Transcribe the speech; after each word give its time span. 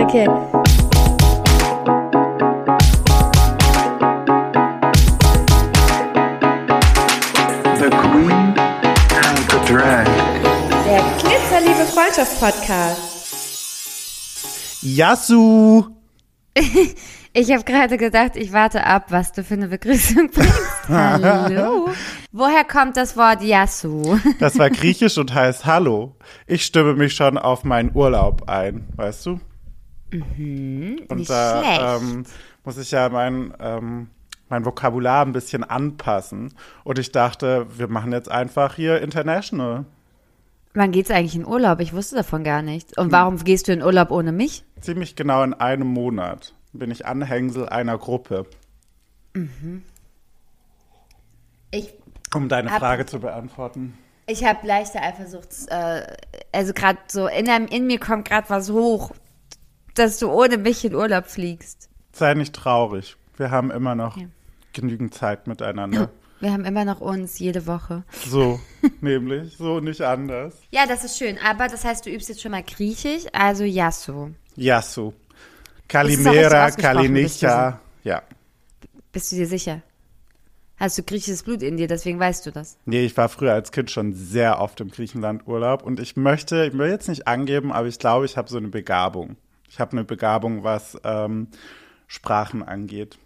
Okay. 0.00 0.26
The 7.78 7.90
Queen 7.90 8.54
and 9.10 9.38
the 9.50 9.58
Drag. 9.66 10.06
Der 10.84 11.02
Glitzerliebe 11.22 11.84
Freundschaft-Podcast. 11.92 12.98
Yasu! 14.82 15.86
Ich 17.32 17.52
habe 17.52 17.62
gerade 17.64 17.98
gedacht, 17.98 18.36
ich 18.36 18.52
warte 18.52 18.84
ab, 18.84 19.06
was 19.10 19.32
du 19.32 19.44
für 19.44 19.54
eine 19.54 19.68
Begrüßung 19.68 20.30
bringst. 20.34 20.88
Hallo. 20.88 21.90
Woher 22.32 22.64
kommt 22.64 22.96
das 22.96 23.16
Wort 23.16 23.42
Yasu? 23.42 24.18
Das 24.38 24.58
war 24.58 24.70
griechisch 24.70 25.18
und 25.18 25.34
heißt 25.34 25.66
Hallo. 25.66 26.16
Ich 26.46 26.64
stimme 26.64 26.94
mich 26.94 27.14
schon 27.14 27.36
auf 27.38 27.64
meinen 27.64 27.94
Urlaub 27.94 28.48
ein, 28.48 28.88
weißt 28.96 29.26
du? 29.26 29.40
und 30.10 31.16
nicht 31.16 31.28
da 31.28 31.62
schlecht. 31.62 32.02
ähm, 32.02 32.24
muss 32.64 32.78
ich 32.78 32.90
ja 32.92 33.10
mein, 33.10 33.52
ähm, 33.60 34.08
mein 34.48 34.64
Vokabular 34.64 35.26
ein 35.26 35.32
bisschen 35.32 35.64
anpassen. 35.64 36.54
Und 36.82 36.98
ich 36.98 37.12
dachte, 37.12 37.66
wir 37.76 37.88
machen 37.88 38.12
jetzt 38.12 38.30
einfach 38.30 38.74
hier 38.74 39.02
International. 39.02 39.84
Wann 40.72 40.92
geht's 40.92 41.10
eigentlich 41.10 41.36
in 41.36 41.46
Urlaub? 41.46 41.80
Ich 41.80 41.92
wusste 41.92 42.16
davon 42.16 42.42
gar 42.42 42.62
nichts. 42.62 42.96
Und 42.96 43.12
warum 43.12 43.36
gehst 43.44 43.68
du 43.68 43.72
in 43.72 43.82
Urlaub 43.82 44.10
ohne 44.10 44.32
mich? 44.32 44.64
Ziemlich 44.80 45.14
genau 45.14 45.42
in 45.42 45.52
einem 45.52 45.88
Monat 45.88 46.54
bin 46.78 46.90
ich 46.90 47.06
Anhängsel 47.06 47.68
einer 47.68 47.98
Gruppe. 47.98 48.46
Ich, 51.70 51.92
Um 52.34 52.48
deine 52.48 52.70
Ab- 52.72 52.78
Frage 52.78 53.06
zu 53.06 53.20
beantworten. 53.20 53.96
ich 54.26 54.44
habe 54.44 54.66
leichte 54.66 55.00
Eifersucht. 55.00 55.48
Äh, 55.68 56.02
also 56.52 56.72
gerade 56.72 56.98
so, 57.08 57.26
in, 57.26 57.48
einem- 57.48 57.66
in 57.68 57.86
mir 57.86 57.98
kommt 58.00 58.28
gerade 58.28 58.48
was 58.50 58.70
hoch, 58.70 59.12
dass 59.94 60.18
du 60.18 60.30
ohne 60.30 60.56
mich 60.58 60.84
in 60.84 60.94
Urlaub 60.94 61.26
fliegst. 61.26 61.88
Sei 62.12 62.34
nicht 62.34 62.54
traurig. 62.54 63.16
Wir 63.36 63.50
haben 63.50 63.70
immer 63.70 63.94
noch 63.94 64.16
Ja. 64.16 64.26
genügend 64.72 65.14
Zeit 65.14 65.46
miteinander. 65.46 66.10
Wir 66.40 66.52
haben 66.52 66.64
immer 66.64 66.84
noch 66.84 67.00
uns 67.00 67.40
jede 67.40 67.66
Woche. 67.66 68.04
So, 68.28 68.60
nämlich, 69.00 69.56
so 69.56 69.80
nicht 69.80 70.00
anders. 70.02 70.54
Ja, 70.70 70.86
das 70.86 71.02
ist 71.02 71.18
schön. 71.18 71.36
Aber 71.44 71.66
das 71.66 71.84
heißt, 71.84 72.06
du 72.06 72.10
übst 72.10 72.28
jetzt 72.28 72.40
schon 72.40 72.52
mal 72.52 72.62
Griechisch, 72.62 73.24
also 73.32 73.64
Yasu. 73.64 74.30
Yasu. 74.54 75.14
Kalimera, 75.88 76.70
Kalinicha. 76.70 77.80
Ja. 78.04 78.22
Bist 79.12 79.32
du 79.32 79.36
dir 79.36 79.46
sicher? 79.46 79.82
Hast 80.76 80.96
du 80.96 81.02
griechisches 81.02 81.42
Blut 81.42 81.62
in 81.62 81.76
dir, 81.76 81.88
deswegen 81.88 82.20
weißt 82.20 82.46
du 82.46 82.52
das. 82.52 82.78
Nee, 82.84 83.04
ich 83.04 83.16
war 83.16 83.28
früher 83.28 83.52
als 83.52 83.72
Kind 83.72 83.90
schon 83.90 84.12
sehr 84.12 84.60
oft 84.60 84.80
im 84.80 84.90
Griechenland-Urlaub 84.90 85.82
und 85.82 85.98
ich 85.98 86.16
möchte, 86.16 86.66
ich 86.66 86.78
will 86.78 86.88
jetzt 86.88 87.08
nicht 87.08 87.26
angeben, 87.26 87.72
aber 87.72 87.88
ich 87.88 87.98
glaube, 87.98 88.26
ich 88.26 88.36
habe 88.36 88.48
so 88.48 88.58
eine 88.58 88.68
Begabung. 88.68 89.36
Ich 89.68 89.80
habe 89.80 89.92
eine 89.92 90.04
Begabung, 90.04 90.62
was 90.62 90.96
ähm, 91.02 91.48
Sprachen 92.06 92.62
angeht. 92.62 93.18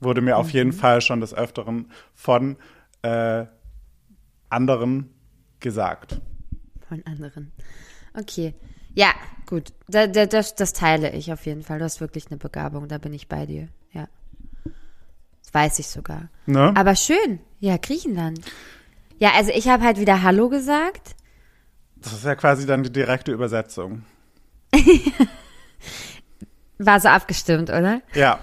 Wurde 0.00 0.20
mir 0.20 0.36
auf 0.36 0.50
jeden 0.50 0.72
Fall 0.72 1.00
schon 1.00 1.20
des 1.20 1.32
Öfteren 1.32 1.90
von 2.14 2.56
äh, 3.02 3.46
anderen 4.50 5.14
gesagt. 5.60 6.20
Von 6.88 7.02
anderen. 7.06 7.52
Okay. 8.12 8.52
Ja, 8.94 9.14
gut. 9.52 9.74
Da, 9.86 10.06
da, 10.06 10.24
das, 10.24 10.54
das 10.54 10.72
teile 10.72 11.10
ich 11.12 11.30
auf 11.30 11.44
jeden 11.44 11.62
Fall. 11.62 11.78
Du 11.78 11.84
hast 11.84 12.00
wirklich 12.00 12.28
eine 12.30 12.38
Begabung, 12.38 12.88
da 12.88 12.96
bin 12.96 13.12
ich 13.12 13.28
bei 13.28 13.44
dir. 13.44 13.68
Ja. 13.92 14.08
Das 14.64 15.52
weiß 15.52 15.78
ich 15.78 15.88
sogar. 15.88 16.30
Ne? 16.46 16.72
Aber 16.74 16.96
schön. 16.96 17.38
Ja, 17.60 17.76
Griechenland. 17.76 18.40
Ja, 19.18 19.32
also 19.36 19.50
ich 19.54 19.68
habe 19.68 19.84
halt 19.84 20.00
wieder 20.00 20.22
Hallo 20.22 20.48
gesagt. 20.48 21.16
Das 21.96 22.14
ist 22.14 22.24
ja 22.24 22.34
quasi 22.34 22.66
dann 22.66 22.82
die 22.82 22.90
direkte 22.90 23.30
Übersetzung. 23.30 24.04
War 26.78 26.98
so 26.98 27.08
abgestimmt, 27.08 27.68
oder? 27.68 28.00
Ja, 28.14 28.40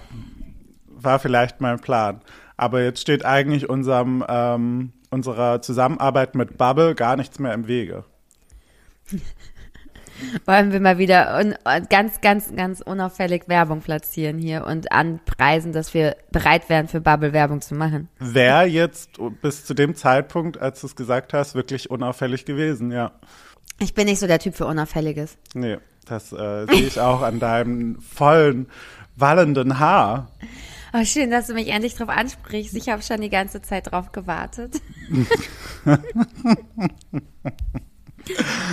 war 0.85 1.17
vielleicht 1.17 1.59
mein 1.59 1.79
Plan. 1.79 2.21
Aber 2.55 2.83
jetzt 2.83 3.01
steht 3.01 3.25
eigentlich 3.25 3.67
unserem, 3.67 4.23
ähm, 4.29 4.93
unserer 5.09 5.63
Zusammenarbeit 5.63 6.35
mit 6.35 6.57
Bubble 6.57 6.93
gar 6.93 7.15
nichts 7.15 7.39
mehr 7.39 7.53
im 7.53 7.67
Wege. 7.67 8.05
Wollen 10.45 10.71
wir 10.71 10.79
mal 10.79 10.97
wieder 10.97 11.43
ganz, 11.89 12.21
ganz, 12.21 12.53
ganz 12.55 12.81
unauffällig 12.81 13.43
Werbung 13.47 13.81
platzieren 13.81 14.37
hier 14.37 14.65
und 14.65 14.91
anpreisen, 14.91 15.71
dass 15.71 15.93
wir 15.93 16.15
bereit 16.31 16.69
wären, 16.69 16.87
für 16.87 17.01
Bubble 17.01 17.33
Werbung 17.33 17.61
zu 17.61 17.75
machen. 17.75 18.09
Wäre 18.19 18.65
jetzt 18.65 19.19
bis 19.41 19.65
zu 19.65 19.73
dem 19.73 19.95
Zeitpunkt, 19.95 20.59
als 20.59 20.81
du 20.81 20.87
es 20.87 20.95
gesagt 20.95 21.33
hast, 21.33 21.55
wirklich 21.55 21.89
unauffällig 21.89 22.45
gewesen, 22.45 22.91
ja. 22.91 23.11
Ich 23.79 23.93
bin 23.93 24.07
nicht 24.07 24.19
so 24.19 24.27
der 24.27 24.39
Typ 24.39 24.55
für 24.55 24.65
Unauffälliges. 24.65 25.37
Nee, 25.53 25.77
das 26.05 26.33
äh, 26.33 26.65
sehe 26.67 26.87
ich 26.87 26.99
auch 26.99 27.21
an 27.21 27.39
deinem 27.39 28.01
vollen, 28.01 28.67
wallenden 29.15 29.79
Haar. 29.79 30.31
Oh, 30.93 31.05
schön, 31.05 31.29
dass 31.29 31.47
du 31.47 31.53
mich 31.53 31.69
endlich 31.69 31.95
drauf 31.95 32.09
ansprichst. 32.09 32.75
Ich 32.75 32.89
habe 32.89 33.03
schon 33.03 33.21
die 33.21 33.29
ganze 33.29 33.61
Zeit 33.61 33.91
drauf 33.91 34.11
gewartet. 34.11 34.81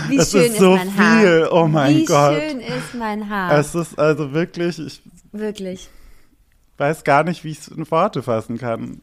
Wie 0.09 0.19
Es 0.19 0.31
schön 0.31 0.43
ist 0.53 0.59
so 0.59 0.77
mein 0.77 0.97
Haar. 0.97 1.21
viel. 1.21 1.49
Oh 1.51 1.67
mein 1.67 1.97
Wie 1.97 2.05
Gott. 2.05 2.35
schön 2.41 2.61
ist 2.61 2.95
mein 2.95 3.29
Haar. 3.29 3.59
Es 3.59 3.75
ist 3.75 3.99
also 3.99 4.33
wirklich, 4.33 4.79
ich 4.79 5.03
Wirklich. 5.33 5.89
weiß 6.79 7.05
gar 7.05 7.25
nicht, 7.25 7.45
wie 7.45 7.51
ich 7.51 7.59
es 7.61 7.69
in 7.69 7.91
Worte 7.91 8.23
fassen 8.23 8.59
kann. 8.59 9.01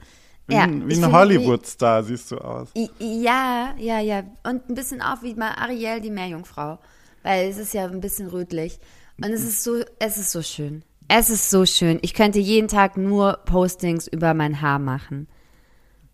Wie, 0.47 0.55
Ja, 0.55 0.63
ein, 0.63 0.87
wie 0.89 0.95
ein 0.95 1.11
Hollywood-Star 1.11 2.03
siehst 2.03 2.31
du 2.31 2.37
aus. 2.37 2.69
Ja, 2.99 3.73
ja, 3.77 3.99
ja. 3.99 4.23
Und 4.43 4.69
ein 4.69 4.75
bisschen 4.75 5.01
auch 5.01 5.21
wie 5.23 5.33
mal 5.35 5.51
Ariel, 5.55 6.01
die 6.01 6.09
Meerjungfrau. 6.11 6.79
Weil 7.23 7.49
es 7.49 7.57
ist 7.57 7.73
ja 7.73 7.85
ein 7.85 8.01
bisschen 8.01 8.27
rötlich. 8.27 8.79
Und 9.17 9.31
es 9.31 9.43
ist 9.43 9.63
so, 9.63 9.81
es 9.99 10.17
ist 10.17 10.31
so 10.31 10.41
schön. 10.41 10.83
Es 11.07 11.29
ist 11.29 11.49
so 11.49 11.65
schön. 11.65 11.99
Ich 12.01 12.13
könnte 12.13 12.39
jeden 12.39 12.67
Tag 12.67 12.97
nur 12.97 13.39
Postings 13.45 14.07
über 14.07 14.33
mein 14.33 14.61
Haar 14.61 14.79
machen. 14.79 15.27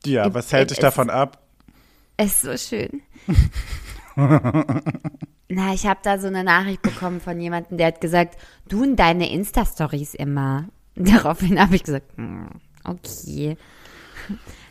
Ja, 0.06 0.32
was 0.34 0.52
hält 0.52 0.72
dich 0.72 0.80
davon 0.80 1.10
ab? 1.10 1.42
Es 2.18 2.44
ist 2.44 2.70
so 2.70 2.76
schön. 2.76 3.02
Na, 5.50 5.74
ich 5.74 5.88
habe 5.88 6.00
da 6.04 6.20
so 6.20 6.28
eine 6.28 6.44
Nachricht 6.44 6.82
bekommen 6.82 7.22
von 7.22 7.40
jemandem, 7.40 7.78
der 7.78 7.88
hat 7.88 8.02
gesagt, 8.02 8.38
du 8.68 8.84
in 8.84 8.96
deine 8.96 9.32
Insta-Stories 9.32 10.14
immer. 10.14 10.66
Daraufhin 10.96 11.60
habe 11.60 11.76
ich 11.76 11.84
gesagt, 11.84 12.18
hm, 12.18 12.50
okay. 12.84 13.58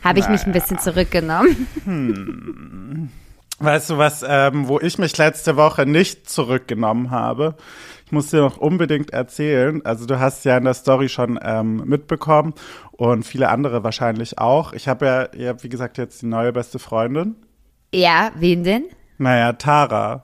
Habe 0.03 0.19
ich 0.19 0.29
mich 0.29 0.45
ein 0.45 0.53
bisschen 0.53 0.79
zurückgenommen. 0.79 1.67
Weißt 3.59 3.89
du 3.89 3.97
was, 3.97 4.23
ähm, 4.25 4.69
wo 4.69 4.79
ich 4.79 4.97
mich 4.97 5.17
letzte 5.17 5.57
Woche 5.57 5.85
nicht 5.85 6.29
zurückgenommen 6.29 7.11
habe? 7.11 7.55
Ich 8.05 8.13
muss 8.13 8.29
dir 8.29 8.39
noch 8.39 8.57
unbedingt 8.57 9.11
erzählen. 9.11 9.85
Also 9.85 10.05
du 10.05 10.17
hast 10.17 10.45
ja 10.45 10.57
in 10.57 10.63
der 10.63 10.73
Story 10.73 11.09
schon 11.09 11.37
ähm, 11.43 11.83
mitbekommen 11.85 12.53
und 12.93 13.23
viele 13.23 13.49
andere 13.49 13.83
wahrscheinlich 13.83 14.39
auch. 14.39 14.71
Ich 14.71 14.87
habe 14.87 15.05
ja, 15.05 15.33
ihr 15.33 15.49
habt 15.49 15.63
wie 15.65 15.69
gesagt 15.69 15.97
jetzt 15.97 16.21
die 16.21 16.27
neue 16.27 16.53
beste 16.53 16.79
Freundin. 16.79 17.35
Ja, 17.93 18.31
wen 18.35 18.63
denn? 18.63 18.85
Naja, 19.19 19.53
Tara. 19.53 20.23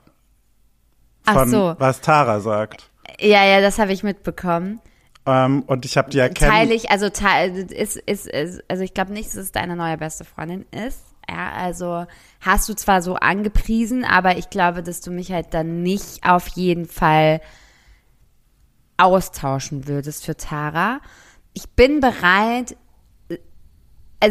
Ach 1.26 1.34
Von 1.34 1.50
so. 1.50 1.76
was 1.78 2.00
Tara 2.00 2.40
sagt. 2.40 2.90
Ja, 3.20 3.44
ja, 3.44 3.60
das 3.60 3.78
habe 3.78 3.92
ich 3.92 4.02
mitbekommen. 4.02 4.80
Ähm, 5.26 5.62
und 5.66 5.84
ich 5.84 5.96
habe 5.96 6.10
die 6.10 6.18
ja 6.18 6.28
Teile 6.28 6.74
ich, 6.74 6.90
also 6.90 7.10
teil, 7.10 7.70
ist, 7.72 7.96
ist, 7.96 8.26
ist, 8.26 8.62
also 8.68 8.82
ich 8.82 8.94
glaube 8.94 9.12
nicht, 9.12 9.28
dass 9.28 9.36
es 9.36 9.52
deine 9.52 9.76
neue 9.76 9.98
beste 9.98 10.24
Freundin 10.24 10.64
ist. 10.70 11.02
Ja, 11.28 11.52
also 11.52 12.06
hast 12.40 12.68
du 12.68 12.74
zwar 12.74 13.02
so 13.02 13.14
angepriesen, 13.16 14.04
aber 14.04 14.38
ich 14.38 14.50
glaube, 14.50 14.82
dass 14.82 15.00
du 15.00 15.10
mich 15.10 15.32
halt 15.32 15.52
dann 15.52 15.82
nicht 15.82 16.24
auf 16.24 16.46
jeden 16.48 16.86
Fall 16.86 17.40
austauschen 18.96 19.88
würdest 19.88 20.24
für 20.24 20.36
Tara. 20.36 21.00
Ich 21.52 21.68
bin 21.70 22.00
bereit, 22.00 22.76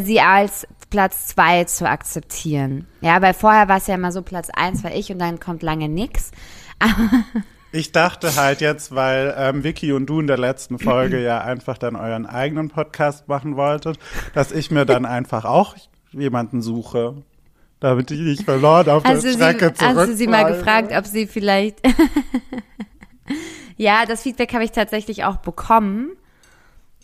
sie 0.03 0.19
als 0.19 0.67
Platz 0.89 1.27
zwei 1.27 1.63
zu 1.65 1.87
akzeptieren. 1.87 2.87
Ja, 3.01 3.21
weil 3.21 3.33
vorher 3.33 3.67
war 3.67 3.77
es 3.77 3.87
ja 3.87 3.95
immer 3.95 4.11
so, 4.11 4.21
Platz 4.21 4.49
eins 4.49 4.83
war 4.83 4.93
ich 4.93 5.11
und 5.11 5.19
dann 5.19 5.39
kommt 5.39 5.63
lange 5.63 5.89
nix. 5.89 6.31
Ich 7.75 7.91
dachte 7.91 8.37
halt 8.37 8.61
jetzt, 8.61 8.95
weil 8.95 9.35
ähm, 9.37 9.65
Vicky 9.65 9.91
und 9.91 10.05
du 10.05 10.21
in 10.21 10.27
der 10.27 10.37
letzten 10.37 10.79
Folge 10.79 11.21
ja 11.21 11.41
einfach 11.41 11.77
dann 11.77 11.97
euren 11.97 12.25
eigenen 12.25 12.69
Podcast 12.69 13.27
machen 13.27 13.57
wolltet, 13.57 13.99
dass 14.33 14.53
ich 14.53 14.71
mir 14.71 14.85
dann 14.85 15.05
einfach 15.05 15.43
auch 15.43 15.75
jemanden 16.13 16.61
suche, 16.61 17.15
damit 17.81 18.11
ich 18.11 18.21
nicht 18.21 18.43
verloren 18.43 18.87
auf 18.87 19.03
Hast 19.03 19.25
der 19.25 19.33
Strecke 19.33 19.73
sie, 19.77 19.85
hast 19.85 20.07
du 20.07 20.15
sie 20.15 20.27
mal 20.27 20.45
gefragt, 20.45 20.93
ob 20.97 21.05
sie 21.05 21.27
vielleicht. 21.27 21.81
ja, 23.75 24.05
das 24.05 24.21
Feedback 24.21 24.53
habe 24.53 24.63
ich 24.63 24.71
tatsächlich 24.71 25.25
auch 25.25 25.35
bekommen, 25.35 26.11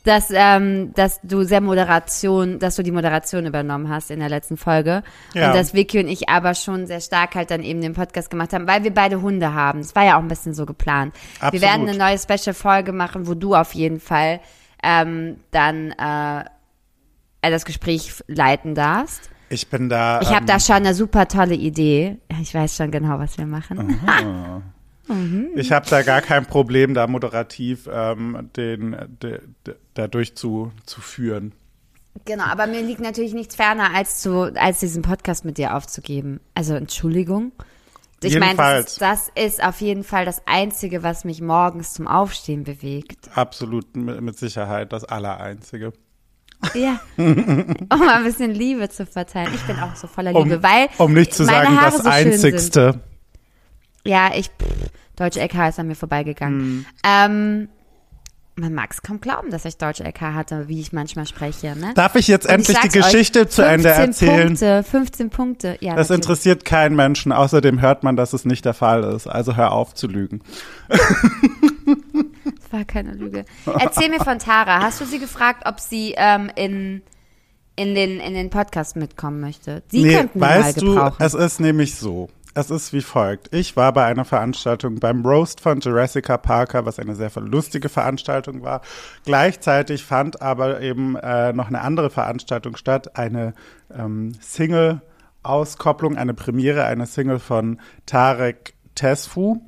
dass, 0.04 0.30
ähm, 0.32 0.94
dass 0.96 1.20
du 1.22 1.44
sehr 1.44 1.62
Moderation, 1.62 2.60
dass 2.60 2.76
du 2.76 2.84
die 2.84 2.92
Moderation 2.92 3.46
übernommen 3.46 3.90
hast 3.90 4.12
in 4.12 4.20
der 4.20 4.30
letzten 4.30 4.58
Folge. 4.58 5.04
Ja. 5.34 5.48
Und 5.48 5.56
dass 5.56 5.74
Vicky 5.74 6.00
und 6.00 6.08
ich 6.08 6.30
aber 6.30 6.56
schon 6.56 6.88
sehr 6.88 7.02
stark 7.02 7.36
halt 7.36 7.52
dann 7.52 7.64
eben 7.64 7.82
den 7.82 7.94
Podcast 7.94 8.30
gemacht 8.30 8.54
haben, 8.54 8.68
weil 8.68 8.84
wir 8.84 8.94
beide 8.94 9.22
Hunde 9.22 9.54
haben. 9.54 9.80
Es 9.80 9.96
war 9.96 10.04
ja 10.04 10.18
auch 10.18 10.22
ein 10.22 10.28
bisschen 10.28 10.54
so 10.54 10.66
geplant. 10.66 11.14
Absolut. 11.36 11.54
Wir 11.54 11.62
werden 11.62 11.88
eine 11.88 11.98
neue 11.98 12.18
Special-Folge 12.18 12.92
machen, 12.92 13.28
wo 13.28 13.36
du 13.36 13.56
auf 13.56 13.74
jeden 13.74 14.00
Fall 14.00 14.40
ähm, 14.84 15.38
dann 15.52 15.92
äh, 15.92 16.46
das 17.42 17.66
Gespräch 17.66 18.24
leiten 18.28 18.74
darfst. 18.74 19.30
Ich 19.50 19.68
bin 19.68 19.90
da. 19.90 20.22
Ich 20.22 20.30
habe 20.30 20.42
ähm, 20.42 20.46
da 20.46 20.60
schon 20.60 20.78
eine 20.78 20.94
super 20.94 21.28
tolle 21.28 21.56
Idee. 21.56 22.18
Ich 22.42 22.56
weiß 22.56 22.78
schon 22.78 22.90
genau, 22.90 23.20
was 23.20 23.38
wir 23.38 23.46
machen. 23.46 24.00
Ich 25.56 25.72
habe 25.72 25.90
da 25.90 26.04
gar 26.04 26.22
kein 26.22 26.46
Problem, 26.46 26.94
da 26.94 27.08
moderativ 27.08 27.90
ähm, 27.92 28.50
den, 28.56 28.96
de, 29.22 29.42
de, 29.66 29.76
da 29.94 30.08
durchzuführen. 30.08 31.54
Genau, 32.26 32.44
aber 32.44 32.68
mir 32.68 32.82
liegt 32.82 33.00
natürlich 33.00 33.34
nichts 33.34 33.56
ferner, 33.56 33.94
als 33.94 34.22
zu, 34.22 34.54
als 34.56 34.80
diesen 34.80 35.02
Podcast 35.02 35.46
mit 35.46 35.58
dir 35.58 35.76
aufzugeben. 35.76 36.40
Also 36.56 36.76
Entschuldigung. 36.76 37.52
Ich 38.24 38.38
meine, 38.38 38.56
das, 38.56 38.96
das 38.96 39.32
ist 39.34 39.64
auf 39.64 39.82
jeden 39.82 40.04
Fall 40.04 40.26
das 40.26 40.44
Einzige, 40.46 41.02
was 41.02 41.24
mich 41.26 41.42
morgens 41.42 41.94
zum 41.94 42.08
Aufstehen 42.08 42.64
bewegt. 42.64 43.30
Absolut 43.34 43.96
mit, 43.96 44.22
mit 44.22 44.38
Sicherheit 44.38 44.94
das 44.94 45.04
Allereinzige. 45.06 45.94
Ja. 46.76 47.00
um 47.18 48.08
ein 48.08 48.24
bisschen 48.24 48.52
Liebe 48.52 48.90
zu 48.90 49.08
verteilen. 49.08 49.52
Ich 49.56 49.64
bin 49.64 49.80
auch 49.80 49.96
so 49.96 50.06
voller 50.06 50.36
Um, 50.36 50.44
Liebe, 50.44 50.62
weil 50.62 50.90
um 51.00 51.14
nicht 51.14 51.34
zu 51.34 51.46
sagen, 51.46 51.76
das 51.82 51.98
so. 51.98 52.10
Einzigste. 52.10 53.00
Ja, 54.06 54.32
ich, 54.36 54.48
pff, 54.48 54.90
Deutsche 55.16 55.40
LK 55.42 55.70
ist 55.70 55.80
an 55.80 55.88
mir 55.88 55.96
vorbeigegangen. 55.96 56.60
Hm. 56.62 56.86
Ähm, 57.04 57.70
man 58.56 58.74
mag 58.74 58.92
es 58.92 59.02
kaum 59.02 59.22
glauben, 59.22 59.50
dass 59.50 59.66
ich 59.66 59.78
Deutsche 59.78 60.04
LK 60.04 60.22
hatte, 60.22 60.68
wie 60.68 60.82
ich 60.82 60.92
manchmal 60.94 61.26
spreche. 61.26 61.76
Ne? 61.76 61.94
Darf 61.96 62.16
ich 62.16 62.28
jetzt 62.28 62.46
Und 62.48 62.52
endlich 62.56 62.78
die 62.80 62.90
sag's 62.90 62.96
euch, 63.08 63.12
Geschichte 63.12 63.48
zu 63.48 63.62
Ende 63.64 63.94
15 63.94 64.28
erzählen? 64.30 64.48
Punkte, 64.48 64.84
15 64.84 65.30
Punkte. 65.30 65.68
Ja, 65.80 65.96
Das 65.96 66.10
natürlich. 66.10 66.18
interessiert 66.26 66.66
keinen 66.66 66.96
Menschen. 66.96 67.32
Außerdem 67.32 67.80
hört 67.82 68.04
man, 68.04 68.16
dass 68.18 68.34
es 68.34 68.46
nicht 68.46 68.66
der 68.66 68.74
Fall 68.74 69.04
ist. 69.04 69.28
Also 69.28 69.56
hör 69.56 69.72
auf 69.72 69.94
zu 69.96 70.08
lügen. 70.08 70.42
Das 70.90 71.00
war 72.72 72.86
keine 72.86 73.14
Lüge. 73.14 73.46
Erzähl 73.66 74.10
mir 74.10 74.20
von 74.20 74.40
Tara. 74.40 74.82
Hast 74.82 75.00
du 75.02 75.06
sie 75.06 75.20
gefragt, 75.20 75.64
ob 75.66 75.80
sie 75.80 76.14
ähm, 76.18 76.52
in, 76.56 77.02
in, 77.76 77.96
den, 77.96 78.20
in 78.20 78.34
den 78.34 78.50
Podcast 78.50 78.96
mitkommen 78.96 79.40
möchte? 79.40 79.82
Sie 79.90 80.04
könnten 80.04 80.40
wir 80.40 80.48
mal 80.48 80.60
weißt 80.64 80.82
du, 80.82 80.86
gebrauchen. 80.94 81.16
es 81.20 81.34
ist 81.34 81.60
nämlich 81.60 81.96
so. 81.96 82.30
Es 82.54 82.70
ist 82.70 82.92
wie 82.92 83.02
folgt. 83.02 83.54
Ich 83.54 83.78
war 83.78 83.94
bei 83.94 84.04
einer 84.06 84.26
Veranstaltung 84.26 84.96
beim 84.96 85.26
Roast 85.26 85.62
von 85.62 85.80
Jurassica 85.80 86.38
Parker, 86.38 86.86
was 86.86 87.00
eine 87.00 87.16
sehr 87.16 87.32
lustige 87.36 87.88
Veranstaltung 87.88 88.62
war. 88.62 88.82
Gleichzeitig 89.24 90.04
fand 90.04 90.42
aber 90.42 90.82
eben 90.82 91.16
äh, 91.16 91.54
noch 91.54 91.68
eine 91.68 91.80
andere 91.80 92.10
Veranstaltung 92.10 92.76
statt, 92.76 93.18
eine 93.18 93.54
ähm, 93.90 94.34
Single-Auskopplung, 94.42 96.18
eine 96.18 96.34
Premiere, 96.34 96.84
eine 96.84 97.06
Single 97.06 97.40
von 97.40 97.80
Tarek 98.06 98.74
Tesfu. 98.96 99.62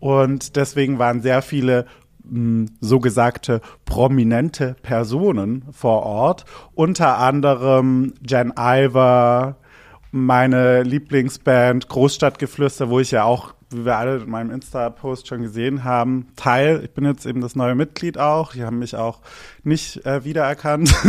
Und 0.00 0.56
deswegen 0.56 0.98
waren 0.98 1.20
sehr 1.20 1.42
viele 1.42 1.84
mh, 2.24 2.70
so 2.80 2.98
gesagte 2.98 3.60
prominente 3.84 4.74
Personen 4.80 5.66
vor 5.70 6.02
Ort, 6.04 6.46
unter 6.72 7.18
anderem 7.18 8.14
Jen 8.26 8.54
Iver, 8.58 9.56
meine 10.12 10.82
Lieblingsband 10.82 11.88
Großstadtgeflüster, 11.88 12.88
wo 12.90 13.00
ich 13.00 13.10
ja 13.10 13.24
auch, 13.24 13.54
wie 13.70 13.84
wir 13.84 13.96
alle 13.96 14.18
in 14.18 14.30
meinem 14.30 14.50
Insta-Post 14.50 15.26
schon 15.26 15.42
gesehen 15.42 15.82
haben, 15.82 16.28
Teil. 16.36 16.82
Ich 16.84 16.92
bin 16.92 17.04
jetzt 17.04 17.26
eben 17.26 17.40
das 17.40 17.56
neue 17.56 17.74
Mitglied 17.74 18.18
auch. 18.18 18.52
Die 18.52 18.62
haben 18.62 18.78
mich 18.78 18.94
auch 18.94 19.20
nicht 19.64 20.04
äh, 20.06 20.24
wiedererkannt. 20.24 20.94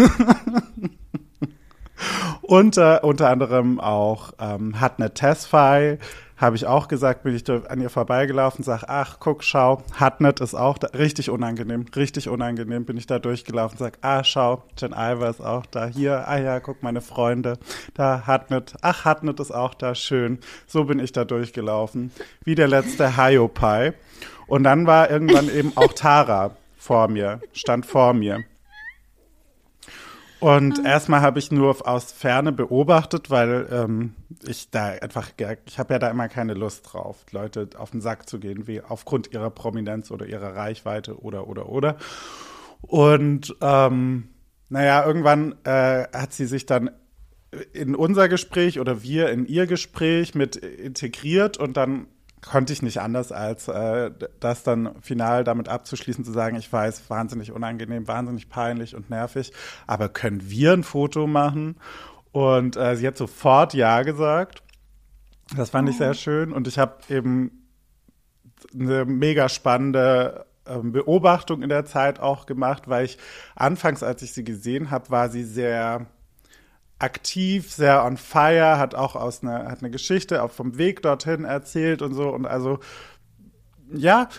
Und 2.42 2.78
äh, 2.78 3.00
unter 3.02 3.30
anderem 3.30 3.80
auch 3.80 4.34
ähm, 4.40 4.80
hat 4.80 5.00
eine 5.00 5.14
Tesfai, 5.14 6.00
habe 6.44 6.56
ich 6.56 6.66
auch 6.66 6.90
gesagt, 6.90 7.24
bin 7.24 7.36
ich 7.36 7.50
an 7.50 7.80
ihr 7.80 7.90
vorbeigelaufen, 7.90 8.64
sag, 8.64 8.84
ach, 8.88 9.18
guck, 9.20 9.44
schau, 9.44 9.82
Hatnet 9.94 10.42
ist 10.42 10.56
auch 10.56 10.78
da, 10.78 10.88
richtig 10.88 11.30
unangenehm, 11.30 11.86
richtig 11.96 12.28
unangenehm, 12.28 12.86
bin 12.86 12.98
ich 12.98 13.08
da 13.08 13.20
durchgelaufen, 13.20 13.78
sag, 13.78 13.98
ah, 14.02 14.24
schau, 14.24 14.64
Jen 14.78 14.92
Iver 14.92 15.30
ist 15.30 15.42
auch 15.42 15.66
da, 15.68 15.86
hier, 15.86 16.28
ah 16.28 16.38
ja, 16.38 16.60
guck, 16.60 16.84
meine 16.84 17.02
Freunde, 17.02 17.58
da 17.94 18.28
Hatnet, 18.28 18.74
ach, 18.82 19.06
Hatnet 19.06 19.40
ist 19.40 19.52
auch 19.52 19.74
da, 19.74 19.96
schön, 19.96 20.40
so 20.68 20.84
bin 20.84 21.00
ich 21.00 21.14
da 21.14 21.24
durchgelaufen, 21.24 22.12
wie 22.44 22.56
der 22.56 22.68
letzte 22.68 23.16
Hiopai. 23.16 23.94
Und 24.48 24.64
dann 24.64 24.86
war 24.86 25.10
irgendwann 25.10 25.50
eben 25.50 25.72
auch 25.76 25.94
Tara 25.94 26.52
vor 26.78 27.08
mir, 27.08 27.40
stand 27.54 27.86
vor 27.86 28.14
mir. 28.14 28.44
Und 30.44 30.84
erstmal 30.84 31.22
habe 31.22 31.40
ich 31.40 31.54
nur 31.54 31.88
aus 31.88 32.12
Ferne 32.12 32.52
beobachtet, 32.52 33.30
weil 33.30 33.66
ähm, 33.72 34.14
ich 34.46 34.70
da 34.70 34.88
einfach, 34.88 35.32
ich 35.66 35.80
habe 35.80 35.94
ja 35.94 36.00
da 36.00 36.10
immer 36.10 36.28
keine 36.28 36.54
Lust 36.54 36.92
drauf, 36.92 37.24
Leute 37.32 37.70
auf 37.78 37.92
den 37.92 38.02
Sack 38.02 38.28
zu 38.28 38.40
gehen, 38.40 38.68
wie 38.68 38.82
aufgrund 38.82 39.32
ihrer 39.32 39.50
Prominenz 39.50 40.12
oder 40.12 40.26
ihrer 40.26 40.54
Reichweite 40.54 41.22
oder 41.22 41.48
oder 41.48 41.70
oder. 41.70 41.96
Und 42.82 43.56
ähm, 43.62 44.28
naja, 44.68 45.06
irgendwann 45.06 45.56
äh, 45.64 46.10
hat 46.12 46.34
sie 46.34 46.46
sich 46.46 46.66
dann 46.66 46.92
in 47.72 47.96
unser 47.96 48.28
Gespräch 48.28 48.82
oder 48.82 49.02
wir 49.02 49.30
in 49.30 49.46
ihr 49.46 49.66
Gespräch 49.66 50.36
mit 50.36 50.58
integriert 50.58 51.56
und 51.56 51.78
dann 51.78 52.08
konnte 52.46 52.74
ich 52.74 52.82
nicht 52.82 53.00
anders, 53.00 53.32
als 53.32 53.68
äh, 53.68 54.12
das 54.40 54.64
dann 54.64 55.02
final 55.02 55.44
damit 55.44 55.70
abzuschließen, 55.70 56.24
zu 56.24 56.32
sagen, 56.32 56.56
ich 56.56 56.72
weiß, 56.72 57.10
wahnsinnig 57.10 57.52
unangenehm, 57.52 58.08
wahnsinnig 58.08 58.50
peinlich 58.50 58.96
und 58.96 59.10
nervig, 59.10 59.52
aber 59.88 60.10
können 60.10 60.50
wir 60.50 60.74
ein 60.74 60.84
Foto 60.84 61.28
machen? 61.28 61.78
Und 62.32 62.78
äh, 62.78 62.96
sie 62.96 63.08
hat 63.08 63.18
sofort 63.18 63.74
Ja 63.74 64.02
gesagt. 64.04 64.64
Das 65.56 65.70
fand 65.70 65.90
ich 65.90 65.98
sehr 65.98 66.14
schön 66.14 66.52
und 66.52 66.68
ich 66.68 66.80
habe 66.80 66.96
eben 67.10 67.68
eine 68.74 69.06
mega 69.06 69.50
spannende 69.50 70.46
ähm, 70.66 70.92
Beobachtung 70.94 71.62
in 71.62 71.70
der 71.70 71.86
Zeit 71.86 72.20
auch 72.20 72.46
gemacht, 72.46 72.88
weil 72.88 73.06
ich 73.06 73.18
anfangs, 73.56 74.04
als 74.04 74.22
ich 74.22 74.34
sie 74.34 74.44
gesehen 74.44 74.90
habe, 74.90 75.10
war 75.10 75.30
sie 75.30 75.44
sehr 75.44 76.08
aktiv, 77.04 77.72
sehr 77.72 78.04
on 78.06 78.18
fire, 78.18 78.78
hat 78.80 78.96
auch 78.96 79.16
aus 79.16 79.44
einer, 79.44 79.70
hat 79.70 79.82
eine 79.82 79.92
Geschichte 79.92 80.42
auch 80.42 80.52
vom 80.52 80.78
Weg 80.78 81.02
dorthin 81.02 81.44
erzählt 81.44 82.02
und 82.02 82.14
so. 82.14 82.30
Und 82.30 82.46
also, 82.46 82.80
ja, 83.94 84.30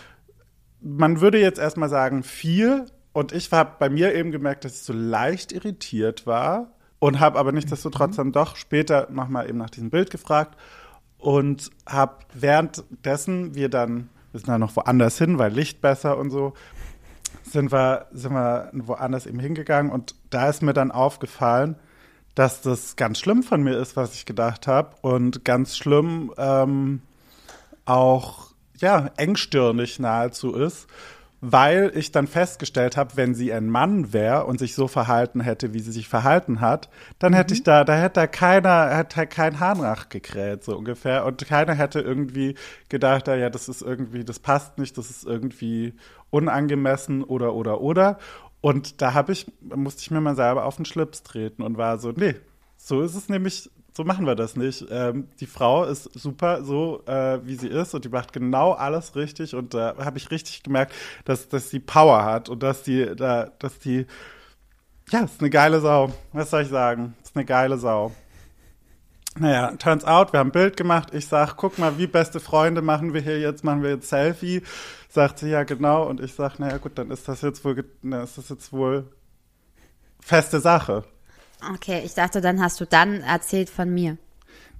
man 0.81 1.21
würde 1.21 1.39
jetzt 1.39 1.59
erstmal 1.59 1.89
sagen, 1.89 2.23
viel. 2.23 2.85
Und 3.13 3.31
ich 3.31 3.51
habe 3.51 3.75
bei 3.79 3.89
mir 3.89 4.13
eben 4.15 4.31
gemerkt, 4.31 4.65
dass 4.65 4.73
ich 4.73 4.81
so 4.81 4.93
leicht 4.93 5.51
irritiert 5.51 6.27
war 6.27 6.71
und 6.99 7.19
habe 7.19 7.39
aber 7.39 7.51
nichtsdestotrotz 7.51 8.15
dann 8.15 8.31
doch 8.31 8.55
später 8.55 9.07
nochmal 9.11 9.47
eben 9.47 9.59
nach 9.59 9.69
diesem 9.69 9.91
Bild 9.91 10.09
gefragt 10.09 10.57
und 11.17 11.69
habe 11.87 12.17
währenddessen 12.33 13.55
wir 13.55 13.69
dann, 13.69 14.09
wir 14.31 14.39
sind 14.39 14.49
dann 14.49 14.59
noch 14.59 14.75
woanders 14.75 15.17
hin, 15.17 15.39
weil 15.39 15.53
Licht 15.53 15.81
besser 15.81 16.17
und 16.17 16.29
so, 16.29 16.53
sind 17.43 17.71
wir, 17.71 18.07
sind 18.11 18.33
wir 18.33 18.69
woanders 18.73 19.27
eben 19.27 19.39
hingegangen 19.39 19.91
und 19.91 20.15
da 20.29 20.49
ist 20.49 20.61
mir 20.61 20.73
dann 20.73 20.91
aufgefallen, 20.91 21.75
dass 22.35 22.61
das 22.61 22.95
ganz 22.95 23.19
schlimm 23.19 23.43
von 23.43 23.63
mir 23.63 23.77
ist, 23.77 23.95
was 23.95 24.13
ich 24.13 24.25
gedacht 24.25 24.67
habe 24.67 24.95
und 25.01 25.45
ganz 25.45 25.77
schlimm 25.77 26.33
ähm, 26.37 27.01
auch 27.85 28.51
ja 28.77 29.09
engstirnig 29.15 29.99
nahezu 29.99 30.53
ist, 30.53 30.87
weil 31.41 31.91
ich 31.95 32.11
dann 32.11 32.27
festgestellt 32.27 32.97
habe, 32.97 33.11
wenn 33.15 33.35
sie 33.35 33.53
ein 33.53 33.69
Mann 33.69 34.13
wäre 34.13 34.45
und 34.45 34.57
sich 34.57 34.73
so 34.73 34.87
verhalten 34.87 35.41
hätte, 35.41 35.73
wie 35.73 35.79
sie 35.79 35.91
sich 35.91 36.07
verhalten 36.07 36.59
hat, 36.59 36.89
dann 37.19 37.33
hätte 37.33 37.53
ich 37.53 37.63
da, 37.63 37.83
da 37.83 37.95
hätte 37.95 38.21
da 38.21 38.27
keiner, 38.27 38.89
hätte 38.95 39.27
kein 39.27 39.59
Hahn 39.59 39.79
nachgekräht, 39.79 40.63
so 40.63 40.75
ungefähr. 40.75 41.25
Und 41.25 41.45
keiner 41.45 41.73
hätte 41.73 41.99
irgendwie 41.99 42.55
gedacht, 42.89 43.29
ah, 43.29 43.35
ja, 43.35 43.49
das 43.49 43.69
ist 43.69 43.81
irgendwie, 43.81 44.23
das 44.23 44.39
passt 44.39 44.77
nicht, 44.77 44.97
das 44.97 45.09
ist 45.09 45.25
irgendwie 45.25 45.93
unangemessen 46.31 47.23
oder 47.23 47.53
oder 47.53 47.79
oder. 47.79 48.17
Und 48.65 48.99
da 49.03 49.13
habe 49.13 49.31
ich, 49.31 49.45
musste 49.61 50.01
ich 50.01 50.09
mir 50.09 50.21
mal 50.21 50.35
selber 50.35 50.65
auf 50.65 50.77
den 50.77 50.85
Schlips 50.85 51.21
treten 51.21 51.61
und 51.61 51.77
war 51.77 51.99
so, 51.99 52.11
nee, 52.13 52.33
so 52.77 53.03
ist 53.03 53.13
es 53.13 53.29
nämlich, 53.29 53.69
so 53.95 54.03
machen 54.03 54.25
wir 54.25 54.33
das 54.33 54.55
nicht. 54.55 54.87
Ähm, 54.89 55.27
die 55.39 55.45
Frau 55.45 55.83
ist 55.83 56.09
super, 56.15 56.63
so 56.63 57.03
äh, 57.05 57.45
wie 57.45 57.57
sie 57.57 57.67
ist 57.67 57.93
und 57.93 58.05
die 58.05 58.09
macht 58.09 58.33
genau 58.33 58.71
alles 58.71 59.15
richtig 59.15 59.53
und 59.53 59.75
da 59.75 59.95
habe 60.03 60.17
ich 60.17 60.31
richtig 60.31 60.63
gemerkt, 60.63 60.95
dass, 61.25 61.47
dass 61.47 61.69
sie 61.69 61.79
Power 61.79 62.25
hat 62.25 62.49
und 62.49 62.63
dass 62.63 62.81
die, 62.81 63.15
da, 63.15 63.51
dass 63.59 63.77
die, 63.77 64.07
ja, 65.11 65.19
ist 65.19 65.41
eine 65.41 65.51
geile 65.51 65.79
Sau. 65.79 66.11
Was 66.33 66.49
soll 66.49 66.63
ich 66.63 66.69
sagen? 66.69 67.13
Ist 67.21 67.35
eine 67.35 67.45
geile 67.45 67.77
Sau. 67.77 68.15
Naja, 69.37 69.71
turns 69.77 70.05
out, 70.05 70.31
wir 70.31 70.39
haben 70.39 70.49
ein 70.49 70.53
Bild 70.53 70.77
gemacht. 70.77 71.13
Ich 71.13 71.27
sag, 71.27 71.57
guck 71.57 71.77
mal, 71.77 71.97
wie 71.97 72.07
beste 72.07 72.39
Freunde 72.39 72.81
machen 72.81 73.13
wir 73.13 73.19
hier 73.19 73.39
jetzt, 73.39 73.65
machen 73.65 73.83
wir 73.83 73.89
jetzt 73.89 74.07
Selfie. 74.07 74.61
Sagt 75.09 75.39
sie, 75.39 75.49
ja, 75.49 75.63
genau. 75.63 76.07
Und 76.07 76.21
ich 76.21 76.33
sag, 76.33 76.57
naja, 76.57 76.77
gut, 76.77 76.97
dann 76.97 77.11
ist 77.11 77.27
das 77.27 77.41
jetzt 77.41 77.65
wohl, 77.65 77.83
na, 78.01 78.23
ist 78.23 78.37
das 78.37 78.47
jetzt 78.47 78.71
wohl 78.71 79.11
feste 80.21 80.61
Sache. 80.61 81.03
Okay, 81.73 82.01
ich 82.05 82.13
dachte, 82.13 82.39
dann 82.39 82.61
hast 82.61 82.79
du 82.79 82.85
dann 82.85 83.21
erzählt 83.21 83.69
von 83.69 83.93
mir. 83.93 84.17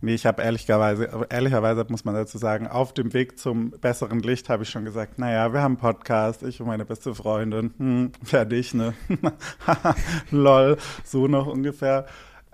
Nee, 0.01 0.13
ich 0.13 0.25
habe 0.25 0.41
ehrlicherweise, 0.41 1.25
ehrlicherweise 1.29 1.85
muss 1.89 2.05
man 2.05 2.15
dazu 2.15 2.37
sagen, 2.37 2.67
auf 2.67 2.93
dem 2.93 3.13
Weg 3.13 3.39
zum 3.39 3.71
besseren 3.71 4.19
Licht 4.19 4.49
habe 4.49 4.63
ich 4.63 4.69
schon 4.69 4.85
gesagt, 4.85 5.19
naja, 5.19 5.51
wir 5.51 5.61
haben 5.61 5.73
einen 5.73 5.81
Podcast, 5.81 6.43
ich 6.43 6.61
und 6.61 6.67
meine 6.67 6.85
beste 6.85 7.15
Freundin, 7.15 7.73
hm, 7.77 8.11
fertig, 8.23 8.73
ne? 8.73 8.93
Lol, 10.31 10.77
so 11.03 11.27
noch 11.27 11.47
ungefähr. 11.47 12.05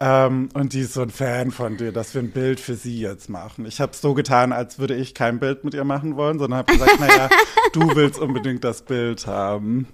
Ähm, 0.03 0.49
und 0.55 0.73
die 0.73 0.79
ist 0.79 0.93
so 0.93 1.03
ein 1.03 1.11
Fan 1.11 1.51
von 1.51 1.77
dir, 1.77 1.91
dass 1.91 2.15
wir 2.15 2.23
ein 2.23 2.31
Bild 2.31 2.59
für 2.59 2.73
sie 2.73 2.99
jetzt 2.99 3.29
machen. 3.29 3.67
Ich 3.67 3.79
habe 3.79 3.91
es 3.91 4.01
so 4.01 4.15
getan, 4.15 4.51
als 4.51 4.79
würde 4.79 4.95
ich 4.95 5.13
kein 5.13 5.39
Bild 5.39 5.63
mit 5.63 5.75
ihr 5.75 5.83
machen 5.83 6.15
wollen, 6.15 6.39
sondern 6.39 6.57
habe 6.57 6.73
gesagt, 6.73 6.99
naja, 6.99 7.29
du 7.73 7.95
willst 7.95 8.19
unbedingt 8.19 8.63
das 8.63 8.81
Bild 8.81 9.27
haben. 9.27 9.87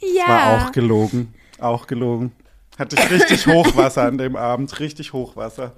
Ja. 0.00 0.26
War 0.26 0.66
auch 0.66 0.72
gelogen, 0.72 1.34
auch 1.60 1.86
gelogen. 1.86 2.32
Hatte 2.76 2.96
ich 2.96 3.10
richtig 3.12 3.46
Hochwasser 3.54 4.02
an 4.02 4.18
dem 4.18 4.34
Abend, 4.34 4.80
richtig 4.80 5.12
Hochwasser. 5.12 5.72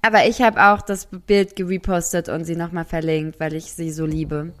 Aber 0.00 0.26
ich 0.26 0.40
habe 0.40 0.62
auch 0.64 0.80
das 0.80 1.06
Bild 1.26 1.56
gerepostet 1.56 2.30
und 2.30 2.46
sie 2.46 2.56
nochmal 2.56 2.86
verlinkt, 2.86 3.40
weil 3.40 3.52
ich 3.52 3.72
sie 3.72 3.90
so 3.90 4.06
liebe. 4.06 4.54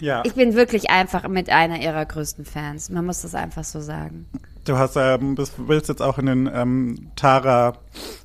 Ja, 0.00 0.22
Ich 0.26 0.34
bin 0.34 0.54
wirklich 0.54 0.90
einfach 0.90 1.26
mit 1.28 1.48
einer 1.48 1.80
ihrer 1.80 2.04
größten 2.04 2.44
Fans. 2.44 2.90
Man 2.90 3.06
muss 3.06 3.22
das 3.22 3.34
einfach 3.34 3.64
so 3.64 3.80
sagen. 3.80 4.26
Du 4.68 4.78
hast 4.78 4.96
ähm, 4.96 5.34
bist, 5.34 5.54
willst 5.58 5.88
jetzt 5.88 6.02
auch 6.02 6.18
in 6.18 6.26
den 6.26 6.50
ähm, 6.52 7.10
Tara 7.16 7.74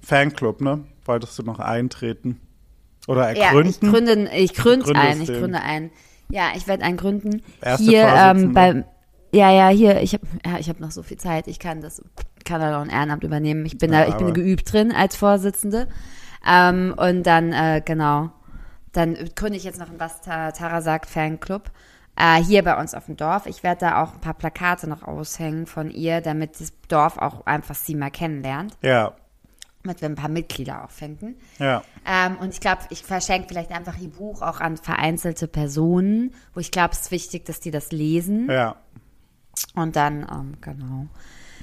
Fanclub, 0.05 0.61
ne? 0.61 0.83
Wolltest 1.05 1.37
du 1.39 1.43
noch 1.43 1.59
eintreten? 1.59 2.39
Oder 3.07 3.31
Ja, 3.33 3.49
ich 3.49 3.55
ergründen? 3.55 3.91
gründe, 3.91 4.29
ich 4.35 4.53
gründe 4.53 4.85
Gründest 4.85 4.95
ein, 5.07 5.21
ich 5.21 5.27
gründe 5.27 5.61
ein. 5.61 5.91
Ja, 6.29 6.51
ich 6.55 6.67
werde 6.67 6.83
einen 6.83 6.97
gründen. 6.97 7.41
Erste 7.61 7.83
hier 7.83 8.07
ähm, 8.07 8.53
beim, 8.53 8.85
ja, 9.33 9.51
ja, 9.51 9.67
hier, 9.69 10.01
ich 10.01 10.13
habe 10.13 10.25
ja, 10.45 10.57
ich 10.59 10.69
hab 10.69 10.79
noch 10.79 10.91
so 10.91 11.03
viel 11.03 11.17
Zeit. 11.17 11.47
Ich 11.47 11.59
kann 11.59 11.81
das, 11.81 12.01
kann 12.45 12.61
da 12.61 12.71
noch 12.71 12.81
ein 12.81 12.89
Ehrenamt 12.89 13.23
übernehmen. 13.23 13.65
Ich 13.65 13.77
bin 13.77 13.91
Ja, 13.91 14.03
da, 14.03 14.07
ich 14.09 14.15
bin 14.15 14.33
geübt 14.33 14.71
drin 14.71 14.91
als 14.91 15.15
Vorsitzende. 15.15 15.87
Ähm, 16.47 16.93
und 16.97 17.23
dann, 17.23 17.51
äh, 17.51 17.81
genau, 17.83 18.31
dann 18.93 19.17
gründe 19.35 19.57
ich 19.57 19.63
jetzt 19.63 19.79
noch 19.79 19.89
einen 19.89 19.99
Was 19.99 20.21
Ta- 20.21 20.51
Tara 20.51 20.81
sagt 20.81 21.09
Fanclub. 21.09 21.71
Äh, 22.15 22.43
hier 22.43 22.63
bei 22.63 22.79
uns 22.79 22.93
auf 22.93 23.07
dem 23.07 23.17
Dorf. 23.17 23.45
Ich 23.47 23.63
werde 23.63 23.81
da 23.81 24.03
auch 24.03 24.13
ein 24.13 24.21
paar 24.21 24.35
Plakate 24.35 24.87
noch 24.87 25.03
aushängen 25.03 25.65
von 25.65 25.89
ihr, 25.89 26.21
damit 26.21 26.59
das 26.59 26.71
Dorf 26.87 27.17
auch 27.17 27.45
einfach 27.45 27.75
sie 27.75 27.95
mal 27.95 28.11
kennenlernt. 28.11 28.77
ja, 28.81 29.13
Damit 29.83 30.01
wir 30.01 30.09
ein 30.09 30.15
paar 30.15 30.29
Mitglieder 30.29 30.83
auch 30.85 30.91
finden. 30.91 31.35
ja. 31.57 31.83
Ähm, 32.05 32.37
und 32.37 32.53
ich 32.53 32.59
glaube, 32.59 32.81
ich 32.89 33.01
verschenke 33.01 33.47
vielleicht 33.47 33.71
einfach 33.71 33.97
ihr 33.97 34.09
Buch 34.09 34.41
auch 34.41 34.59
an 34.59 34.77
vereinzelte 34.77 35.47
Personen, 35.47 36.33
wo 36.53 36.59
ich 36.59 36.69
glaube, 36.69 36.89
es 36.93 37.01
ist 37.01 37.11
wichtig, 37.11 37.45
dass 37.45 37.59
die 37.59 37.71
das 37.71 37.91
lesen. 37.91 38.49
Ja. 38.49 38.75
Und 39.75 39.95
dann, 39.95 40.21
ähm, 40.31 40.53
genau, 40.61 41.07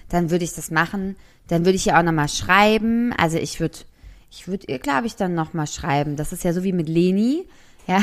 dann 0.09 0.31
würde 0.31 0.45
ich 0.45 0.55
das 0.55 0.71
machen. 0.71 1.17
Dann 1.49 1.65
würde 1.65 1.77
ich 1.77 1.87
ihr 1.87 1.99
auch 1.99 2.03
nochmal 2.03 2.29
schreiben. 2.29 3.13
Also 3.17 3.37
ich 3.39 3.61
würde, 3.61 3.79
ich 4.31 4.49
würde 4.49 4.67
ihr, 4.69 4.79
glaube 4.79 5.07
ich, 5.07 5.15
dann 5.17 5.35
nochmal 5.35 5.67
schreiben. 5.67 6.17
Das 6.17 6.33
ist 6.33 6.43
ja 6.43 6.53
so 6.53 6.63
wie 6.65 6.73
mit 6.73 6.89
Leni. 6.89 7.47
Ja, 7.87 8.03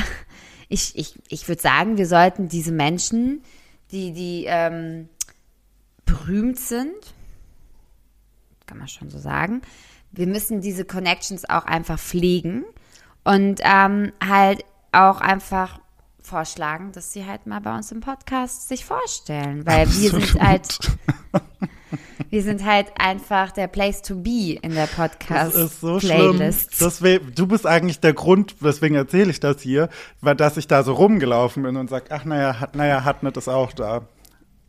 ich, 0.69 0.97
ich, 0.97 1.15
ich 1.29 1.47
würde 1.47 1.61
sagen, 1.61 1.97
wir 1.97 2.07
sollten 2.07 2.49
diese 2.49 2.71
Menschen, 2.71 3.43
die, 3.91 4.11
die 4.11 4.45
ähm, 4.47 5.09
berühmt 6.05 6.59
sind, 6.59 7.13
kann 8.65 8.77
man 8.77 8.87
schon 8.87 9.09
so 9.09 9.17
sagen, 9.17 9.61
wir 10.11 10.27
müssen 10.27 10.61
diese 10.61 10.85
Connections 10.85 11.49
auch 11.49 11.65
einfach 11.65 11.99
pflegen 11.99 12.65
und 13.23 13.61
ähm, 13.63 14.11
halt 14.25 14.65
auch 14.91 15.21
einfach 15.21 15.79
vorschlagen, 16.21 16.91
dass 16.91 17.13
sie 17.13 17.25
halt 17.25 17.45
mal 17.45 17.61
bei 17.61 17.75
uns 17.75 17.91
im 17.91 18.01
Podcast 18.01 18.67
sich 18.67 18.83
vorstellen, 18.83 19.65
weil 19.65 19.87
wir 19.87 20.11
sind 20.11 20.23
Absolut. 20.23 20.41
halt 20.41 20.79
wir 22.29 22.43
sind 22.43 22.65
halt 22.65 22.87
einfach 22.97 23.51
der 23.51 23.67
Place 23.67 24.01
to 24.01 24.15
be 24.15 24.57
in 24.61 24.73
der 24.73 24.87
Das 24.87 24.95
Podcast 24.95 25.55
ist 25.55 25.81
so 25.81 25.99
schlimm. 25.99 26.35
Playlist. 26.37 26.81
Das 26.81 27.01
weh- 27.01 27.19
du 27.19 27.47
bist 27.47 27.65
eigentlich 27.65 27.99
der 27.99 28.13
Grund, 28.13 28.55
weswegen 28.61 28.97
erzähle 28.97 29.31
ich 29.31 29.39
das 29.39 29.61
hier, 29.61 29.89
weil 30.21 30.35
dass 30.35 30.57
ich 30.57 30.67
da 30.67 30.83
so 30.83 30.93
rumgelaufen 30.93 31.63
bin 31.63 31.75
und 31.77 31.89
sag, 31.89 32.11
ach 32.11 32.25
naja, 32.25 32.59
hat, 32.59 32.75
naja, 32.75 33.03
Hatnet 33.03 33.37
ist 33.37 33.47
auch 33.47 33.73
da. 33.73 34.01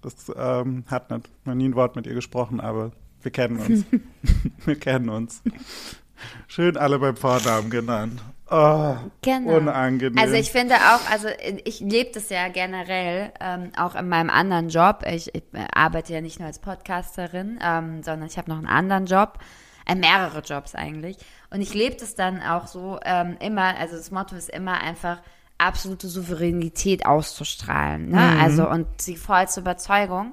Das 0.03 0.15
ähm, 0.37 0.85
Hatnet, 0.87 1.29
noch 1.45 1.55
nie 1.55 1.69
ein 1.69 1.75
Wort 1.75 1.97
mit 1.97 2.07
ihr 2.07 2.15
gesprochen, 2.15 2.61
aber 2.61 2.93
wir 3.23 3.33
kennen 3.33 3.59
uns. 3.59 3.85
wir 4.65 4.77
kennen 4.79 5.09
uns. 5.09 5.43
Schön 6.47 6.77
alle 6.77 6.99
beim 6.99 7.17
Vornamen 7.17 7.71
genannt. 7.71 8.21
Oh, 8.51 8.97
Genau. 9.23 9.57
unangenehm. 9.57 10.19
Also 10.19 10.35
ich 10.35 10.51
finde 10.51 10.77
auch, 10.77 11.11
also 11.11 11.29
ich 11.65 11.81
lebe 11.81 12.11
das 12.13 12.31
ja 12.31 12.49
generell 12.49 13.31
ähm, 13.41 13.73
auch 13.77 13.95
in 13.95 14.09
meinem 14.09 14.31
anderen 14.31 14.69
Job. 14.71 15.05
Ich, 15.07 15.35
ich 15.35 15.43
arbeite 15.75 16.15
ja 16.15 16.21
nicht 16.21 16.39
nur 16.39 16.47
als 16.47 16.59
Podcasterin, 16.59 17.59
ähm, 17.63 18.03
sondern 18.03 18.27
ich 18.29 18.39
habe 18.39 18.51
noch 18.51 18.59
einen 18.59 18.67
anderen 18.67 19.07
Job, 19.07 19.39
äh, 19.87 19.95
mehrere 19.95 20.41
Jobs 20.41 20.75
eigentlich. 20.75 21.19
Und 21.51 21.61
ich 21.61 21.75
lebe 21.75 21.97
das 21.97 22.15
dann 22.15 22.43
auch 22.43 22.67
so 22.67 22.99
ähm, 23.05 23.37
immer, 23.41 23.77
also 23.79 23.97
das 23.97 24.11
Motto 24.11 24.35
ist 24.35 24.49
immer 24.51 24.81
einfach 24.81 25.21
absolute 25.59 26.09
Souveränität 26.09 27.05
auszustrahlen. 27.05 28.11
Ne? 28.11 28.39
Also 28.41 28.69
und 28.69 28.87
die 29.07 29.17
vollste 29.17 29.61
Überzeugung, 29.61 30.33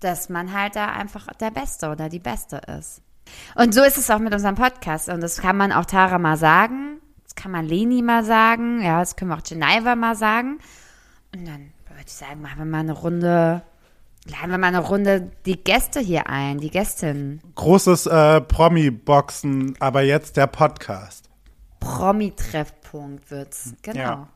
dass 0.00 0.28
man 0.28 0.52
halt 0.52 0.76
da 0.76 0.92
einfach 0.92 1.26
der 1.40 1.50
Beste 1.50 1.88
oder 1.90 2.08
die 2.08 2.18
Beste 2.20 2.60
ist. 2.78 3.02
Und 3.54 3.74
so 3.74 3.82
ist 3.82 3.98
es 3.98 4.10
auch 4.10 4.18
mit 4.18 4.32
unserem 4.32 4.54
Podcast. 4.54 5.08
Und 5.08 5.20
das 5.22 5.40
kann 5.40 5.56
man 5.56 5.72
auch 5.72 5.84
Tara 5.86 6.18
mal 6.18 6.36
sagen. 6.36 6.97
Kann 7.38 7.52
man 7.52 7.66
Leni 7.66 8.02
mal 8.02 8.24
sagen. 8.24 8.82
Ja, 8.82 8.98
das 8.98 9.14
können 9.14 9.30
wir 9.30 9.36
auch 9.36 9.44
Geneva 9.44 9.94
mal 9.94 10.16
sagen. 10.16 10.58
Und 11.32 11.46
dann 11.46 11.72
würde 11.88 12.02
ich 12.04 12.12
sagen, 12.12 12.42
machen 12.42 12.58
wir 12.58 12.64
mal 12.64 12.80
eine 12.80 12.94
Runde, 12.94 13.62
laden 14.24 14.50
wir 14.50 14.58
mal 14.58 14.66
eine 14.66 14.80
Runde 14.80 15.30
die 15.46 15.62
Gäste 15.62 16.00
hier 16.00 16.28
ein, 16.28 16.58
die 16.58 16.68
Gästin. 16.68 17.40
Großes 17.54 18.06
äh, 18.06 18.40
Promi-Boxen, 18.40 19.76
aber 19.78 20.02
jetzt 20.02 20.36
der 20.36 20.48
Podcast. 20.48 21.30
Promi-Treffpunkt 21.78 23.30
wird's. 23.30 23.72
Genau. 23.82 24.00
Ja. 24.00 24.28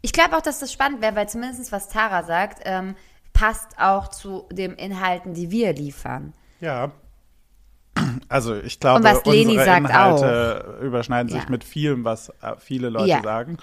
Ich 0.00 0.12
glaube 0.12 0.36
auch, 0.36 0.42
dass 0.42 0.58
das 0.58 0.72
spannend 0.72 1.02
wäre, 1.02 1.14
weil 1.14 1.28
zumindest 1.28 1.70
was 1.70 1.88
Tara 1.88 2.24
sagt, 2.24 2.62
ähm, 2.64 2.96
passt 3.32 3.78
auch 3.78 4.08
zu 4.08 4.48
den 4.50 4.72
Inhalten, 4.72 5.34
die 5.34 5.52
wir 5.52 5.72
liefern. 5.72 6.32
Ja. 6.58 6.90
Also 8.28 8.54
ich 8.56 8.80
glaube, 8.80 8.98
Und 8.98 9.04
was 9.04 9.24
Leni 9.24 9.52
unsere 9.52 9.64
sagt 9.64 9.78
Inhalte 9.80 10.78
überschneiden 10.82 11.30
sich 11.30 11.42
Ja. 11.42 11.50
mit 11.50 11.62
vielem, 11.64 12.04
was 12.04 12.30
äh, 12.42 12.54
viele 12.58 12.88
Leute 12.90 13.08
Ja. 13.10 13.22
sagen. 13.22 13.58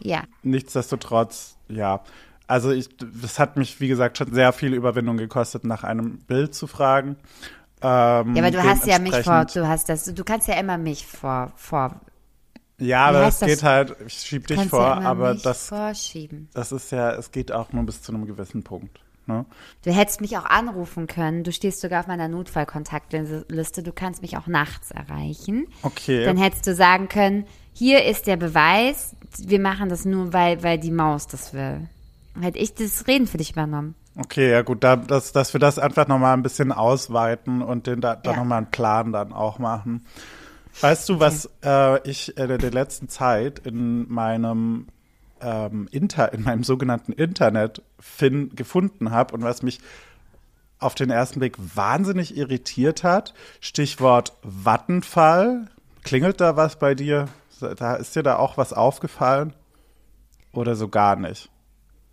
Ja. 0.00 0.22
Nichtsdestotrotz, 0.42 1.56
ja. 1.68 2.02
Also 2.46 2.70
ich, 2.70 2.88
das 2.98 3.38
hat 3.38 3.56
mich, 3.56 3.80
wie 3.80 3.88
gesagt, 3.88 4.18
schon 4.18 4.32
sehr 4.32 4.52
viel 4.52 4.74
Überwindung 4.74 5.16
gekostet, 5.16 5.64
nach 5.64 5.84
einem 5.84 6.18
Bild 6.18 6.54
zu 6.54 6.66
fragen. 6.66 7.16
Ähm, 7.80 8.36
Ja, 8.36 8.42
aber 8.42 8.50
du 8.50 8.62
hast 8.62 8.86
ja 8.86 8.98
mich 8.98 9.16
vor, 9.22 9.44
du 9.46 9.66
hast 9.66 9.88
das, 9.88 10.04
du 10.04 10.24
kannst 10.24 10.48
ja 10.48 10.54
immer 10.54 10.76
mich 10.76 11.06
vor, 11.06 11.52
vor, 11.56 12.00
Ja, 12.78 13.06
aber 13.06 13.26
es 13.26 13.40
geht 13.40 13.62
halt, 13.62 13.96
ich 14.06 14.14
schieb 14.14 14.46
dich 14.48 14.64
vor, 14.66 14.80
ja 14.80 15.00
aber 15.00 15.34
das, 15.34 15.68
vorschieben. 15.68 16.48
das 16.52 16.72
ist 16.72 16.90
ja, 16.92 17.12
es 17.12 17.30
geht 17.30 17.52
auch 17.52 17.72
nur 17.72 17.84
bis 17.84 18.02
zu 18.02 18.12
einem 18.12 18.26
gewissen 18.26 18.62
Punkt. 18.64 19.00
Ne? 19.26 19.44
Du 19.84 19.92
hättest 19.92 20.20
mich 20.20 20.36
auch 20.36 20.44
anrufen 20.44 21.06
können. 21.06 21.44
Du 21.44 21.52
stehst 21.52 21.80
sogar 21.80 22.00
auf 22.00 22.06
meiner 22.06 22.28
Notfallkontaktliste. 22.28 23.82
Du 23.82 23.92
kannst 23.92 24.22
mich 24.22 24.36
auch 24.36 24.46
nachts 24.46 24.90
erreichen. 24.90 25.66
Okay. 25.82 26.24
Dann 26.24 26.36
hättest 26.36 26.66
du 26.66 26.74
sagen 26.74 27.08
können, 27.08 27.46
hier 27.72 28.04
ist 28.04 28.26
der 28.26 28.36
Beweis. 28.36 29.14
Wir 29.38 29.60
machen 29.60 29.88
das 29.88 30.04
nur, 30.04 30.32
weil, 30.32 30.62
weil 30.62 30.78
die 30.78 30.90
Maus 30.90 31.26
das 31.26 31.54
will. 31.54 31.88
Hätte 32.40 32.58
ich 32.58 32.74
das 32.74 33.06
Reden 33.06 33.26
für 33.26 33.38
dich 33.38 33.52
übernommen. 33.52 33.94
Okay, 34.18 34.50
ja 34.50 34.60
gut, 34.62 34.84
da, 34.84 34.96
dass, 34.96 35.32
dass 35.32 35.54
wir 35.54 35.60
das 35.60 35.78
einfach 35.78 36.06
nochmal 36.06 36.34
ein 36.34 36.42
bisschen 36.42 36.70
ausweiten 36.70 37.62
und 37.62 37.86
den 37.86 38.00
da, 38.02 38.14
da 38.16 38.32
Ja. 38.32 38.36
nochmal 38.38 38.58
einen 38.58 38.70
Plan 38.70 39.12
dann 39.12 39.32
auch 39.32 39.58
machen. 39.58 40.04
Weißt 40.80 41.08
du, 41.08 41.20
was 41.20 41.48
äh, 41.64 42.06
ich 42.08 42.36
äh, 42.36 42.42
in 42.44 42.58
der 42.58 42.70
letzten 42.72 43.08
Zeit 43.08 43.60
in 43.60 44.10
meinem 44.12 44.86
ähm, 45.42 45.88
Inter, 45.90 46.32
in 46.32 46.42
meinem 46.42 46.64
sogenannten 46.64 47.12
Internet 47.12 47.82
fin 48.00 48.54
gefunden 48.54 49.10
habe 49.10 49.34
und 49.34 49.42
was 49.42 49.62
mich 49.62 49.80
auf 50.78 50.94
den 50.94 51.10
ersten 51.10 51.38
Blick 51.38 51.56
wahnsinnig 51.58 52.36
irritiert 52.36 53.04
hat? 53.04 53.34
Stichwort 53.60 54.32
Vattenfall. 54.42 55.68
Klingelt 56.02 56.40
da 56.40 56.56
was 56.56 56.78
bei 56.78 56.94
dir? 56.94 57.28
Da 57.60 57.94
ist 57.94 58.16
dir 58.16 58.22
da 58.22 58.36
auch 58.36 58.56
was 58.56 58.72
aufgefallen? 58.72 59.52
Oder 60.52 60.74
so 60.74 60.88
gar 60.88 61.16
nicht? 61.16 61.48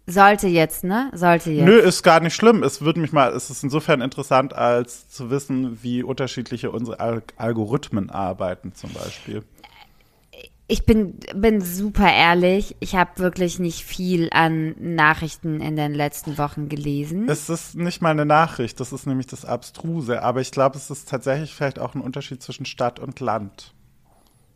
Sollte 0.06 0.48
jetzt, 0.48 0.84
ne? 0.84 1.12
Sollte 1.14 1.52
jetzt. 1.52 1.66
Nö, 1.66 1.78
ist 1.78 2.02
gar 2.02 2.20
nicht 2.20 2.34
schlimm. 2.34 2.64
Es 2.64 2.82
würde 2.82 3.00
mich 3.00 3.12
mal, 3.12 3.32
es 3.34 3.50
ist 3.50 3.64
insofern 3.64 4.02
interessant, 4.02 4.54
als 4.54 5.08
zu 5.10 5.30
wissen, 5.30 5.84
wie 5.84 6.02
unterschiedliche 6.02 6.72
unsere 6.72 7.00
Al 7.00 7.22
Algorithmen 7.38 8.10
arbeiten, 8.10 8.74
zum 8.74 8.92
Beispiel. 8.94 9.44
Ich 10.72 10.86
bin, 10.86 11.20
bin 11.34 11.62
super 11.62 12.14
ehrlich. 12.14 12.76
Ich 12.80 12.96
habe 12.96 13.18
wirklich 13.18 13.58
nicht 13.58 13.84
viel 13.84 14.30
an 14.32 14.76
Nachrichten 14.78 15.62
in 15.62 15.76
den 15.76 15.96
letzten 15.96 16.38
Wochen 16.38 16.70
gelesen. 16.70 17.28
Es 17.28 17.50
ist 17.50 17.76
nicht 17.76 18.04
mal 18.04 18.12
eine 18.12 18.28
Nachricht, 18.28 18.80
das 18.80 18.94
ist 18.94 19.08
nämlich 19.08 19.26
das 19.26 19.46
Abstruse, 19.46 20.22
aber 20.22 20.42
ich 20.42 20.52
glaube, 20.52 20.78
es 20.78 20.92
ist 20.92 21.10
tatsächlich 21.10 21.56
vielleicht 21.56 21.80
auch 21.80 21.96
ein 21.96 22.02
Unterschied 22.02 22.44
zwischen 22.44 22.68
Stadt 22.68 23.00
und 23.00 23.20
Land. 23.20 23.74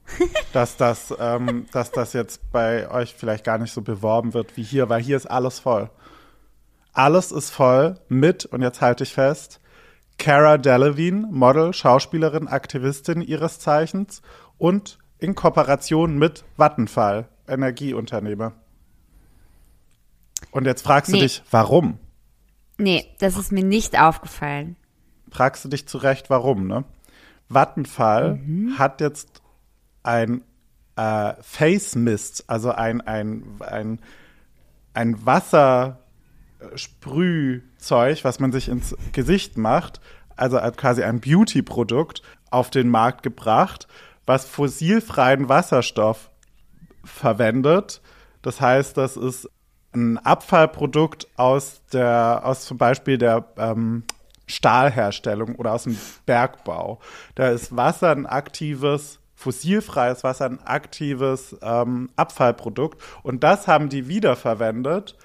dass 0.53 0.77
das, 0.77 1.11
ähm, 1.17 1.65
dass 1.71 1.89
das 1.89 2.13
jetzt 2.13 2.51
bei 2.51 2.91
euch 2.91 3.15
vielleicht 3.15 3.43
gar 3.43 3.57
nicht 3.57 3.73
so 3.73 3.81
beworben 3.81 4.35
wird 4.35 4.55
wie 4.55 4.63
hier, 4.63 4.89
weil 4.89 5.01
hier 5.01 5.17
ist 5.17 5.25
alles 5.25 5.57
voll. 5.57 5.89
Alles 6.93 7.31
ist 7.31 7.49
voll 7.49 7.95
mit, 8.07 8.45
und 8.45 8.61
jetzt 8.61 8.81
halte 8.81 9.03
ich 9.03 9.13
fest, 9.13 9.59
Cara 10.19 10.59
Delevingne, 10.59 11.27
Model, 11.31 11.73
Schauspielerin, 11.73 12.47
Aktivistin 12.47 13.21
ihres 13.21 13.57
Zeichens 13.59 14.21
und 14.59 14.99
in 15.23 15.35
Kooperation 15.35 16.17
mit 16.19 16.43
Vattenfall, 16.57 17.27
Energieunternehmer. 17.47 18.51
Und 20.51 20.65
jetzt 20.65 20.81
fragst 20.81 21.11
du 21.11 21.15
Nee. 21.15 21.21
dich, 21.23 21.41
warum? 21.49 21.97
nee, 22.77 23.05
das 23.19 23.37
ist 23.37 23.51
mir 23.51 23.63
nicht 23.63 23.99
aufgefallen. 23.99 24.75
fragst 25.31 25.65
du 25.65 25.69
dich 25.69 25.87
zu 25.87 25.97
Recht, 25.97 26.29
warum, 26.29 26.67
ne? 26.67 26.83
Vattenfall 27.49 28.35
Mhm. 28.35 28.77
hat 28.77 29.01
jetzt 29.01 29.41
ein 30.03 30.43
äh, 30.95 31.33
Face 31.41 31.95
Mist, 31.95 32.43
also 32.47 32.71
ein, 32.71 33.01
ein, 33.01 33.43
ein, 33.61 33.99
ein 34.93 35.25
Wassersprühzeug, 35.25 38.23
was 38.23 38.39
man 38.39 38.51
sich 38.51 38.69
ins 38.69 38.95
Gesicht 39.11 39.57
macht, 39.57 40.01
also 40.35 40.59
quasi 40.75 41.03
ein 41.03 41.19
Beauty-Produkt 41.19 42.21
auf 42.51 42.69
den 42.69 42.89
Markt 42.89 43.23
gebracht, 43.23 43.87
was 44.25 44.45
fossilfreien 44.45 45.49
Wasserstoff 45.49 46.29
verwendet. 47.03 48.01
Das 48.41 48.61
heißt, 48.61 48.97
das 48.97 49.17
ist 49.17 49.49
ein 49.93 50.17
Abfallprodukt 50.17 51.27
aus 51.37 51.81
der, 51.91 52.41
aus 52.43 52.65
zum 52.65 52.77
Beispiel 52.77 53.17
der 53.17 53.45
ähm, 53.57 54.03
Stahlherstellung 54.47 55.55
oder 55.55 55.73
aus 55.73 55.83
dem 55.83 55.97
Bergbau. 56.25 56.99
Da 57.35 57.49
ist 57.49 57.75
Wasser 57.75 58.11
ein 58.11 58.25
aktives, 58.25 59.19
fossilfreies 59.35 60.23
Wasser 60.23 60.45
ein 60.45 60.61
aktives 60.65 61.55
ähm, 61.61 62.09
Abfallprodukt 62.15 63.01
und 63.23 63.43
das 63.43 63.67
haben 63.67 63.89
die 63.89 64.07
wiederverwendet. 64.07 65.17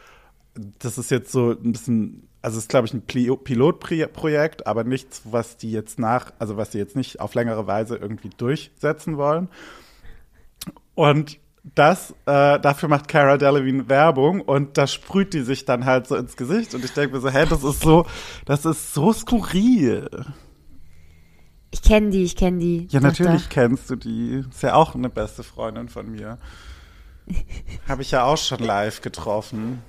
Das 0.54 0.98
ist 0.98 1.10
jetzt 1.10 1.32
so 1.32 1.52
ein 1.52 1.72
bisschen, 1.72 2.27
also 2.42 2.58
es 2.58 2.64
ist 2.64 2.68
glaube 2.68 2.86
ich 2.86 2.94
ein 2.94 3.02
Pilotprojekt, 3.02 4.66
aber 4.66 4.84
nichts, 4.84 5.22
was 5.24 5.56
die 5.56 5.72
jetzt 5.72 5.98
nach, 5.98 6.32
also 6.38 6.56
was 6.56 6.70
die 6.70 6.78
jetzt 6.78 6.96
nicht 6.96 7.20
auf 7.20 7.34
längere 7.34 7.66
Weise 7.66 7.96
irgendwie 7.96 8.30
durchsetzen 8.30 9.16
wollen. 9.16 9.48
Und 10.94 11.38
das, 11.74 12.12
äh, 12.26 12.58
dafür 12.60 12.88
macht 12.88 13.08
Cara 13.08 13.36
Delevingne 13.36 13.88
Werbung 13.88 14.40
und 14.40 14.78
da 14.78 14.86
sprüht 14.86 15.34
die 15.34 15.42
sich 15.42 15.64
dann 15.64 15.84
halt 15.84 16.06
so 16.06 16.16
ins 16.16 16.36
Gesicht 16.36 16.74
und 16.74 16.84
ich 16.84 16.92
denke 16.92 17.16
mir 17.16 17.20
so, 17.20 17.30
hä, 17.30 17.46
das 17.48 17.64
ist 17.64 17.82
so, 17.82 18.06
das 18.46 18.64
ist 18.64 18.94
so 18.94 19.12
skurril. 19.12 20.08
Ich 21.70 21.82
kenne 21.82 22.10
die, 22.10 22.22
ich 22.22 22.36
kenne 22.36 22.58
die. 22.58 22.88
Ja, 22.90 23.00
Doch, 23.00 23.08
natürlich 23.08 23.48
kennst 23.50 23.90
du 23.90 23.96
die. 23.96 24.44
Ist 24.48 24.62
ja 24.62 24.74
auch 24.74 24.94
eine 24.94 25.10
beste 25.10 25.42
Freundin 25.42 25.88
von 25.88 26.10
mir. 26.10 26.38
Habe 27.88 28.02
ich 28.02 28.10
ja 28.10 28.24
auch 28.24 28.38
schon 28.38 28.60
live 28.60 29.02
getroffen. 29.02 29.82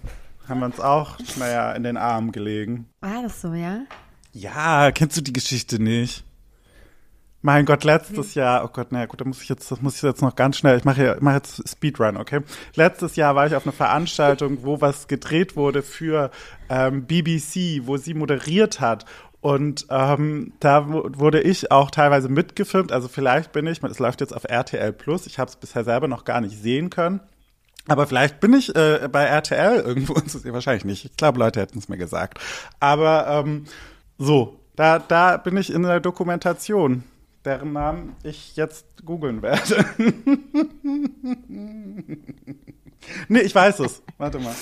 Haben 0.49 0.59
wir 0.61 0.65
uns 0.65 0.79
auch, 0.79 1.17
naja, 1.37 1.71
in 1.73 1.83
den 1.83 1.95
Armen 1.97 2.31
gelegen. 2.31 2.87
War 3.01 3.21
das 3.23 3.39
so, 3.41 3.53
ja? 3.53 3.81
Ja, 4.33 4.91
kennst 4.91 5.15
du 5.17 5.21
die 5.21 5.33
Geschichte 5.33 5.81
nicht? 5.81 6.23
Mein 7.41 7.65
Gott, 7.65 7.85
letztes 7.85 8.35
Jahr, 8.35 8.65
oh 8.65 8.67
Gott, 8.67 8.91
naja, 8.91 9.05
gut, 9.05 9.21
da 9.21 9.25
muss 9.25 9.41
ich 9.41 9.47
jetzt, 9.47 9.71
das 9.71 9.81
muss 9.81 9.95
ich 9.95 10.01
jetzt 10.01 10.21
noch 10.21 10.35
ganz 10.35 10.57
schnell, 10.57 10.77
ich 10.77 10.83
mache 10.83 11.15
ich 11.15 11.21
mache 11.21 11.35
jetzt 11.35 11.69
Speedrun, 11.69 12.17
okay? 12.17 12.41
Letztes 12.75 13.15
Jahr 13.15 13.33
war 13.33 13.47
ich 13.47 13.55
auf 13.55 13.63
einer 13.65 13.71
Veranstaltung, 13.71 14.63
wo 14.63 14.81
was 14.81 15.07
gedreht 15.07 15.55
wurde 15.55 15.81
für 15.81 16.31
ähm, 16.67 17.05
BBC, 17.05 17.85
wo 17.87 17.95
sie 17.95 18.13
moderiert 18.13 18.81
hat. 18.81 19.05
Und 19.39 19.87
ähm, 19.89 20.51
da 20.59 20.89
wu- 20.89 21.09
wurde 21.13 21.39
ich 21.39 21.71
auch 21.71 21.91
teilweise 21.91 22.27
mitgefilmt. 22.27 22.91
Also 22.91 23.07
vielleicht 23.07 23.53
bin 23.53 23.67
ich, 23.67 23.81
es 23.81 23.99
läuft 23.99 24.19
jetzt 24.19 24.35
auf 24.35 24.43
RTL 24.43 24.91
Plus. 24.91 25.25
Ich 25.25 25.39
habe 25.39 25.49
es 25.49 25.55
bisher 25.55 25.85
selber 25.85 26.09
noch 26.09 26.25
gar 26.25 26.41
nicht 26.41 26.61
sehen 26.61 26.89
können. 26.89 27.21
Aber 27.89 28.07
vielleicht 28.07 28.39
bin 28.39 28.53
ich 28.53 28.75
äh, 28.75 29.09
bei 29.11 29.25
RTL 29.25 29.79
irgendwo 29.79 30.13
zu 30.21 30.39
sehen. 30.39 30.53
Wahrscheinlich 30.53 30.85
nicht. 30.85 31.05
Ich 31.05 31.17
glaube, 31.17 31.39
Leute 31.39 31.59
hätten 31.59 31.79
es 31.79 31.89
mir 31.89 31.97
gesagt. 31.97 32.39
Aber 32.79 33.27
ähm, 33.27 33.65
so, 34.17 34.59
da, 34.75 34.99
da 34.99 35.37
bin 35.37 35.57
ich 35.57 35.73
in 35.73 35.83
der 35.83 35.99
Dokumentation, 35.99 37.03
deren 37.43 37.73
Namen 37.73 38.15
ich 38.23 38.55
jetzt 38.55 38.85
googeln 39.05 39.41
werde. 39.41 39.85
nee, 43.27 43.39
ich 43.39 43.55
weiß 43.55 43.79
es. 43.79 44.01
Warte 44.17 44.39
mal. 44.39 44.55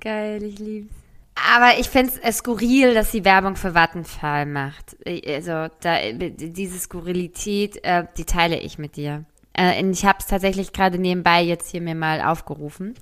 Geil, 0.00 0.42
ich 0.42 0.58
lieb's. 0.58 0.94
Aber 1.34 1.78
ich 1.78 1.88
find's 1.88 2.18
es 2.22 2.38
skurril, 2.38 2.94
dass 2.94 3.10
sie 3.10 3.24
Werbung 3.24 3.56
für 3.56 3.74
Vattenfall 3.74 4.46
macht. 4.46 4.96
Also, 5.06 5.68
da, 5.80 5.98
diese 6.12 6.78
Skurrilität, 6.78 7.82
äh, 7.84 8.04
die 8.16 8.24
teile 8.24 8.60
ich 8.60 8.78
mit 8.78 8.96
dir. 8.96 9.24
Äh, 9.56 9.82
ich 9.84 10.04
habe 10.04 10.18
es 10.20 10.26
tatsächlich 10.26 10.72
gerade 10.72 10.98
nebenbei 10.98 11.42
jetzt 11.42 11.70
hier 11.70 11.80
mir 11.80 11.94
mal 11.94 12.20
aufgerufen, 12.22 12.94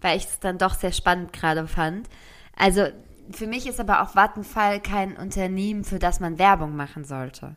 weil 0.00 0.16
ich 0.16 0.24
es 0.24 0.40
dann 0.40 0.58
doch 0.58 0.74
sehr 0.74 0.92
spannend 0.92 1.32
gerade 1.32 1.66
fand. 1.66 2.08
Also, 2.56 2.86
für 3.32 3.46
mich 3.46 3.66
ist 3.66 3.80
aber 3.80 4.02
auch 4.02 4.14
Vattenfall 4.14 4.80
kein 4.80 5.16
Unternehmen, 5.16 5.84
für 5.84 5.98
das 5.98 6.20
man 6.20 6.38
Werbung 6.38 6.74
machen 6.76 7.04
sollte. 7.04 7.54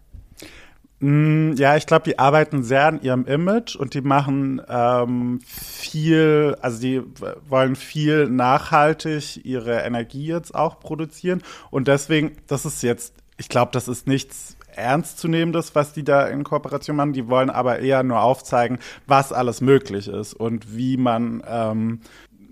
Mm, 1.00 1.54
Ja, 1.58 1.76
ich 1.76 1.86
glaube, 1.86 2.06
die 2.06 2.18
arbeiten 2.18 2.64
sehr 2.64 2.86
an 2.86 3.02
ihrem 3.02 3.26
Image 3.26 3.76
und 3.76 3.94
die 3.94 4.02
machen 4.02 4.62
ähm, 4.70 5.42
viel, 5.46 6.56
also 6.62 6.80
die 6.80 7.02
wollen 7.50 7.76
viel 7.76 8.30
nachhaltig 8.30 9.44
ihre 9.46 9.82
Energie 9.82 10.28
jetzt 10.28 10.56
auch 10.56 10.80
produzieren. 10.80 11.42
Und 11.72 11.90
deswegen, 11.90 12.38
das 12.48 12.66
ist 12.66 12.84
jetzt, 12.84 13.16
ich 13.38 13.50
glaube, 13.50 13.72
das 13.74 13.90
ist 13.90 14.08
nichts 14.08 14.53
Ernstzunehmendes, 14.78 15.76
was 15.76 15.94
die 15.94 16.04
da 16.04 16.28
in 16.28 16.44
Kooperation 16.44 16.96
machen. 16.96 17.14
Die 17.14 17.28
wollen 17.28 17.50
aber 17.50 17.80
eher 17.80 18.04
nur 18.04 18.22
aufzeigen, 18.22 18.80
was 19.08 19.32
alles 19.32 19.62
möglich 19.62 20.08
ist 20.08 20.34
und 20.34 20.76
wie 20.76 20.98
man 20.98 21.44
ähm, 21.48 22.00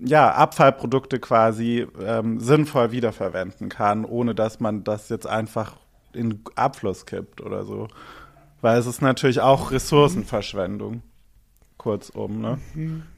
ja, 0.04 0.32
Abfallprodukte 0.32 1.20
quasi 1.20 1.88
ähm, 2.04 2.40
sinnvoll 2.40 2.92
wiederverwenden 2.92 3.70
kann, 3.70 4.06
ohne 4.06 4.34
dass 4.34 4.60
man 4.60 4.84
das 4.84 5.10
jetzt 5.10 5.28
einfach 5.28 5.76
in 6.14 6.42
Abfluss 6.56 7.06
kippt 7.06 7.42
oder 7.42 7.66
so. 7.66 7.88
Weil 8.62 8.80
es 8.80 8.86
ist 8.86 9.02
natürlich 9.02 9.42
auch 9.42 9.72
Ressourcenverschwendung, 9.72 11.02
kurzum, 11.78 12.42
ne? 12.42 12.60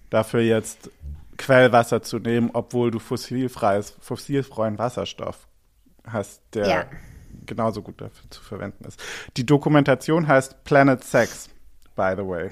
Dafür 0.09 0.41
jetzt 0.41 0.89
Quellwasser 1.37 2.01
zu 2.01 2.19
nehmen, 2.19 2.51
obwohl 2.53 2.91
du 2.91 2.99
fossilfreies, 2.99 3.95
fossilfreien 3.99 4.77
Wasserstoff 4.77 5.47
hast, 6.05 6.41
der 6.53 6.67
Ja. 6.67 6.85
Genauso 7.45 7.81
gut 7.81 8.01
dafür 8.01 8.29
zu 8.29 8.41
verwenden 8.41 8.85
ist. 8.85 9.01
Die 9.37 9.45
Dokumentation 9.45 10.27
heißt 10.27 10.63
Planet 10.63 11.03
Sex, 11.03 11.49
by 11.95 12.13
the 12.15 12.25
way. 12.25 12.51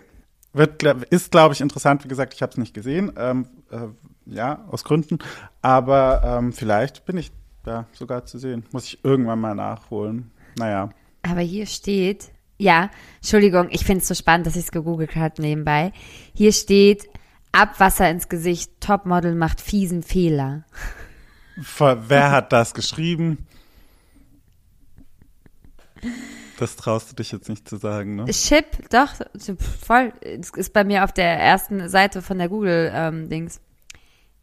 Wird, 0.53 0.83
ist, 0.83 1.31
glaube 1.31 1.53
ich, 1.53 1.61
interessant. 1.61 2.03
Wie 2.03 2.09
gesagt, 2.09 2.33
ich 2.33 2.41
habe 2.41 2.51
es 2.51 2.57
nicht 2.57 2.73
gesehen. 2.73 3.13
Ähm, 3.15 3.47
äh, 3.71 3.87
ja, 4.25 4.65
aus 4.69 4.83
Gründen. 4.83 5.19
Aber 5.61 6.21
ähm, 6.25 6.51
vielleicht 6.53 7.05
bin 7.05 7.17
ich 7.17 7.31
da 7.63 7.85
sogar 7.93 8.25
zu 8.25 8.37
sehen. 8.37 8.65
Muss 8.71 8.85
ich 8.85 9.03
irgendwann 9.03 9.39
mal 9.39 9.55
nachholen. 9.55 10.31
Naja. 10.57 10.89
Aber 11.23 11.41
hier 11.41 11.67
steht, 11.67 12.31
ja, 12.57 12.89
Entschuldigung, 13.17 13.69
ich 13.71 13.85
finde 13.85 14.01
es 14.01 14.07
so 14.07 14.13
spannend, 14.13 14.47
dass 14.47 14.55
ich 14.55 14.65
es 14.65 14.71
gegoogelt 14.71 15.15
habe 15.15 15.41
nebenbei. 15.41 15.93
Hier 16.33 16.51
steht, 16.51 17.07
Abwasser 17.51 18.09
ins 18.09 18.29
Gesicht, 18.29 18.71
Topmodel 18.79 19.35
macht 19.35 19.61
fiesen 19.61 20.03
Fehler. 20.03 20.63
Wer 21.77 22.31
hat 22.31 22.51
das 22.51 22.73
geschrieben? 22.73 23.45
Das 26.57 26.75
traust 26.75 27.11
du 27.11 27.15
dich 27.15 27.31
jetzt 27.31 27.49
nicht 27.49 27.67
zu 27.67 27.77
sagen, 27.77 28.17
ne? 28.17 28.25
Chip, 28.25 28.89
doch, 28.89 29.13
voll, 29.83 30.13
es 30.21 30.51
ist 30.51 30.73
bei 30.73 30.83
mir 30.83 31.03
auf 31.03 31.11
der 31.11 31.39
ersten 31.39 31.89
Seite 31.89 32.21
von 32.21 32.37
der 32.37 32.49
Google-Dings. 32.49 33.61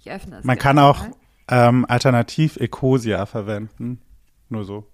ich 0.01 0.11
öffne 0.11 0.38
es. 0.38 0.44
Man 0.44 0.59
kann 0.59 0.79
auch 0.81 1.05
ähm, 1.49 1.87
alternativ 1.88 2.57
Ecosia 2.57 3.25
verwenden. 3.27 4.01
Nur 4.49 4.64
so. 4.64 4.87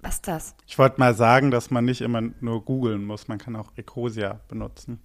Was 0.00 0.14
ist 0.14 0.28
das? 0.28 0.54
Ich 0.66 0.78
wollte 0.78 0.98
mal 0.98 1.14
sagen, 1.14 1.50
dass 1.50 1.70
man 1.70 1.84
nicht 1.84 2.00
immer 2.00 2.20
nur 2.40 2.64
googeln 2.64 3.04
muss. 3.04 3.28
Man 3.28 3.38
kann 3.38 3.54
auch 3.54 3.70
Ecosia 3.76 4.40
benutzen. 4.48 5.00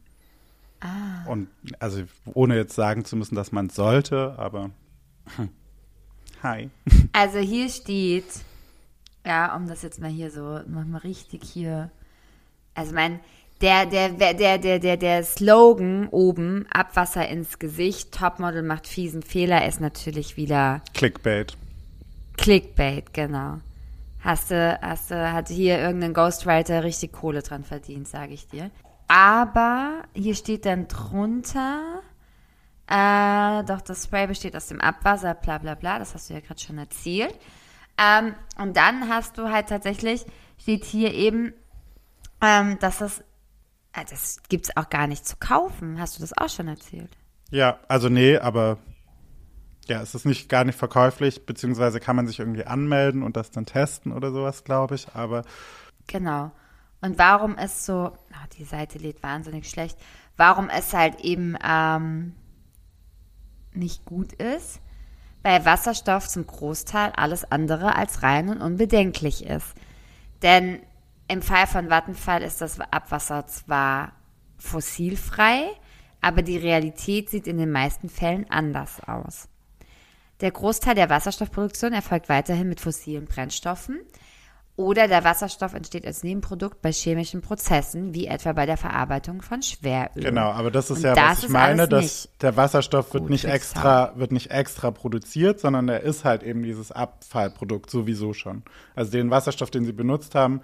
Ah. 0.80 1.26
Und 1.28 1.50
also 1.80 2.04
ohne 2.26 2.56
jetzt 2.56 2.76
sagen 2.76 3.06
zu 3.06 3.16
müssen, 3.16 3.36
dass 3.36 3.52
man 3.52 3.68
es 3.68 3.76
sollte, 3.76 4.36
aber 4.38 4.72
hi. 6.44 6.70
Also 7.14 7.40
hier 7.40 7.70
steht, 7.70 8.26
ja, 9.28 9.54
um 9.56 9.68
das 9.68 9.82
jetzt 9.82 10.00
mal 10.00 10.10
hier 10.10 10.32
so 10.32 10.60
nochmal 10.68 11.02
richtig 11.02 11.44
hier. 11.44 11.92
Also 12.74 12.96
mein, 12.96 13.20
der, 13.62 13.86
der, 13.86 14.10
der, 14.10 14.58
der, 14.58 14.80
der, 14.80 14.98
der, 14.98 15.24
Slogan 15.24 16.08
oben, 16.10 16.66
Abwasser 16.72 17.28
ins 17.28 17.60
Gesicht, 17.60 18.14
Topmodel 18.14 18.64
macht 18.64 18.88
fiesen 18.88 19.22
Fehler, 19.22 19.68
ist 19.68 19.82
natürlich 19.82 20.38
wieder 20.38 20.82
Clickbait. 20.94 21.58
Clickbait, 22.38 23.14
genau. 23.14 23.58
Hast 24.22 24.52
du, 24.52 24.80
hast 24.82 25.12
du, 25.12 25.34
hat 25.34 25.50
hier 25.50 25.78
irgendein 25.78 26.14
Ghostwriter 26.14 26.84
richtig 26.84 27.12
Kohle 27.12 27.42
dran 27.42 27.66
verdient, 27.66 28.08
sage 28.08 28.34
ich 28.34 28.48
dir. 28.48 28.72
Aber 29.10 30.04
hier 30.14 30.36
steht 30.36 30.66
dann 30.66 30.88
drunter, 30.88 32.02
äh, 32.88 33.64
doch 33.66 33.82
das 33.82 34.06
Spray 34.06 34.28
besteht 34.28 34.56
aus 34.56 34.68
dem 34.68 34.80
Abwasser, 34.80 35.34
bla 35.34 35.58
bla 35.58 35.76
bla, 35.76 36.00
das 36.00 36.14
hast 36.14 36.30
du 36.30 36.34
ja 36.34 36.40
gerade 36.40 36.62
schon 36.62 36.78
erzählt. 36.78 37.36
Ähm, 37.98 38.36
und 38.58 38.78
dann 38.78 39.10
hast 39.10 39.38
du 39.38 39.50
halt 39.50 39.70
tatsächlich, 39.70 40.26
steht 40.60 40.86
hier 40.86 41.14
eben, 41.14 41.54
ähm, 42.42 42.78
dass 42.80 43.00
das, 43.00 43.20
äh, 43.94 44.06
das 44.10 44.40
gibt's 44.50 44.76
auch 44.76 44.90
gar 44.90 45.08
nicht 45.08 45.26
zu 45.26 45.36
kaufen. 45.38 46.00
Hast 46.00 46.18
du 46.18 46.22
das 46.22 46.38
auch 46.38 46.50
schon 46.50 46.68
erzählt? 46.68 47.18
Ja, 47.50 47.80
also 47.88 48.10
nee, 48.10 48.38
aber 48.38 48.78
ja, 49.88 50.02
es 50.02 50.14
ist 50.14 50.26
nicht 50.26 50.50
gar 50.50 50.66
nicht 50.66 50.78
verkäuflich, 50.78 51.46
beziehungsweise 51.46 52.00
kann 52.00 52.16
man 52.16 52.28
sich 52.28 52.40
irgendwie 52.40 52.66
anmelden 52.66 53.24
und 53.24 53.38
das 53.38 53.52
dann 53.52 53.66
testen 53.66 54.12
oder 54.12 54.32
sowas, 54.32 54.64
glaube 54.64 54.96
ich. 54.96 55.16
Aber 55.16 55.44
Genau. 56.08 56.52
Und 57.02 57.20
warum 57.20 57.58
es 57.58 57.86
so, 57.86 57.94
ah, 57.94 58.48
die 58.58 58.64
Seite 58.64 58.98
lädt 58.98 59.22
wahnsinnig 59.22 59.70
schlecht, 59.70 59.98
warum 60.36 60.70
es 60.70 60.94
halt 60.94 61.22
eben 61.22 61.56
ähm, 61.64 62.34
nicht 63.74 64.04
gut 64.06 64.34
ist, 64.34 64.82
weil 65.48 65.64
Wasserstoff 65.64 66.28
zum 66.28 66.46
Großteil 66.46 67.14
alles 67.16 67.50
andere 67.50 67.96
als 67.96 68.22
rein 68.22 68.50
und 68.50 68.62
unbedenklich 68.62 69.46
ist. 69.46 69.76
Denn 70.42 70.82
im 71.30 71.42
Fall 71.42 71.68
von 71.68 71.90
Vattenfall 71.90 72.42
ist 72.42 72.60
das 72.60 72.82
Abwasser 72.82 73.48
zwar 73.48 74.12
fossilfrei, 74.58 75.70
aber 76.20 76.42
die 76.42 76.58
Realität 76.58 77.30
sieht 77.30 77.48
in 77.48 77.58
den 77.58 77.72
meisten 77.72 78.10
Fällen 78.10 78.46
anders 78.52 79.00
aus. 79.08 79.48
Der 80.42 80.52
Großteil 80.52 80.96
der 80.96 81.10
Wasserstoffproduktion 81.10 81.94
erfolgt 81.94 82.28
weiterhin 82.28 82.68
mit 82.68 82.82
fossilen 82.82 83.24
Brennstoffen 83.24 84.02
Oder 84.78 85.08
der 85.08 85.24
Wasserstoff 85.24 85.74
entsteht 85.74 86.06
als 86.06 86.24
Nebenprodukt 86.24 86.84
bei 86.84 86.92
chemischen 86.92 87.42
Prozessen, 87.42 88.14
wie 88.14 88.28
etwa 88.28 88.54
bei 88.54 88.68
der 88.68 88.78
Verarbeitung 88.78 89.42
von 89.42 89.64
Schweröl. 89.64 90.22
Genau, 90.22 90.52
aber 90.52 90.70
das 90.70 90.92
ist 90.92 90.98
Und 90.98 91.04
ja, 91.04 91.16
das 91.16 91.38
was 91.38 91.44
ich 91.46 91.50
meine, 91.50 91.88
dass 91.88 92.30
der 92.42 92.56
Wasserstoff 92.58 93.12
wird 93.16 93.28
nicht 93.28 93.46
extra, 93.46 94.14
wird 94.18 94.32
nicht 94.32 94.52
extra 94.52 94.92
produziert, 94.92 95.60
sondern 95.60 95.88
der 95.88 96.04
ist 96.04 96.26
halt 96.26 96.44
eben 96.44 96.62
dieses 96.62 96.92
Abfallprodukt 96.92 97.90
sowieso 97.90 98.34
schon. 98.34 98.62
Also 98.94 99.12
den 99.12 99.32
Wasserstoff, 99.32 99.72
den 99.72 99.84
sie 99.84 99.94
benutzt 99.94 100.36
haben, 100.36 100.62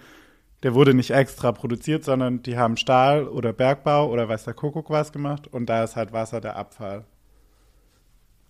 der 0.62 0.76
wurde 0.76 0.94
nicht 0.94 1.10
extra 1.10 1.52
produziert, 1.52 2.04
sondern 2.04 2.44
die 2.44 2.56
haben 2.56 2.78
Stahl 2.78 3.28
oder 3.28 3.52
Bergbau 3.52 4.12
oder 4.12 4.30
weiß 4.30 4.44
der 4.44 4.54
Kuckuck 4.54 4.92
was 4.92 5.12
gemacht 5.12 5.48
und 5.48 5.66
da 5.66 5.84
ist 5.84 5.96
halt 5.96 6.14
Wasser 6.14 6.40
der 6.40 6.56
Abfall. 6.56 7.06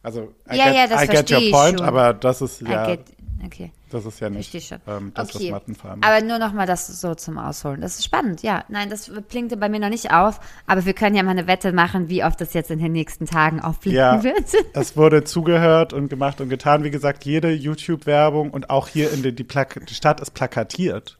Also 0.03 0.33
I 0.51 0.57
Ja, 0.57 0.65
get, 0.65 0.75
ja, 0.75 0.87
das 0.87 1.03
I 1.03 1.07
get 1.07 1.31
your 1.31 1.51
point, 1.51 1.79
schon. 1.79 1.87
aber 1.87 2.13
das 2.13 2.41
ist 2.41 2.61
ja, 2.61 2.85
get- 2.85 3.05
okay. 3.45 3.71
das 3.89 4.05
ist 4.05 4.19
ja 4.19 4.29
nicht 4.29 4.53
ähm, 4.85 5.11
das, 5.15 5.33
okay. 5.33 5.45
was 5.45 5.51
Mattenfarben 5.51 6.03
Aber 6.03 6.25
nur 6.25 6.39
noch 6.39 6.51
mal 6.51 6.67
das 6.67 6.87
so 6.87 7.15
zum 7.15 7.37
Ausholen. 7.37 7.79
Das 7.79 7.95
ist 7.97 8.03
spannend, 8.03 8.43
ja. 8.43 8.65
Nein, 8.67 8.89
das 8.89 9.09
blinkte 9.29 9.55
bei 9.55 9.69
mir 9.69 9.79
noch 9.79 9.89
nicht 9.89 10.11
auf, 10.11 10.41
aber 10.67 10.85
wir 10.85 10.93
können 10.93 11.15
ja 11.15 11.23
mal 11.23 11.31
eine 11.31 11.47
Wette 11.47 11.71
machen, 11.71 12.09
wie 12.09 12.23
oft 12.23 12.39
das 12.41 12.53
jetzt 12.53 12.69
in 12.69 12.79
den 12.79 12.91
nächsten 12.91 13.25
Tagen 13.25 13.61
aufblinken 13.61 13.97
Ja, 13.97 14.23
wird. 14.23 14.53
es 14.73 14.97
wurde 14.97 15.23
zugehört 15.23 15.93
und 15.93 16.09
gemacht 16.09 16.41
und 16.41 16.49
getan. 16.49 16.83
Wie 16.83 16.91
gesagt, 16.91 17.23
jede 17.23 17.51
YouTube-Werbung 17.51 18.51
und 18.51 18.69
auch 18.69 18.89
hier 18.89 19.11
in 19.13 19.23
der 19.23 19.31
die, 19.31 19.47
die 19.47 19.93
Stadt 19.95 20.19
ist 20.19 20.31
plakatiert. 20.31 21.17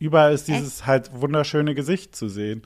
Überall 0.00 0.32
ist 0.34 0.48
dieses 0.48 0.86
halt 0.86 1.10
wunderschöne 1.14 1.74
Gesicht 1.76 2.16
zu 2.16 2.28
sehen. 2.28 2.62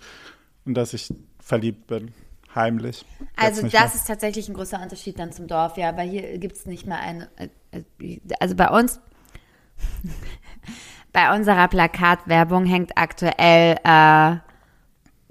Und 0.64 0.74
dass 0.74 0.94
ich 0.94 1.12
verliebt 1.40 1.86
bin. 1.86 2.12
Heimlich. 2.54 3.04
Also 3.36 3.62
das 3.62 3.72
mehr. 3.72 3.84
ist 3.86 4.06
tatsächlich 4.06 4.48
ein 4.48 4.54
großer 4.54 4.80
Unterschied 4.82 5.18
dann 5.18 5.32
zum 5.32 5.46
Dorf, 5.46 5.76
ja, 5.76 5.96
weil 5.96 6.08
hier 6.08 6.38
gibt 6.38 6.56
es 6.56 6.66
nicht 6.66 6.86
mal 6.86 6.96
eine, 6.98 7.28
äh, 7.36 7.48
äh, 8.00 8.20
also 8.40 8.54
bei 8.54 8.68
uns, 8.68 9.00
bei 11.12 11.34
unserer 11.36 11.68
Plakatwerbung 11.68 12.64
hängt 12.64 12.96
aktuell 12.96 13.76
äh, 13.84 14.36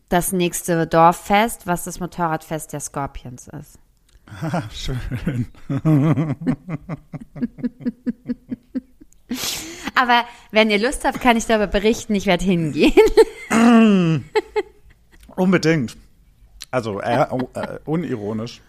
das 0.10 0.32
nächste 0.32 0.88
Dorffest, 0.88 1.68
was 1.68 1.84
das 1.84 2.00
Motorradfest 2.00 2.72
der 2.74 2.80
Scorpions 2.80 3.48
ist. 3.48 3.80
Schön. 4.72 5.48
Aber 9.96 10.26
wenn 10.52 10.70
ihr 10.70 10.80
Lust 10.80 11.06
habt, 11.06 11.22
kann 11.22 11.38
ich 11.38 11.46
darüber 11.46 11.68
berichten, 11.68 12.14
ich 12.16 12.26
werde 12.26 12.46
hingehen. 12.46 12.94
Unbedingt. 15.36 15.98
Also 16.72 17.00
äh, 17.02 17.22
äh, 17.22 17.80
unironisch. 17.86 18.62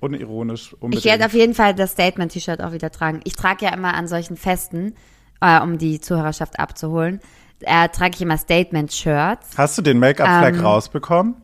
Unironisch, 0.00 0.74
unbedingt. 0.74 1.04
Ich 1.04 1.10
werde 1.10 1.26
auf 1.26 1.32
jeden 1.32 1.54
Fall 1.54 1.74
das 1.74 1.92
Statement-T-Shirt 1.92 2.60
auch 2.60 2.72
wieder 2.72 2.90
tragen. 2.90 3.20
Ich 3.24 3.34
trage 3.34 3.64
ja 3.64 3.72
immer 3.72 3.94
an 3.94 4.08
solchen 4.08 4.36
Festen, 4.36 4.94
äh, 5.40 5.60
um 5.60 5.78
die 5.78 6.00
Zuhörerschaft 6.00 6.58
abzuholen, 6.58 7.20
äh, 7.60 7.88
trage 7.88 8.14
ich 8.14 8.22
immer 8.22 8.36
Statement-Shirts. 8.36 9.56
Hast 9.56 9.78
du 9.78 9.82
den 9.82 9.98
Make-up-Fleck 9.98 10.56
Ähm, 10.56 10.64
rausbekommen? 10.64 11.36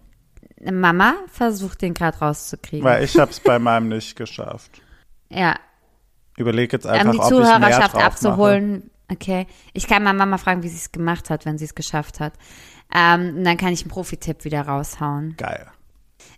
Mama 0.70 1.14
versucht 1.28 1.82
den 1.82 1.94
gerade 1.94 2.18
rauszukriegen. 2.18 2.84
Weil 2.84 3.04
ich 3.04 3.16
habe 3.18 3.30
es 3.30 3.40
bei 3.40 3.58
meinem 3.58 3.88
nicht 3.88 4.16
geschafft. 4.16 4.82
ja, 5.28 5.56
Überleg 6.36 6.72
jetzt 6.72 6.86
um 6.86 6.92
einfach, 6.92 7.12
die 7.12 7.18
ob 7.18 7.28
Zuhörerschaft 7.28 7.94
drauf 7.94 8.02
abzuholen. 8.02 8.90
Okay. 9.10 9.46
Ich 9.74 9.86
kann 9.86 10.02
mal 10.02 10.14
Mama 10.14 10.38
fragen, 10.38 10.62
wie 10.62 10.68
sie 10.68 10.76
es 10.76 10.92
gemacht 10.92 11.28
hat, 11.30 11.44
wenn 11.44 11.58
sie 11.58 11.66
es 11.66 11.74
geschafft 11.74 12.20
hat. 12.20 12.32
Ähm, 12.94 13.36
und 13.36 13.44
dann 13.44 13.56
kann 13.56 13.72
ich 13.72 13.82
einen 13.82 13.90
Profi-Tipp 13.90 14.44
wieder 14.44 14.62
raushauen. 14.62 15.34
Geil. 15.36 15.66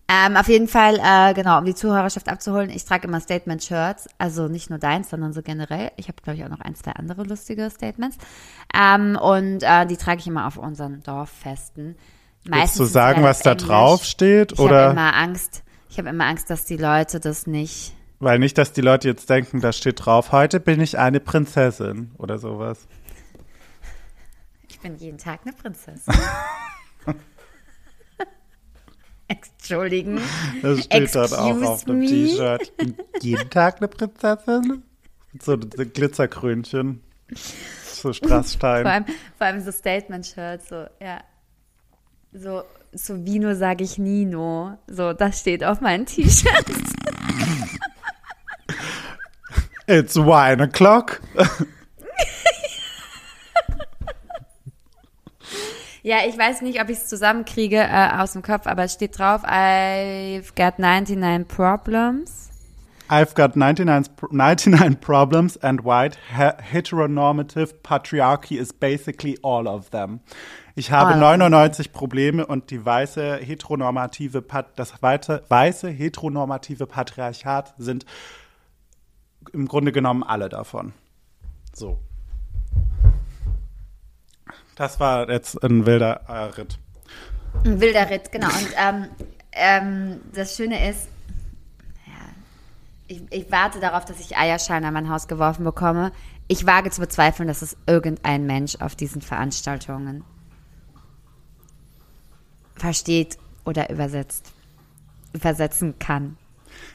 Ähm, 0.07 0.37
auf 0.37 0.49
jeden 0.49 0.69
Fall, 0.69 1.01
äh, 1.03 1.33
genau, 1.33 1.59
um 1.59 1.65
die 1.65 1.75
Zuhörerschaft 1.75 2.29
abzuholen, 2.29 2.69
ich 2.69 2.85
trage 2.85 3.09
immer 3.09 3.21
Statement-Shirts, 3.21 4.09
also 4.19 4.49
nicht 4.49 4.69
nur 4.69 4.79
deins, 4.79 5.09
sondern 5.09 5.33
so 5.33 5.41
generell. 5.41 5.93
Ich 5.97 6.09
habe, 6.09 6.19
glaube 6.23 6.39
ich, 6.39 6.45
auch 6.45 6.51
noch 6.51 6.61
ein, 6.61 6.75
zwei 6.75 6.93
andere 6.93 7.25
lustige 7.25 7.71
Statements. 7.71 8.19
Ähm, 8.75 9.17
und 9.21 9.63
äh, 9.63 9.87
die 9.87 9.97
trage 9.97 10.21
ich 10.21 10.27
immer 10.27 10.47
auf 10.47 10.59
unseren 10.59 11.03
Dorffesten. 11.03 11.97
Willst 12.45 12.79
du 12.79 12.85
sagen, 12.85 13.23
was 13.23 13.41
da 13.41 13.53
Englisch. 13.53 13.67
drauf 13.67 14.05
steht? 14.05 14.53
Ich 14.53 14.59
habe 14.59 14.93
immer 14.93 15.17
Angst, 15.17 15.63
ich 15.89 15.97
habe 15.97 16.11
immer 16.11 16.27
Angst, 16.27 16.51
dass 16.51 16.67
die 16.67 16.77
Leute 16.77 17.19
das 17.19 17.47
nicht. 17.47 17.95
Weil 18.21 18.39
nicht, 18.39 18.59
dass 18.59 18.73
die 18.73 18.83
Leute 18.83 19.09
jetzt 19.09 19.31
denken, 19.31 19.63
da 19.63 19.73
steht 19.73 20.05
drauf, 20.05 20.33
heute 20.33 20.61
bin 20.61 20.81
ich 20.81 20.99
eine 20.99 21.21
Prinzessin 21.21 22.11
oder 22.19 22.39
sowas. 22.39 22.87
Ich 24.85 24.91
bin 24.91 24.99
jeden 24.99 25.17
Tag 25.17 25.41
eine 25.45 25.55
Prinzessin. 25.55 26.13
Entschuldigen. 29.29 30.21
Das 30.61 30.85
steht 30.85 31.15
dann 31.15 31.33
auch 31.33 31.63
auf 31.63 31.85
dem? 31.87 32.03
T-Shirt. 32.03 32.61
Ich 32.65 32.73
bin 32.75 32.95
jeden 33.23 33.49
Tag 33.49 33.79
eine 33.79 33.89
Prinzessin. 33.89 34.83
Mit 35.33 35.43
so 35.43 35.57
Glitzerkrönchen. 35.57 37.03
So 37.35 38.03
Vor 38.03 38.13
Strassstein. 38.13 38.87
allem, 38.87 39.07
vor 39.39 39.47
allem 39.47 39.63
so 39.63 39.73
Statement-Shirts, 39.73 40.69
so, 40.69 40.87
ja. 41.01 41.25
So, 42.33 42.65
so 42.93 43.25
Vino 43.25 43.55
sage 43.55 43.85
ich 43.85 43.97
Nino. 43.97 44.77
So, 44.87 45.15
das 45.15 45.41
steht 45.41 45.65
auf 45.65 45.81
meinen 45.81 46.05
T-Shirts. 46.05 46.93
It's 49.87 50.17
wine 50.17 50.63
o'clock. 50.63 51.23
Ja, 56.07 56.19
ich 56.29 56.37
weiß 56.37 56.61
nicht, 56.61 56.83
ob 56.83 56.91
ich 56.91 56.99
es 56.99 57.07
zusammenkriege 57.07 57.79
äh, 57.79 58.11
aus 58.19 58.35
dem 58.35 58.43
Kopf, 58.43 58.67
aber 58.67 58.85
es 58.85 58.93
steht 58.93 59.19
drauf, 59.19 59.43
I've 59.43 60.55
got 60.55 60.79
99 60.79 61.49
problems. 61.49 62.51
I've 63.09 63.35
got 63.35 63.57
99, 63.57 64.13
pr- 64.15 64.29
99 64.31 65.01
problems 65.01 65.57
and 65.63 65.83
white 65.83 66.19
he- 66.37 66.79
heteronormative 66.79 67.77
patriarchy 67.83 68.59
is 68.59 68.75
basically 68.75 69.39
all 69.43 69.67
of 69.67 69.89
them. 69.91 70.21
Ich 70.75 70.91
habe 70.93 71.13
All 71.15 71.15
of 71.15 71.39
99 71.39 71.93
Probleme 71.95 72.47
und 72.47 72.71
die 72.71 72.85
weiße 72.85 73.37
heteronormative 73.37 74.43
Pat 74.43 74.79
das 74.79 75.03
weite, 75.03 75.43
weiße 75.49 75.89
heteronormative 75.89 76.87
Patriarchat 76.87 77.73
sind 77.79 78.05
im 79.55 79.69
Grunde 79.69 79.91
genommen 79.93 80.23
alle 80.23 80.51
davon. 80.51 80.93
So. 81.73 81.99
Das 84.77 84.99
war 85.01 85.31
jetzt 85.31 85.63
ein 85.63 85.87
wilder 85.87 86.21
äh, 86.29 86.61
Ritt. 86.61 86.79
Ein 87.65 87.81
wilder 87.81 88.11
Ritt, 88.11 88.33
genau. 88.33 88.49
Und 88.49 88.69
ähm, 88.77 89.09
ähm, 89.53 90.21
das 90.33 90.57
Schöne 90.57 90.91
ist, 90.91 91.09
ja, 92.07 92.13
ich, 93.07 93.23
ich 93.31 93.51
warte 93.53 93.81
darauf, 93.81 94.05
dass 94.05 94.19
ich 94.21 94.37
Eierscheine 94.37 94.89
an 94.89 94.95
mein 94.95 95.11
Haus 95.11 95.29
geworfen 95.29 95.65
bekomme. 95.65 96.13
Ich 96.49 96.67
wage 96.67 96.91
zu 96.91 97.01
bezweifeln, 97.01 97.47
dass 97.47 97.63
es 97.63 97.77
irgendein 97.87 98.47
Mensch 98.47 98.77
auf 98.81 98.97
diesen 98.97 99.23
Veranstaltungen 99.23 100.25
versteht 102.75 103.39
oder 103.65 103.89
übersetzt, 103.91 104.53
übersetzen 105.33 105.99
kann. 105.99 106.37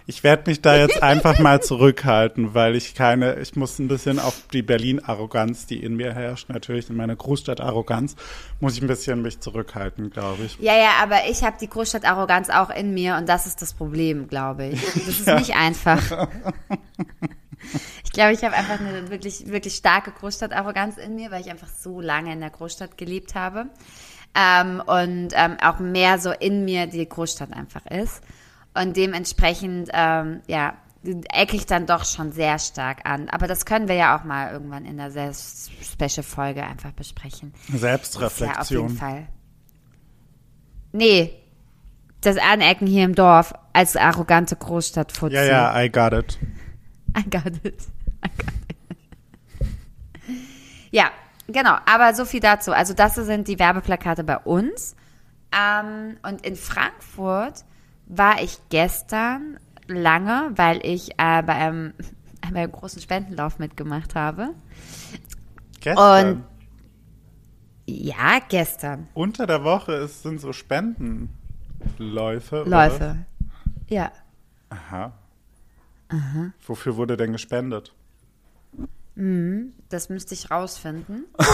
Ich 0.09 0.23
werde 0.23 0.49
mich 0.49 0.59
da 0.59 0.75
jetzt 0.75 1.03
einfach 1.03 1.37
mal 1.37 1.61
zurückhalten, 1.61 2.55
weil 2.55 2.75
ich 2.75 2.95
keine, 2.95 3.35
ich 3.35 3.55
muss 3.55 3.77
ein 3.77 3.87
bisschen 3.87 4.17
auf 4.17 4.47
die 4.51 4.63
Berlin-Arroganz, 4.63 5.67
die 5.67 5.83
in 5.83 5.97
mir 5.97 6.15
herrscht, 6.15 6.49
natürlich 6.49 6.89
in 6.89 6.95
meiner 6.95 7.15
Großstadt-Arroganz, 7.15 8.15
muss 8.59 8.75
ich 8.75 8.81
ein 8.81 8.87
bisschen 8.87 9.21
mich 9.21 9.39
zurückhalten, 9.39 10.09
glaube 10.09 10.45
ich. 10.45 10.57
Ja, 10.57 10.75
ja, 10.75 10.93
aber 11.03 11.29
ich 11.29 11.43
habe 11.43 11.57
die 11.61 11.69
Großstadt-Arroganz 11.69 12.49
auch 12.49 12.71
in 12.71 12.95
mir 12.95 13.17
und 13.17 13.29
das 13.29 13.45
ist 13.45 13.61
das 13.61 13.75
Problem, 13.75 14.27
glaube 14.27 14.69
ich. 14.69 14.81
Das 14.95 15.19
ist 15.19 15.27
nicht 15.27 15.55
einfach. 15.55 16.01
Ich 18.03 18.11
glaube, 18.11 18.33
ich 18.33 18.43
habe 18.43 18.55
einfach 18.55 18.79
eine 18.79 19.11
wirklich, 19.11 19.45
wirklich 19.51 19.75
starke 19.75 20.11
Großstadt-Arroganz 20.11 20.97
in 20.97 21.15
mir, 21.15 21.29
weil 21.29 21.41
ich 21.41 21.51
einfach 21.51 21.67
so 21.67 22.01
lange 22.01 22.33
in 22.33 22.39
der 22.39 22.49
Großstadt 22.49 22.97
gelebt 22.97 23.35
habe. 23.35 23.67
Ähm, 24.33 24.81
und 24.85 25.29
ähm, 25.33 25.57
auch 25.61 25.79
mehr 25.79 26.17
so 26.17 26.31
in 26.31 26.65
mir 26.65 26.87
die 26.87 27.07
Großstadt 27.07 27.53
einfach 27.53 27.85
ist. 27.85 28.23
Und 28.79 28.95
dementsprechend, 28.95 29.89
ähm, 29.91 30.41
ja, 30.47 30.77
ecke 31.03 31.55
ich 31.55 31.65
dann 31.65 31.85
doch 31.85 32.05
schon 32.05 32.31
sehr 32.31 32.59
stark 32.59 32.99
an. 33.03 33.29
Aber 33.29 33.47
das 33.47 33.65
können 33.65 33.89
wir 33.89 33.95
ja 33.95 34.17
auch 34.17 34.23
mal 34.23 34.51
irgendwann 34.51 34.85
in 34.85 34.97
der 34.97 35.11
sehr 35.11 35.33
Special-Folge 35.33 36.63
einfach 36.63 36.91
besprechen. 36.91 37.51
Ja, 37.53 37.57
auf 37.57 37.71
jeden 37.71 37.79
Selbstreflexion. 37.79 38.89
Fall. 38.89 39.27
Nee, 40.93 41.33
das 42.21 42.37
Anecken 42.37 42.87
hier 42.87 43.03
im 43.03 43.15
Dorf 43.15 43.53
als 43.73 43.95
arrogante 43.95 44.55
Großstadt 44.55 45.13
Ja, 45.29 45.43
ja, 45.43 45.81
I 45.81 45.89
got 45.89 46.13
it. 46.13 46.39
I 47.17 47.23
got 47.29 47.47
it. 47.65 47.87
I 48.25 48.29
got 48.37 48.53
it. 48.53 50.37
Ja, 50.91 51.11
genau. 51.47 51.75
Aber 51.85 52.13
so 52.13 52.23
viel 52.25 52.39
dazu. 52.39 52.71
Also 52.71 52.93
das 52.93 53.15
sind 53.15 53.47
die 53.47 53.59
Werbeplakate 53.59 54.23
bei 54.23 54.37
uns. 54.37 54.95
Ähm, 55.51 56.17
und 56.23 56.45
in 56.45 56.55
Frankfurt 56.55 57.65
war 58.09 58.41
ich 58.41 58.57
gestern 58.69 59.59
lange, 59.87 60.51
weil 60.55 60.85
ich 60.85 61.11
äh, 61.17 61.41
bei, 61.43 61.53
einem, 61.55 61.93
bei 62.51 62.61
einem 62.63 62.71
großen 62.71 63.01
Spendenlauf 63.01 63.59
mitgemacht 63.59 64.15
habe. 64.15 64.49
Gestern. 65.79 66.37
Und- 66.37 66.43
Ja, 67.85 68.39
gestern. 68.49 69.07
Unter 69.13 69.45
der 69.47 69.63
Woche 69.63 69.93
ist, 69.93 70.23
sind 70.23 70.39
so 70.41 70.51
Spendenläufe. 70.53 72.61
oder? 72.61 72.69
Läufe. 72.69 73.25
Ja. 73.87 74.11
Aha. 74.69 75.13
Wofür 76.65 76.97
wurde 76.97 77.15
denn 77.17 77.31
gespendet? 77.31 77.93
Das 79.89 80.09
müsste 80.09 80.33
ich 80.33 80.49
rausfinden. 80.51 81.25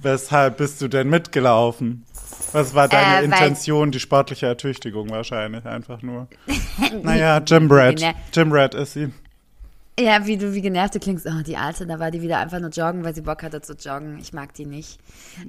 Weshalb 0.00 0.56
bist 0.58 0.80
du 0.80 0.88
denn 0.88 1.08
mitgelaufen? 1.10 2.04
Was 2.52 2.74
war 2.74 2.88
deine 2.88 3.22
Äh, 3.22 3.24
Intention? 3.24 3.90
Die 3.92 4.00
sportliche 4.00 4.46
Ertüchtigung 4.46 5.10
wahrscheinlich 5.10 5.64
einfach 5.64 6.02
nur. 6.02 6.28
naja, 7.02 7.38
Jim 7.38 7.70
Red. 7.70 7.98
Gene- 7.98 8.14
Jim 8.32 8.52
Red 8.52 8.74
ist 8.74 8.92
sie. 8.94 9.12
Ja, 10.00 10.26
wie 10.26 10.36
du 10.38 10.54
wie 10.54 10.62
genervt 10.62 10.94
du 10.94 10.98
klingst. 11.00 11.26
Oh, 11.26 11.42
die 11.42 11.56
Alte, 11.56 11.86
da 11.86 11.98
war 11.98 12.10
die 12.10 12.22
wieder 12.22 12.38
einfach 12.38 12.58
nur 12.60 12.70
joggen, 12.70 13.04
weil 13.04 13.14
sie 13.14 13.20
Bock 13.20 13.42
hatte 13.42 13.60
zu 13.60 13.74
joggen. 13.74 14.18
Ich 14.20 14.32
mag 14.32 14.54
die 14.54 14.64
nicht. 14.66 14.98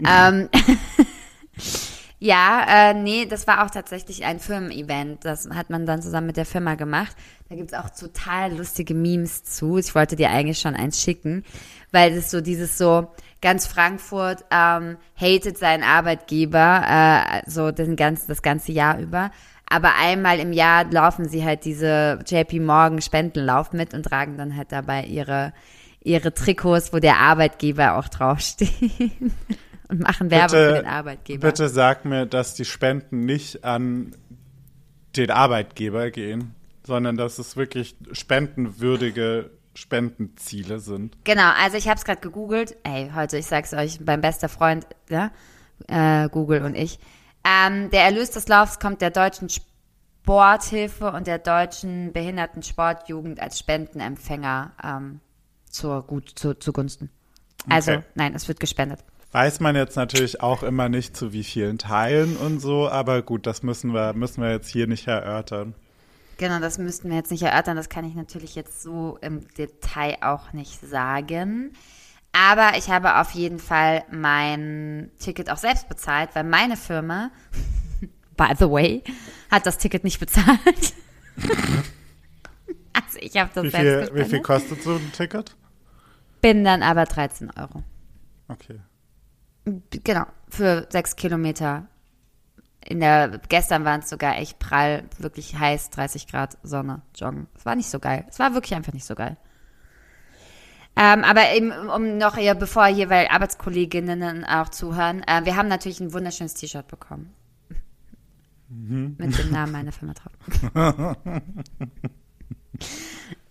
ähm, 0.08 0.50
ja, 2.19 2.65
äh, 2.89 2.93
nee, 2.93 3.26
das 3.26 3.48
war 3.48 3.65
auch 3.65 3.69
tatsächlich 3.69 4.24
ein 4.26 4.39
Firmen-Event. 4.39 5.26
Das 5.26 5.50
hat 5.50 5.69
man 5.69 5.86
dann 5.86 6.02
zusammen 6.02 6.28
mit 6.28 6.38
der 6.38 6.46
Firma 6.46 6.76
gemacht. 6.76 7.15
Da 7.50 7.56
gibt's 7.56 7.74
auch 7.74 7.89
total 7.89 8.56
lustige 8.56 8.93
Memes 8.93 9.43
zu. 9.43 9.78
Ich 9.78 9.93
wollte 9.96 10.15
dir 10.15 10.30
eigentlich 10.30 10.60
schon 10.60 10.76
eins 10.76 11.02
schicken, 11.02 11.43
weil 11.91 12.15
das 12.15 12.32
so 12.32 12.41
dieses 12.41 12.78
so 12.78 13.08
ganz 13.43 13.67
Frankfurt 13.67 14.45
ähm, 14.49 14.97
hatet 15.15 15.58
seinen 15.60 15.84
Arbeitgeber 15.84 16.84
äh, 16.88 17.41
so 17.45 17.71
den 17.71 17.95
ganzen, 17.95 18.27
das 18.29 18.41
ganze 18.41 18.71
Jahr 18.71 18.97
über. 18.97 19.32
Aber 19.69 19.95
einmal 19.99 20.39
im 20.39 20.53
Jahr 20.53 20.86
laufen 20.86 21.27
sie 21.27 21.43
halt 21.43 21.65
diese 21.65 22.19
JP 22.25 22.62
Morgan 22.62 23.01
Spendenlauf 23.01 23.73
mit 23.73 23.93
und 23.93 24.03
tragen 24.03 24.38
dann 24.38 24.56
halt 24.56 24.71
dabei 24.71 25.03
ihre, 25.03 25.53
ihre 26.01 26.34
Trikots, 26.34 26.93
wo 26.93 26.99
der 26.99 27.17
Arbeitgeber 27.17 27.97
auch 27.97 28.08
draufsteht. 28.08 28.71
und 29.89 29.99
machen 29.99 30.32
Werbung 30.32 30.49
für 30.49 30.73
den 30.75 30.86
Arbeitgeber. 30.86 31.47
bitte 31.47 31.67
sag 31.69 32.06
mir, 32.06 32.25
dass 32.25 32.56
die 32.56 32.65
Spenden 32.65 33.25
nicht 33.25 33.65
an 33.65 34.15
den 35.17 35.32
Arbeitgeber 35.32 36.12
gehen, 36.12 36.56
sondern 36.86 37.17
dass 37.17 37.39
es 37.39 37.58
wirklich 37.58 37.95
spendenwürdige 38.13 39.49
Spendenziele 39.75 40.79
sind. 40.79 41.17
Genau, 41.23 41.51
also 41.59 41.77
ich 41.77 41.88
habe 41.88 41.97
es 41.97 42.05
gerade 42.05 42.21
gegoogelt. 42.21 42.75
Ey, 42.83 43.12
heute, 43.15 43.38
ich 43.38 43.45
sag's 43.47 43.73
euch, 43.73 43.99
mein 44.01 44.21
bester 44.21 44.49
Freund, 44.49 44.86
ja, 45.09 45.31
äh, 45.88 46.29
Google 46.29 46.63
und 46.63 46.75
ich. 46.75 46.99
Ähm, 47.43 47.89
der 47.89 48.03
Erlös 48.03 48.31
des 48.31 48.47
Laufs 48.47 48.79
kommt 48.79 49.01
der 49.01 49.09
deutschen 49.12 49.49
Sporthilfe 49.49 51.12
und 51.12 51.27
der 51.27 51.39
deutschen 51.39 52.13
Behindertensportjugend 52.13 53.39
als 53.39 53.59
Spendenempfänger 53.59 54.71
ähm, 54.83 55.19
zur 55.69 56.03
gut 56.03 56.31
zu, 56.36 56.53
zugunsten. 56.53 57.09
Also 57.69 57.91
Okay. 57.93 58.03
nein, 58.15 58.33
es 58.36 58.47
wird 58.47 58.59
gespendet. 58.59 58.99
Weiß 59.31 59.59
man 59.59 59.75
jetzt 59.75 59.95
natürlich 59.95 60.41
auch 60.41 60.62
immer 60.62 60.89
nicht 60.89 61.17
zu 61.17 61.33
wie 61.33 61.43
vielen 61.43 61.79
Teilen 61.79 62.38
und 62.38 62.59
so, 62.59 62.88
aber 62.88 63.23
gut, 63.23 63.47
das 63.47 63.63
müssen 63.63 63.93
wir, 63.93 64.13
müssen 64.13 64.43
wir 64.43 64.51
jetzt 64.51 64.69
hier 64.69 64.86
nicht 64.86 65.07
erörtern. 65.07 65.73
Genau, 66.38 66.60
das 66.60 66.78
müssten 66.78 67.10
wir 67.10 67.17
jetzt 67.17 67.32
nicht 67.32 67.43
erörtern. 67.43 67.78
Das 67.78 67.89
kann 67.89 68.06
ich 68.06 68.15
natürlich 68.15 68.56
jetzt 68.56 68.82
so 68.82 69.17
im 69.22 69.48
Detail 69.56 70.17
auch 70.22 70.54
nicht 70.54 70.80
sagen. 70.82 71.74
Aber 72.32 72.78
ich 72.78 72.89
habe 72.89 73.19
auf 73.19 73.32
jeden 73.32 73.60
Fall 73.60 74.04
mein 74.12 75.12
Ticket 75.19 75.52
auch 75.52 75.58
selbst 75.58 75.88
bezahlt, 75.88 76.32
weil 76.34 76.43
meine 76.43 76.76
Firma, 76.78 77.30
by 78.38 78.54
the 78.58 78.69
way, 78.69 79.04
hat 79.52 79.67
das 79.67 79.78
Ticket 79.78 80.04
nicht 80.04 80.19
bezahlt. 80.19 80.93
also 82.93 83.19
ich 83.19 83.38
habe 83.38 83.52
das 83.54 83.65
Wie 83.65 83.69
selbst 83.69 84.12
viel, 84.12 84.19
wie 84.19 84.30
viel 84.30 84.41
kostet 84.41 84.82
so 84.82 84.96
ein 84.96 85.12
Ticket? 85.12 85.56
Bin 86.41 86.63
dann 86.63 86.82
aber 86.82 87.06
13 87.06 87.52
Euro. 87.52 87.84
Okay. 88.48 88.80
Genau, 90.04 90.26
für 90.50 90.88
sechs 90.89 91.15
Kilometer. 91.15 91.88
In 92.86 93.00
der, 93.00 93.39
gestern 93.50 93.86
waren 93.86 94.02
es 94.02 94.10
sogar 94.10 94.38
echt 94.38 94.60
prall, 94.60 95.04
wirklich 95.17 95.58
heiß, 95.58 95.89
30 95.91 96.28
Grad 96.28 96.58
Sonne, 96.63 97.02
joggen. 97.15 97.48
Es 97.56 97.65
war 97.65 97.76
nicht 97.76 97.89
so 97.89 98.00
geil. 98.00 98.26
Es 98.30 98.39
war 98.39 98.54
wirklich 98.54 98.76
einfach 98.76 98.93
nicht 98.93 99.06
so 99.06 99.15
geil. 99.15 99.38
Ähm, 100.96 101.24
aber 101.24 101.52
eben, 101.54 101.72
um 101.89 102.17
noch 102.17 102.38
hier, 102.38 102.54
bevor 102.54 102.86
hier, 102.86 103.10
weil 103.10 103.28
Arbeitskolleginnen 103.28 104.46
auch 104.46 104.69
zuhören, 104.69 105.24
äh, 105.24 105.43
wir 105.43 105.56
haben 105.56 105.67
natürlich 105.67 106.00
ein 106.00 106.13
wunderschönes 106.13 106.54
T-Shirt 106.54 106.88
bekommen. 106.88 107.34
Mit 108.69 109.38
dem 109.38 109.52
Namen 109.52 109.72
meiner 109.72 109.91
Firma 109.91 110.13
drauf. 110.13 110.34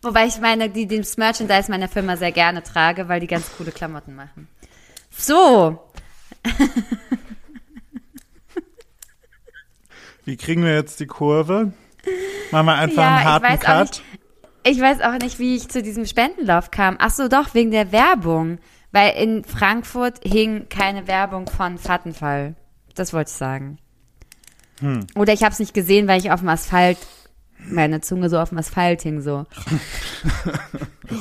Wobei 0.03 0.27
ich 0.27 0.41
meine, 0.41 0.69
die, 0.69 0.87
das 0.87 1.17
Merchandise 1.17 1.71
meiner 1.71 1.89
Firma 1.89 2.17
sehr 2.17 2.33
gerne 2.33 2.63
trage, 2.63 3.09
weil 3.09 3.21
die 3.21 3.29
ganz 3.29 3.51
coole 3.57 3.71
Klamotten 3.71 4.17
machen. 4.17 4.49
So, 5.11 5.89
Wie 10.25 10.37
kriegen 10.37 10.65
wir 10.65 10.75
jetzt 10.75 11.01
die 11.01 11.07
Kurve? 11.07 11.73
Machen 12.51 12.67
wir 12.67 12.75
einfach 12.75 13.03
Ja, 13.03 13.09
einen 13.09 13.19
ich 13.19 13.25
harten 13.25 13.47
auch 13.47 13.61
Cut. 13.61 13.81
nicht. 13.89 14.03
Ich 14.65 14.81
weiß 14.81 15.01
auch 15.01 15.19
nicht, 15.19 15.39
wie 15.39 15.57
ich 15.57 15.69
zu 15.69 15.83
diesem 15.83 16.07
Spendenlauf 16.07 16.71
kam. 16.71 16.97
Ach 17.01 17.11
so, 17.11 17.29
doch, 17.29 17.55
wegen 17.55 17.73
der 17.73 17.91
Werbung. 17.91 18.59
Weil 18.93 19.15
in 19.15 19.45
Frankfurt 19.45 20.21
hing 20.23 20.69
keine 20.69 21.09
Werbung 21.09 21.49
von 21.49 21.79
Vattenfall. 21.79 22.55
Das 22.95 23.13
wollte 23.13 23.31
ich 23.31 23.37
sagen. 23.37 23.79
Hm. 24.81 25.07
Oder 25.17 25.33
ich 25.33 25.43
habe 25.43 25.53
es 25.53 25.59
nicht 25.59 25.75
gesehen, 25.75 26.07
weil 26.07 26.21
ich 26.21 26.31
auf 26.31 26.41
dem 26.41 26.51
Asphalt, 26.51 26.99
meine 27.59 28.01
Zunge 28.03 28.29
so 28.29 28.39
auf 28.39 28.51
dem 28.51 28.59
Asphalt 28.59 29.03
hing 29.03 29.21
so. 29.23 29.47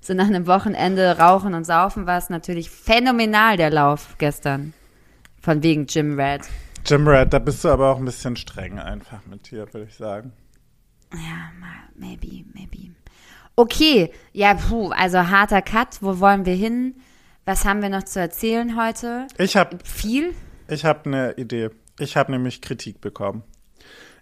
so 0.00 0.14
nach 0.14 0.26
einem 0.26 0.46
Wochenende 0.46 1.18
rauchen 1.18 1.54
und 1.54 1.64
saufen 1.64 2.06
war 2.06 2.18
es 2.18 2.30
natürlich 2.30 2.70
phänomenal, 2.70 3.56
der 3.56 3.70
Lauf 3.70 4.16
gestern. 4.18 4.72
Von 5.40 5.62
wegen 5.62 5.86
Jim 5.86 6.18
Red. 6.18 6.42
Jim 6.86 7.08
Red, 7.08 7.32
da 7.32 7.38
bist 7.38 7.64
du 7.64 7.68
aber 7.68 7.90
auch 7.90 7.98
ein 7.98 8.04
bisschen 8.04 8.36
streng 8.36 8.78
einfach 8.78 9.24
mit 9.26 9.50
dir, 9.50 9.72
würde 9.72 9.86
ich 9.88 9.94
sagen. 9.94 10.32
Ja, 11.12 11.50
maybe, 11.94 12.44
maybe. 12.52 12.94
Okay, 13.56 14.10
ja, 14.32 14.54
puh, 14.54 14.90
also 14.90 15.18
harter 15.18 15.62
Cut. 15.62 16.02
Wo 16.02 16.18
wollen 16.18 16.44
wir 16.44 16.54
hin? 16.54 16.96
Was 17.46 17.64
haben 17.64 17.80
wir 17.82 17.88
noch 17.88 18.02
zu 18.02 18.20
erzählen 18.20 18.76
heute? 18.76 19.26
Ich 19.38 19.56
habe 19.56 19.78
Viel? 19.84 20.34
ich 20.68 20.84
hab 20.84 21.06
eine 21.06 21.32
Idee. 21.32 21.70
Ich 21.98 22.16
habe 22.16 22.32
nämlich 22.32 22.60
Kritik 22.60 23.00
bekommen. 23.00 23.44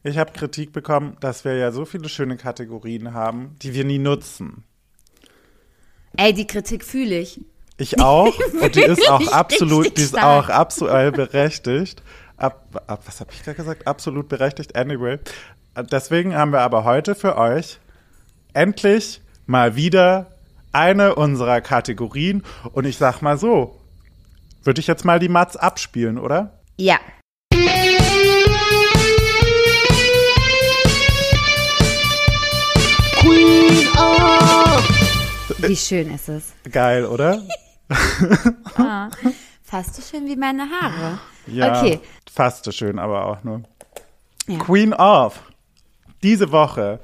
Ich 0.04 0.18
habe 0.18 0.32
Kritik 0.32 0.72
bekommen, 0.72 1.16
dass 1.20 1.44
wir 1.44 1.56
ja 1.56 1.72
so 1.72 1.84
viele 1.84 2.08
schöne 2.08 2.36
Kategorien 2.36 3.14
haben, 3.14 3.56
die 3.62 3.74
wir 3.74 3.84
nie 3.84 3.98
nutzen. 3.98 4.64
Ey, 6.16 6.32
die 6.34 6.46
Kritik 6.46 6.84
fühle 6.84 7.18
ich. 7.18 7.40
Ich 7.78 8.00
auch. 8.00 8.32
Und 8.60 8.74
die 8.74 8.82
ist 8.82 9.08
auch 9.08 9.32
absolut, 9.32 9.96
die 9.96 10.02
ist 10.02 10.18
auch 10.18 10.48
absolut 10.48 11.14
berechtigt. 11.14 12.02
Ab, 12.42 12.82
ab, 12.88 13.02
was 13.06 13.20
habe 13.20 13.30
ich 13.32 13.44
gerade 13.44 13.56
gesagt? 13.56 13.86
Absolut 13.86 14.28
berechtigt. 14.28 14.74
Anyway. 14.74 15.20
Deswegen 15.76 16.34
haben 16.34 16.50
wir 16.50 16.62
aber 16.62 16.82
heute 16.82 17.14
für 17.14 17.38
euch 17.38 17.78
endlich 18.52 19.22
mal 19.46 19.76
wieder 19.76 20.32
eine 20.72 21.14
unserer 21.14 21.60
Kategorien. 21.60 22.42
Und 22.72 22.84
ich 22.84 22.96
sag 22.98 23.22
mal 23.22 23.38
so, 23.38 23.80
würde 24.64 24.80
ich 24.80 24.88
jetzt 24.88 25.04
mal 25.04 25.20
die 25.20 25.28
Mats 25.28 25.56
abspielen, 25.56 26.18
oder? 26.18 26.58
Ja. 26.78 26.98
Queen 33.20 33.86
of! 33.96 35.58
Wie 35.58 35.76
schön 35.76 36.12
ist 36.12 36.28
es. 36.28 36.54
Geil, 36.72 37.04
oder? 37.06 37.40
Ah, 38.76 39.10
fast 39.72 39.94
so 39.94 40.02
schön 40.02 40.26
wie 40.26 40.36
meine 40.36 40.68
Haare. 40.68 41.18
Ja. 41.46 41.80
Okay. 41.80 41.98
Fast 42.30 42.66
so 42.66 42.72
schön, 42.72 42.98
aber 42.98 43.24
auch 43.24 43.42
nur. 43.42 43.62
Ja. 44.46 44.58
Queen 44.58 44.92
of. 44.92 45.40
Diese 46.22 46.52
Woche. 46.52 47.00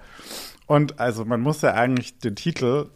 Und 0.66 1.00
also 1.00 1.24
man 1.24 1.40
muss 1.40 1.62
ja 1.62 1.72
eigentlich 1.72 2.18
den 2.18 2.36
Titel, 2.36 2.90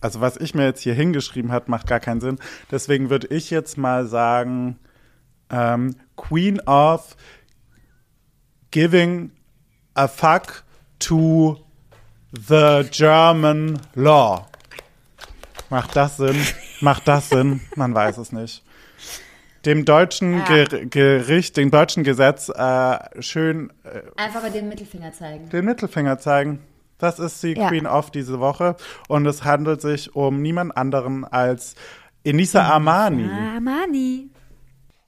also 0.00 0.20
was 0.20 0.36
ich 0.38 0.56
mir 0.56 0.64
jetzt 0.64 0.82
hier 0.82 0.94
hingeschrieben 0.94 1.52
hat, 1.52 1.68
macht 1.68 1.86
gar 1.86 2.00
keinen 2.00 2.20
Sinn. 2.20 2.40
Deswegen 2.68 3.10
würde 3.10 3.28
ich 3.28 3.50
jetzt 3.50 3.78
mal 3.78 4.08
sagen, 4.08 4.80
ähm, 5.50 5.94
Queen 6.16 6.58
of 6.62 7.16
giving 8.72 9.30
a 9.94 10.08
fuck 10.08 10.64
to 10.98 11.64
the 12.32 12.82
German 12.90 13.78
law. 13.94 14.48
Macht 15.70 15.94
das 15.94 16.16
Sinn? 16.16 16.36
Macht 16.80 17.08
das 17.08 17.28
Sinn? 17.30 17.60
Man 17.76 17.94
weiß 17.94 18.18
es 18.18 18.32
nicht. 18.32 18.62
Dem 19.64 19.84
deutschen 19.84 20.38
Ja. 20.38 20.44
Ger 20.44 20.86
Gericht, 20.86 21.56
dem 21.56 21.70
deutschen 21.70 22.04
Gesetz 22.04 22.48
äh, 22.48 22.98
schön 23.20 23.72
äh, 23.84 24.02
Einfach 24.16 24.42
mal 24.42 24.50
den 24.52 24.68
Mittelfinger 24.68 25.12
zeigen. 25.12 25.48
den 25.50 25.64
Mittelfinger 25.64 26.18
zeigen. 26.18 26.60
Das 26.98 27.18
ist 27.18 27.42
die 27.42 27.54
Ja. 27.54 27.68
Queen 27.68 27.86
of 27.86 28.10
diese 28.10 28.38
Woche. 28.40 28.76
Und 29.08 29.26
es 29.26 29.44
handelt 29.44 29.80
sich 29.80 30.14
um 30.14 30.40
niemand 30.42 30.76
anderen 30.76 31.24
als 31.24 31.74
Enisa 32.24 32.62
Armani. 32.62 33.28
Armani. 33.56 34.30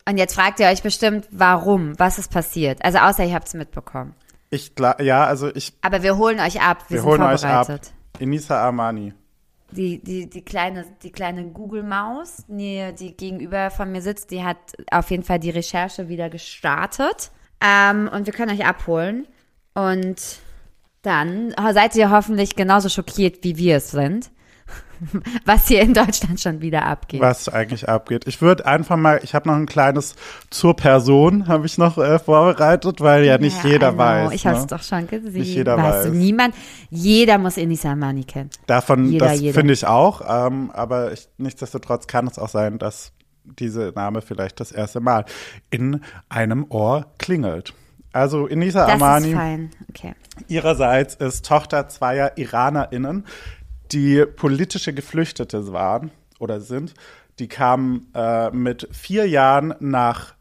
Und 0.08 0.16
jetzt 0.16 0.34
fragt 0.34 0.58
ihr 0.60 0.66
euch 0.66 0.82
bestimmt, 0.82 1.28
warum? 1.30 1.98
Was 1.98 2.18
ist 2.18 2.30
passiert? 2.32 2.84
Also 2.84 2.98
außer 2.98 3.24
ihr 3.24 3.34
habt 3.34 3.46
es 3.48 3.54
mitbekommen. 3.54 4.14
Ich, 4.50 4.72
gla- 4.76 5.00
ja, 5.00 5.24
also 5.24 5.48
ich, 5.54 5.74
Aber 5.82 6.02
wir 6.02 6.16
holen 6.16 6.40
euch 6.40 6.60
ab. 6.60 6.84
Wir, 6.88 6.96
wir 6.96 7.00
sind 7.02 7.08
holen 7.10 7.22
euch 7.22 7.44
ab. 7.44 7.66
vorbereitet. 7.66 7.92
Enisa 8.18 8.60
Armani. 8.60 9.14
Die, 9.72 10.02
die, 10.02 10.28
die 10.28 10.42
kleine, 10.42 10.84
die 11.02 11.12
kleine 11.12 11.44
Google-Maus, 11.50 12.44
die, 12.48 12.92
die 12.98 13.16
gegenüber 13.16 13.70
von 13.70 13.92
mir 13.92 14.02
sitzt, 14.02 14.30
die 14.30 14.42
hat 14.42 14.58
auf 14.90 15.10
jeden 15.10 15.22
Fall 15.22 15.38
die 15.38 15.50
Recherche 15.50 16.08
wieder 16.08 16.28
gestartet. 16.30 17.30
Ähm, 17.60 18.08
und 18.12 18.26
wir 18.26 18.32
können 18.32 18.50
euch 18.52 18.66
abholen. 18.66 19.26
Und 19.74 20.40
Dann 21.02 21.54
seid 21.72 21.96
ihr 21.96 22.10
hoffentlich 22.10 22.56
genauso 22.56 22.88
schockiert, 22.88 23.42
wie 23.42 23.56
wir 23.56 23.76
es 23.76 23.90
sind. 23.90 24.30
Was 25.44 25.68
hier 25.68 25.80
in 25.82 25.94
Deutschland 25.94 26.40
schon 26.40 26.60
wieder 26.60 26.84
abgeht. 26.86 27.20
was 27.20 27.48
eigentlich 27.48 27.88
abgeht. 27.88 28.26
Ich 28.26 28.40
würde 28.42 28.66
einfach 28.66 28.96
mal, 28.96 29.20
ich 29.22 29.34
habe 29.34 29.48
noch 29.48 29.56
ein 29.56 29.66
kleines 29.66 30.14
zur 30.50 30.76
Person, 30.76 31.48
habe 31.48 31.66
ich 31.66 31.78
noch 31.78 31.98
äh, 31.98 32.18
vorbereitet, 32.18 33.00
weil 33.00 33.24
ja 33.24 33.38
nicht 33.38 33.62
Ja, 33.64 33.70
jeder 33.70 33.96
weiß. 33.96 34.32
Ich 34.32 34.46
habe 34.46 34.56
ne? 34.56 34.62
es 34.62 34.66
doch 34.68 34.82
schon 34.82 35.06
gesehen. 35.06 35.32
Nicht 35.32 35.54
jeder 35.54 35.76
weißt 35.76 36.06
du, 36.06 36.10
weiß. 36.10 36.16
niemand, 36.18 36.54
jeder 36.90 37.38
muss 37.38 37.56
Enisa 37.56 37.92
Amani 37.92 38.24
kennen. 38.24 38.50
Davon, 38.66 39.06
Jeder, 39.10 39.26
das 39.26 39.40
finde 39.40 39.72
ich 39.72 39.86
auch, 39.86 40.22
ähm, 40.28 40.70
aber 40.72 41.12
ich, 41.12 41.28
nichtsdestotrotz 41.38 42.06
kann 42.06 42.26
es 42.26 42.38
auch 42.38 42.48
sein, 42.48 42.78
dass 42.78 43.12
diese 43.44 43.92
Name 43.94 44.22
vielleicht 44.22 44.60
das 44.60 44.72
erste 44.72 45.00
Mal 45.00 45.24
in 45.70 46.00
einem 46.28 46.66
Ohr 46.68 47.06
klingelt. 47.18 47.74
Also 48.12 48.46
Inisa 48.46 48.86
Das 48.86 48.98
fein. 48.98 49.70
Okay. 49.88 50.14
ihrerseits 50.48 51.14
ist 51.14 51.46
Tochter 51.46 51.88
zweier 51.88 52.36
IranerInnen, 52.36 53.24
die 53.92 54.24
politische 54.24 54.92
Geflüchtete 54.92 55.72
waren 55.72 56.10
oder 56.38 56.60
sind. 56.60 56.94
Die 57.38 57.48
kamen 57.48 58.08
äh, 58.14 58.50
mit 58.50 58.88
vier 58.92 59.26
Jahren 59.28 59.74
nach 59.80 60.34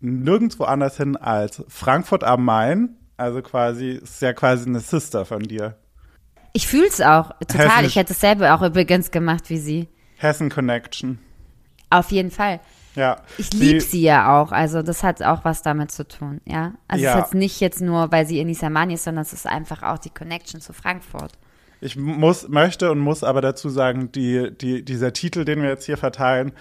nirgendwo 0.00 0.64
anders 0.64 0.96
hin 0.96 1.16
als 1.16 1.64
Frankfurt 1.68 2.24
am 2.24 2.44
Main. 2.44 2.96
Also 3.16 3.42
quasi, 3.42 4.00
ist 4.02 4.20
ja 4.20 4.32
quasi 4.32 4.66
eine 4.68 4.80
Sister 4.80 5.24
von 5.24 5.42
dir. 5.42 5.76
Ich 6.52 6.66
fühle 6.66 6.88
es 6.88 7.00
auch 7.00 7.30
total. 7.40 7.68
Hessisch. 7.68 7.86
Ich 7.86 7.96
hätte 7.96 8.12
es 8.12 8.20
selber 8.20 8.54
auch 8.54 8.62
übrigens 8.62 9.10
gemacht 9.10 9.48
wie 9.48 9.58
sie. 9.58 9.88
Hessen 10.16 10.50
Connection. 10.50 11.18
Auf 11.90 12.10
jeden 12.10 12.30
Fall. 12.30 12.60
Ja. 12.94 13.22
Ich 13.38 13.52
liebe 13.52 13.80
sie 13.80 14.02
ja 14.02 14.38
auch, 14.40 14.52
also 14.52 14.82
das 14.82 15.02
hat 15.02 15.22
auch 15.22 15.44
was 15.44 15.62
damit 15.62 15.90
zu 15.90 16.06
tun, 16.06 16.40
ja. 16.44 16.72
Also 16.88 17.04
Ja. 17.04 17.12
es 17.12 17.16
ist 17.16 17.22
jetzt 17.22 17.34
nicht 17.34 17.60
jetzt 17.60 17.80
nur, 17.80 18.12
weil 18.12 18.26
sie 18.26 18.38
Enisa 18.38 18.66
Amani 18.66 18.94
ist, 18.94 19.04
sondern 19.04 19.22
es 19.22 19.32
ist 19.32 19.46
einfach 19.46 19.82
auch 19.82 19.98
die 19.98 20.10
Connection 20.10 20.60
zu 20.60 20.72
Frankfurt. 20.74 21.32
Ich 21.82 21.96
muss, 21.96 22.48
möchte 22.48 22.92
und 22.92 23.00
muss 23.00 23.24
aber 23.24 23.40
dazu 23.40 23.68
sagen, 23.68 24.12
die, 24.12 24.56
die, 24.56 24.84
dieser 24.84 25.12
Titel, 25.12 25.44
den 25.44 25.62
wir 25.62 25.68
jetzt 25.68 25.84
hier 25.84 25.96
verteilen, 25.96 26.52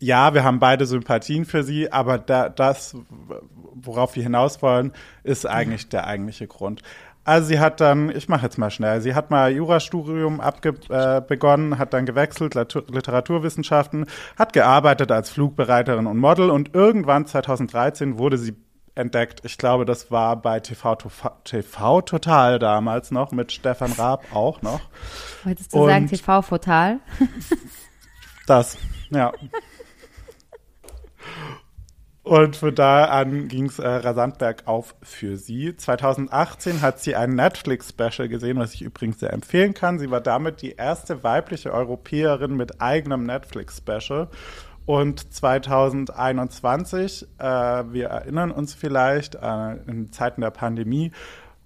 ja, 0.00 0.34
wir 0.34 0.44
haben 0.44 0.58
beide 0.58 0.84
Sympathien 0.84 1.46
für 1.46 1.62
sie, 1.62 1.90
aber 1.90 2.18
da, 2.18 2.50
das, 2.50 2.94
worauf 3.74 4.14
wir 4.14 4.22
hinaus 4.22 4.60
wollen, 4.60 4.92
ist 5.24 5.46
eigentlich 5.46 5.88
der 5.88 6.06
eigentliche 6.06 6.46
Grund. 6.46 6.82
Also 7.24 7.48
sie 7.48 7.58
hat 7.58 7.80
dann, 7.80 8.10
ich 8.14 8.28
mache 8.28 8.42
jetzt 8.44 8.58
mal 8.58 8.70
schnell, 8.70 9.00
sie 9.00 9.14
hat 9.14 9.30
mal 9.30 9.50
Jurastudium 9.50 10.40
abge, 10.40 10.74
äh, 10.90 11.22
begonnen, 11.26 11.78
hat 11.78 11.94
dann 11.94 12.04
gewechselt, 12.04 12.54
Literaturwissenschaften, 12.54 14.04
hat 14.36 14.52
gearbeitet 14.52 15.10
als 15.10 15.30
Flugbereiterin 15.30 16.06
und 16.06 16.18
Model 16.18 16.50
und 16.50 16.74
irgendwann 16.74 17.24
2013 17.24 18.18
wurde 18.18 18.36
sie 18.36 18.56
entdeckt. 18.94 19.40
Ich 19.44 19.58
glaube, 19.58 19.84
das 19.84 20.10
war 20.10 20.36
bei 20.36 20.60
TV, 20.60 20.96
TV 21.44 22.02
Total 22.02 22.58
damals 22.58 23.10
noch, 23.10 23.32
mit 23.32 23.52
Stefan 23.52 23.92
Raab 23.92 24.24
auch 24.34 24.62
noch. 24.62 24.80
Wolltest 25.44 25.74
du 25.74 25.86
sagen 25.86 26.04
Und- 26.04 26.08
TV 26.10 26.42
Total? 26.42 26.98
Das, 28.48 28.76
ja. 29.10 29.32
Und 32.24 32.54
von 32.56 32.74
da 32.74 33.06
an 33.06 33.48
ging 33.48 33.66
es 33.66 33.78
äh, 33.80 33.86
rasant 33.88 34.38
bergauf 34.38 34.94
für 35.02 35.36
sie. 35.36 35.76
2018 35.76 36.80
hat 36.80 37.00
sie 37.00 37.16
ein 37.16 37.34
Netflix-Special 37.34 38.28
gesehen, 38.28 38.58
was 38.58 38.74
ich 38.74 38.82
übrigens 38.82 39.18
sehr 39.18 39.32
empfehlen 39.32 39.74
kann. 39.74 39.98
Sie 39.98 40.10
war 40.10 40.20
damit 40.20 40.62
die 40.62 40.72
erste 40.72 41.24
weibliche 41.24 41.72
Europäerin 41.72 42.54
mit 42.56 42.80
eigenem 42.80 43.24
Netflix-Special. 43.24 44.28
Und 44.84 45.32
2021, 45.32 47.26
äh, 47.38 47.44
wir 47.44 48.08
erinnern 48.08 48.50
uns 48.50 48.74
vielleicht, 48.74 49.36
äh, 49.36 49.74
in 49.86 50.10
Zeiten 50.12 50.40
der 50.40 50.50
Pandemie, 50.50 51.12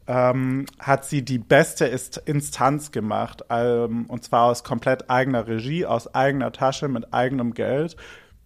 ähm, 0.06 0.66
hat 0.78 1.04
sie 1.04 1.24
die 1.24 1.38
beste 1.38 1.86
Ist 1.86 2.18
Instanz 2.18 2.92
gemacht. 2.92 3.42
Ähm, 3.50 4.06
und 4.06 4.22
zwar 4.24 4.44
aus 4.44 4.64
komplett 4.64 5.10
eigener 5.10 5.46
Regie, 5.46 5.86
aus 5.86 6.14
eigener 6.14 6.52
Tasche, 6.52 6.88
mit 6.88 7.12
eigenem 7.12 7.54
Geld. 7.54 7.96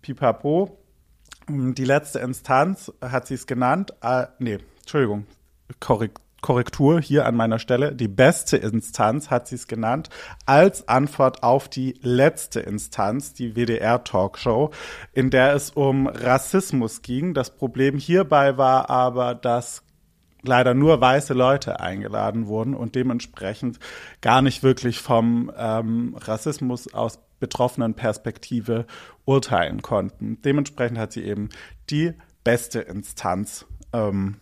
Pipapo. 0.02 0.78
Die 1.48 1.84
letzte 1.84 2.20
Instanz 2.20 2.92
hat 3.02 3.26
sie 3.26 3.34
es 3.34 3.46
genannt. 3.46 3.92
Äh, 4.02 4.26
nee, 4.38 4.58
Entschuldigung. 4.80 5.26
Korrekt. 5.80 6.20
Korrektur 6.40 7.00
hier 7.00 7.26
an 7.26 7.36
meiner 7.36 7.58
Stelle. 7.58 7.94
Die 7.94 8.08
beste 8.08 8.56
Instanz 8.56 9.30
hat 9.30 9.48
sie 9.48 9.56
es 9.56 9.66
genannt, 9.66 10.08
als 10.46 10.88
Antwort 10.88 11.42
auf 11.42 11.68
die 11.68 11.94
letzte 12.02 12.60
Instanz, 12.60 13.32
die 13.32 13.54
WDR-Talkshow, 13.54 14.70
in 15.12 15.30
der 15.30 15.54
es 15.54 15.70
um 15.70 16.06
Rassismus 16.06 17.02
ging. 17.02 17.34
Das 17.34 17.50
Problem 17.50 17.98
hierbei 17.98 18.56
war 18.56 18.90
aber, 18.90 19.34
dass 19.34 19.82
leider 20.42 20.74
nur 20.74 21.00
weiße 21.00 21.34
Leute 21.34 21.80
eingeladen 21.80 22.46
wurden 22.46 22.74
und 22.74 22.94
dementsprechend 22.94 23.78
gar 24.20 24.42
nicht 24.42 24.62
wirklich 24.62 25.00
vom 25.00 25.52
ähm, 25.56 26.16
Rassismus 26.18 26.92
aus 26.94 27.18
betroffenen 27.40 27.94
Perspektive 27.94 28.86
urteilen 29.24 29.82
konnten. 29.82 30.40
Dementsprechend 30.42 30.98
hat 30.98 31.12
sie 31.12 31.24
eben 31.24 31.48
die 31.88 32.12
beste 32.44 32.80
Instanz 32.80 33.66
ähm, 33.92 34.36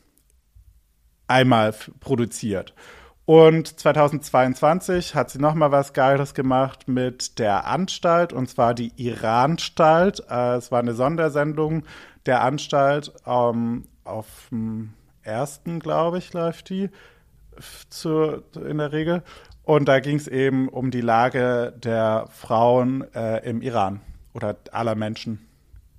einmal 1.28 1.74
produziert. 2.00 2.74
Und 3.24 3.78
2022 3.78 5.14
hat 5.14 5.30
sie 5.30 5.38
noch 5.38 5.54
mal 5.54 5.70
was 5.70 5.92
Geiles 5.92 6.32
gemacht 6.32 6.88
mit 6.88 7.38
der 7.38 7.66
Anstalt, 7.66 8.32
und 8.32 8.48
zwar 8.48 8.72
die 8.72 8.90
Iranstalt. 8.96 10.22
Äh, 10.30 10.56
es 10.56 10.72
war 10.72 10.78
eine 10.78 10.94
Sondersendung 10.94 11.82
der 12.24 12.42
Anstalt. 12.42 13.12
Ähm, 13.26 13.84
auf 14.04 14.48
dem 14.50 14.94
ersten, 15.22 15.78
glaube 15.78 16.18
ich, 16.18 16.32
läuft 16.32 16.70
die 16.70 16.88
zur, 17.90 18.44
in 18.54 18.78
der 18.78 18.92
Regel. 18.92 19.22
Und 19.62 19.86
da 19.86 20.00
ging 20.00 20.16
es 20.16 20.26
eben 20.26 20.68
um 20.68 20.90
die 20.90 21.02
Lage 21.02 21.74
der 21.76 22.28
Frauen 22.30 23.04
äh, 23.14 23.46
im 23.46 23.60
Iran 23.60 24.00
oder 24.32 24.56
aller 24.72 24.94
Menschen 24.94 25.46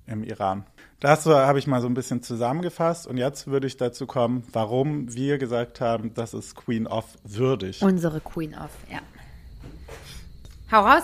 im 0.06 0.24
Iran. 0.24 0.64
Das 1.00 1.24
habe 1.26 1.58
ich 1.58 1.66
mal 1.66 1.80
so 1.80 1.86
ein 1.88 1.94
bisschen 1.94 2.22
zusammengefasst 2.22 3.06
und 3.06 3.16
jetzt 3.16 3.46
würde 3.46 3.66
ich 3.66 3.78
dazu 3.78 4.06
kommen, 4.06 4.44
warum 4.52 5.14
wir 5.14 5.38
gesagt 5.38 5.80
haben, 5.80 6.12
das 6.14 6.34
ist 6.34 6.54
Queen 6.54 6.86
of 6.86 7.06
würdig. 7.24 7.80
Unsere 7.82 8.20
Queen 8.20 8.54
of, 8.54 8.68
ja. 8.90 8.98
Hau 10.70 10.84
raus. 10.86 11.02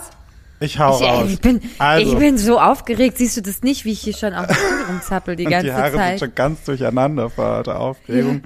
Ich 0.59 0.79
hau 0.79 0.95
Ich, 0.97 1.03
raus. 1.03 1.23
ey, 1.27 1.33
ich, 1.33 1.41
bin, 1.41 1.61
also, 1.79 2.11
ich 2.13 2.17
bin 2.17 2.37
so 2.37 2.59
aufaufgeregt. 2.59 3.17
Siehst 3.17 3.37
du 3.37 3.41
das 3.41 3.61
nicht, 3.63 3.85
wie 3.85 3.91
ich 3.91 4.01
hier 4.01 4.15
schon 4.15 4.33
auf 4.33 4.47
den 4.47 4.55
Stuhl 4.55 4.83
rumzappel 4.89 5.35
die 5.35 5.43
ganze 5.45 5.67
die 5.67 5.73
Haare 5.73 5.91
sind 5.91 5.99
Zeit? 5.99 6.19
schon 6.19 6.35
ganz 6.35 6.63
durcheinander 6.63 7.29
vor 7.29 7.45
lauter 7.45 7.79
Aufregung. 7.79 8.41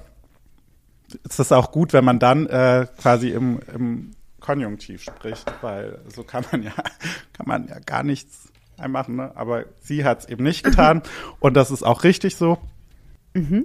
es 1.28 1.40
ist 1.40 1.52
auch 1.52 1.72
gut, 1.72 1.92
wenn 1.92 2.06
man 2.06 2.20
dann 2.20 2.46
äh, 2.46 2.86
quasi 3.02 3.30
im, 3.30 3.62
im 3.74 4.12
Konjunktiv 4.40 5.02
spricht, 5.02 5.52
weil 5.62 5.98
so 6.08 6.24
kann 6.24 6.46
man 6.52 6.62
ja, 6.62 6.74
kann 7.34 7.48
man 7.48 7.68
ja 7.68 7.80
gar 7.80 8.04
nichts 8.04 8.52
einmachen, 8.78 9.16
ne? 9.16 9.32
Aber 9.34 9.66
sie 9.82 10.06
hat 10.06 10.20
es 10.20 10.30
eben 10.30 10.44
nicht 10.44 10.64
getan 10.64 11.02
und 11.40 11.56
das 11.56 11.72
ist 11.72 11.82
auch 11.82 12.04
richtig 12.04 12.36
so. 12.36 12.60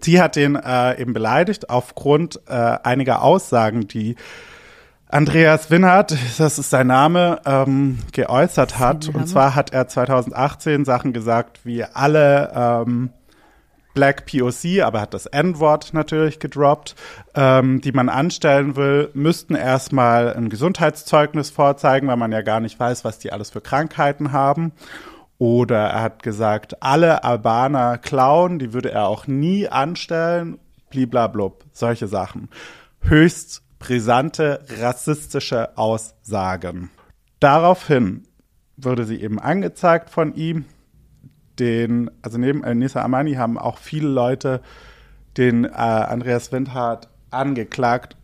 Sie 0.03 0.21
hat 0.21 0.37
den 0.37 0.57
äh, 0.57 1.01
eben 1.01 1.15
beleidigt 1.15 1.71
aufgrund 1.71 2.41
äh, 2.47 2.53
einiger 2.53 3.23
Aussagen, 3.23 3.89
die 3.89 4.17
Andreas 5.09 5.71
Winnert, 5.71 6.17
das 6.39 6.59
ist 6.59 6.71
sein 6.71 6.89
Name, 6.89 7.41
ähm, 7.47 7.99
geäußert 8.13 8.79
hat. 8.79 9.07
Name? 9.07 9.19
Und 9.19 9.27
zwar 9.27 9.55
hat 9.55 9.73
er 9.73 9.87
2018 9.87 10.85
Sachen 10.85 11.13
gesagt 11.13 11.61
wie 11.65 11.85
alle 11.85 12.53
ähm, 12.55 13.11
Black 13.95 14.27
POC, 14.27 14.83
aber 14.83 15.01
hat 15.01 15.15
das 15.15 15.27
N-Wort 15.27 15.95
natürlich 15.95 16.41
gedroppt, 16.41 16.97
ähm, 17.35 17.81
die 17.81 17.93
man 17.93 18.09
anstellen 18.09 18.75
will, 18.75 19.11
müssten 19.15 19.55
erstmal 19.55 20.35
ein 20.35 20.49
Gesundheitszeugnis 20.49 21.51
vorzeigen, 21.51 22.09
weil 22.09 22.17
man 22.17 22.33
ja 22.33 22.43
gar 22.43 22.59
nicht 22.59 22.79
weiß, 22.79 23.05
was 23.05 23.21
die 23.21 23.33
alles 23.33 23.51
für 23.51 23.61
Krankheiten 23.61 24.33
haben. 24.33 24.73
Oder 25.39 25.89
er 25.89 26.03
hat 26.03 26.23
gesagt, 26.23 26.83
alle 26.83 27.25
Albaner 27.25 27.99
klauen, 27.99 28.59
die 28.59 28.73
würde 28.73 28.93
er 28.93 29.09
auch 29.09 29.27
nie 29.27 29.69
anstellen, 29.69 30.59
bliblablub, 30.91 31.65
solche 31.73 32.07
Sachen. 32.07 32.49
Höchst 33.01 33.63
brisante 33.79 34.65
rassistische 34.81 35.77
Aussagen. 35.77 36.91
Daraufhin 37.41 38.23
wurde 38.77 39.05
sie 39.05 39.21
eben 39.21 39.39
angezeigt 39.39 40.11
von 40.11 40.35
ihm. 40.35 40.65
Den, 41.59 42.11
also 42.23 42.39
neben 42.39 42.61
Nisa 42.79 43.03
Amani 43.03 43.35
haben 43.35 43.59
auch 43.59 43.79
viele 43.79 44.09
Leute 44.09 44.61
den 45.37 45.65
äh, 45.65 45.69
Andreas 45.69 46.51
Windhardt 46.51 47.09
angeklagt 47.31 48.17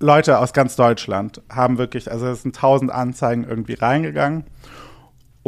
Leute 0.00 0.38
aus 0.38 0.52
ganz 0.52 0.76
Deutschland 0.76 1.42
haben 1.48 1.78
wirklich, 1.78 2.10
also 2.10 2.26
es 2.26 2.42
sind 2.42 2.56
tausend 2.56 2.90
Anzeigen 2.90 3.44
irgendwie 3.44 3.74
reingegangen 3.74 4.44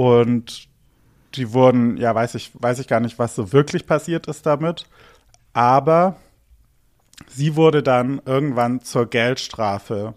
und 0.01 0.67
die 1.35 1.53
wurden, 1.53 1.99
ja, 1.99 2.15
weiß 2.15 2.35
ich, 2.37 2.51
weiß 2.55 2.79
ich 2.79 2.89
gar 2.89 3.01
nicht, 3.01 3.19
was 3.19 3.35
so 3.35 3.53
wirklich 3.53 3.87
passiert 3.87 4.27
ist 4.29 4.47
damit, 4.47 4.87
aber 5.53 6.17
sie 7.29 7.55
wurde 7.55 7.83
dann 7.83 8.21
irgendwann 8.25 8.81
zur 8.81 9.05
Geldstrafe 9.11 10.15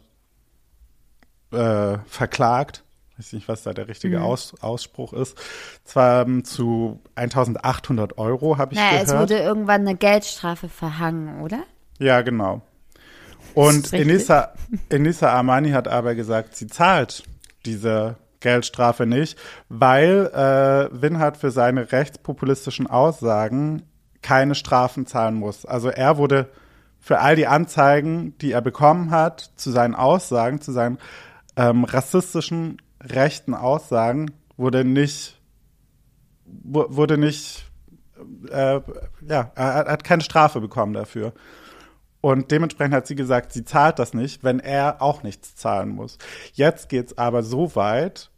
äh, 1.51 1.97
verklagt. 2.07 2.83
Weiß 3.17 3.33
nicht, 3.33 3.47
was 3.49 3.63
da 3.63 3.73
der 3.73 3.87
richtige 3.89 4.19
Mhm. 4.19 4.23
Aus, 4.25 4.55
Ausspruch 4.61 5.11
ist. 5.13 5.37
Zwar 5.83 6.21
ähm, 6.25 6.45
zu 6.45 6.99
1800 7.15 8.17
Euro, 8.17 8.57
habe 8.57 8.73
ich 8.73 8.79
Naja, 8.79 9.03
gehört. 9.03 9.07
es 9.09 9.13
wurde 9.17 9.37
irgendwann 9.43 9.81
eine 9.81 9.95
Geldstrafe 9.95 10.69
verhangen, 10.69 11.41
oder? 11.41 11.63
Ja, 11.99 12.21
genau. 12.21 12.61
Und. 13.53 13.91
Enisa, 13.93 14.53
Enisa 14.89 15.29
Armani 15.31 15.71
hat 15.71 15.87
aber 15.87 16.15
gesagt, 16.15 16.55
sie 16.55 16.67
zahlt 16.67 17.23
diese 17.65 18.15
Geldstrafe 18.43 19.07
nicht, 19.07 19.39
weil 19.69 20.27
äh, 20.27 21.01
Winhardt 21.01 21.37
für 21.37 21.49
seine 21.49 21.91
rechtspopulistischen 21.91 22.85
Aussagen 22.85 23.81
keine 24.21 24.53
Strafen 24.53 25.07
zahlen 25.07 25.33
muss. 25.35 25.65
Also 25.65 25.89
er 25.89 26.17
wurde 26.17 26.49
für 26.99 27.19
all 27.19 27.35
die 27.35 27.47
Anzeigen, 27.47 28.37
die 28.37 28.51
er 28.51 28.61
bekommen 28.61 29.09
hat, 29.09 29.51
zu 29.55 29.71
seinen 29.71 29.95
Aussagen, 29.95 30.61
zu 30.61 30.71
seinen 30.71 30.99
ähm, 31.55 31.83
rassistischen 31.83 32.81
rechten 33.01 33.53
Aussagen, 33.55 34.31
wurde 34.55 34.85
nicht 34.85 35.41
wu- 36.45 36.85
wurde 36.89 37.17
nicht 37.17 37.65
äh, 38.51 38.79
ja, 39.27 39.51
er 39.55 39.73
hat- 39.87 40.03
keine 40.03 40.23
Strafe 40.23 40.61
bekommen 40.61 40.93
dafür. 40.93 41.33
Und 42.21 42.51
dementsprechend 42.51 42.93
hat 42.93 43.05
sie 43.07 43.15
gesagt, 43.15 43.51
sie 43.51 43.65
zahlt 43.65 43.99
das 43.99 44.13
nicht, 44.13 44.45
wenn 44.45 44.61
er 44.61 45.01
auch 45.01 45.23
nichts 45.23 45.57
zahlen 45.57 45.89
muss. 45.89 46.17
Jetzt 46.53 46.87
geht's 46.87 47.17
aber 47.17 47.43
so 47.43 47.75
weit, 47.75 48.29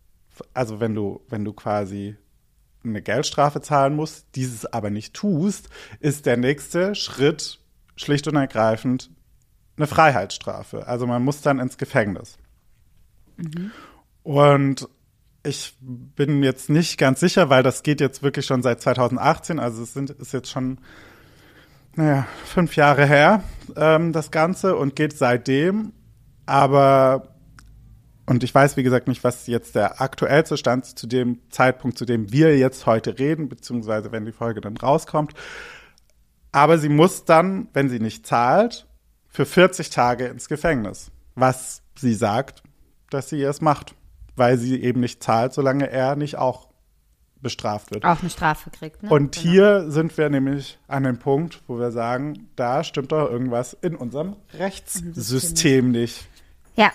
also 0.54 0.80
wenn 0.80 0.96
du, 0.96 1.22
wenn 1.30 1.46
du 1.46 1.54
quasi 1.54 2.16
eine 2.84 3.02
Geldstrafe 3.02 3.62
zahlen 3.62 3.96
musst, 3.96 4.28
dieses 4.36 4.66
aber 4.66 4.90
nicht 4.90 5.14
tust, 5.14 5.70
ist 6.00 6.26
der 6.26 6.38
nächste 6.38 6.94
Schritt 6.96 7.60
schlicht 7.96 8.28
und 8.28 8.36
ergreifend 8.36 9.10
eine 9.78 9.88
Freiheitsstrafe. 9.88 10.88
Also 10.88 11.08
man 11.08 11.24
muss 11.24 11.42
dann 11.42 11.60
ins 11.60 11.78
Gefängnis. 11.78 12.38
Und 14.24 14.88
ich 15.44 15.78
bin 15.80 16.44
jetzt 16.44 16.70
nicht 16.70 16.98
ganz 16.98 17.20
sicher, 17.20 17.50
weil 17.50 17.64
das 17.64 17.84
geht 17.84 18.02
jetzt 18.02 18.24
wirklich 18.24 18.46
schon 18.46 18.64
seit 18.64 18.82
2018, 18.82 19.60
also 19.60 19.84
es 19.84 19.94
sind, 19.94 20.10
ist 20.10 20.34
jetzt 20.34 20.50
schon 20.50 20.80
naja, 21.96 22.28
fünf 22.46 22.76
Jahre 22.76 23.06
her, 23.06 23.44
ähm, 23.76 24.12
das 24.12 24.32
Ganze, 24.32 24.76
und 24.76 24.96
geht 24.96 25.18
seitdem. 25.18 25.94
Aber, 26.46 27.35
und 28.26 28.44
ich 28.44 28.54
weiß, 28.54 28.76
wie 28.78 28.84
gesagt, 28.84 29.08
nicht, 29.08 29.24
was 29.24 29.48
jetzt 29.48 29.76
der 29.76 30.02
aktuellste 30.02 30.58
Stand 30.58 30.86
zu 30.86 31.08
dem 31.08 31.40
Zeitpunkt, 31.52 31.98
zu 31.98 32.06
dem 32.06 32.32
wir 32.32 32.58
jetzt 32.58 32.86
heute 32.86 33.20
reden, 33.20 33.50
beziehungsweise 33.50 34.12
wenn 34.12 34.26
die 34.26 34.32
Folge 34.32 34.62
dann 34.62 34.78
rauskommt. 34.78 35.34
Aber 36.52 36.78
sie 36.78 36.90
muss 36.90 37.26
dann, 37.26 37.68
wenn 37.74 37.90
sie 37.90 38.00
nicht 38.00 38.26
zahlt, 38.26 38.88
für 39.28 39.46
40 39.46 39.90
Tage 39.90 40.26
ins 40.28 40.48
Gefängnis. 40.48 41.12
Was 41.36 41.82
sie 41.98 42.14
sagt, 42.14 42.64
dass 43.10 43.30
sie 43.30 43.42
es 43.44 43.62
macht. 43.62 43.94
Weil 44.38 44.58
sie 44.58 44.82
eben 44.82 45.02
nicht 45.02 45.22
zahlt, 45.24 45.54
solange 45.54 45.90
er 45.90 46.16
nicht 46.16 46.38
auch 46.38 46.70
bestraft 47.42 47.92
wird. 47.94 48.04
Auch 48.06 48.22
eine 48.22 48.30
Strafe 48.30 48.70
kriegt, 48.72 49.04
ne? 49.04 49.10
Und 49.10 49.34
Genau. 49.36 49.44
hier 49.44 49.92
sind 49.92 50.18
wir 50.18 50.30
nämlich 50.30 50.80
an 50.88 51.04
dem 51.04 51.20
Punkt, 51.20 51.62
wo 51.68 51.78
wir 51.78 51.92
sagen, 51.92 52.50
da 52.56 52.84
stimmt 52.84 53.12
doch 53.12 53.30
irgendwas 53.30 53.74
in 53.82 53.96
unserem 53.96 54.36
Rechtssystem 54.54 55.92
nicht. 55.92 56.28
Ja. 56.76 56.92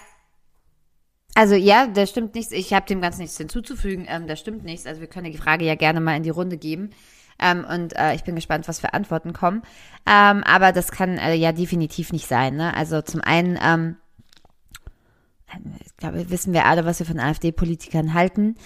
Also 1.35 1.55
ja, 1.55 1.87
da 1.87 2.07
stimmt 2.07 2.35
nichts. 2.35 2.53
Ich 2.53 2.73
habe 2.73 2.87
dem 2.87 3.01
Ganzen 3.01 3.21
nichts 3.21 3.37
hinzuzufügen. 3.37 4.07
Ähm, 4.09 4.27
da 4.27 4.37
stimmt 4.37 4.65
nichts. 4.65 4.87
Also 4.87 5.01
wir 5.01 5.09
können 5.09 5.31
die 5.31 5.39
Frage 5.39 5.65
ja 5.65 5.75
gerne 5.75 6.01
mal 6.01 6.17
in 6.17 6.23
die 6.23 6.31
Runde 6.31 6.57
geben. 6.57 6.91
Ähm, 7.39 7.65
und 7.65 7.97
äh, 7.97 8.15
ich 8.15 8.25
bin 8.25 8.35
gespannt, 8.35 8.69
was 8.69 8.81
für 8.81 8.93
Antworten 8.93 9.33
kommen. 9.33 9.63
Ähm, 10.07 10.45
aber 10.45 10.73
das 10.73 10.91
kann 10.91 11.19
äh, 11.19 11.35
ja 11.35 11.53
definitiv 11.53 12.13
nicht 12.13 12.27
sein. 12.27 12.57
Ne? 12.57 12.75
Also 12.77 13.01
zum 13.01 13.21
einen, 13.23 13.59
ähm, 13.63 13.97
ich 15.85 15.97
glaube, 15.97 16.31
wissen 16.31 16.53
wir 16.53 16.67
alle, 16.67 16.85
was 16.85 16.99
wir 16.99 17.07
von 17.07 17.21
AfD-Politikern 17.21 18.15
halten. 18.15 18.57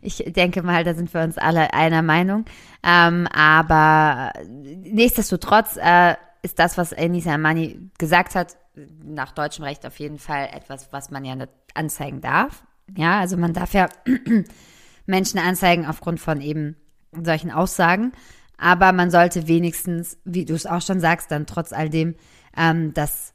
Ich 0.00 0.24
denke 0.26 0.62
mal, 0.62 0.84
da 0.84 0.94
sind 0.94 1.12
wir 1.12 1.20
uns 1.20 1.36
alle 1.36 1.74
einer 1.74 2.00
Meinung. 2.00 2.46
Ähm, 2.82 3.26
aber 3.26 4.32
nichtsdestotrotz 4.46 5.76
äh, 5.76 6.14
ist 6.40 6.58
das, 6.58 6.78
was 6.78 6.92
Enisa 6.92 7.34
Amani 7.34 7.90
gesagt 7.98 8.34
hat, 8.36 8.56
nach 9.04 9.32
deutschem 9.32 9.64
Recht 9.64 9.86
auf 9.86 9.98
jeden 9.98 10.18
Fall 10.18 10.48
etwas, 10.52 10.92
was 10.92 11.10
man 11.10 11.24
ja 11.24 11.36
nicht 11.36 11.50
anzeigen 11.74 12.20
darf. 12.20 12.64
Ja, 12.96 13.20
also 13.20 13.36
man 13.36 13.52
darf 13.52 13.72
ja 13.72 13.88
Menschen 15.06 15.38
anzeigen 15.38 15.86
aufgrund 15.86 16.20
von 16.20 16.40
eben 16.40 16.76
solchen 17.12 17.50
Aussagen. 17.50 18.12
Aber 18.56 18.92
man 18.92 19.10
sollte 19.10 19.48
wenigstens, 19.48 20.18
wie 20.24 20.44
du 20.44 20.54
es 20.54 20.66
auch 20.66 20.82
schon 20.82 21.00
sagst, 21.00 21.30
dann 21.30 21.46
trotz 21.46 21.72
all 21.72 21.90
dem 21.90 22.14
ähm, 22.56 22.94
das 22.94 23.34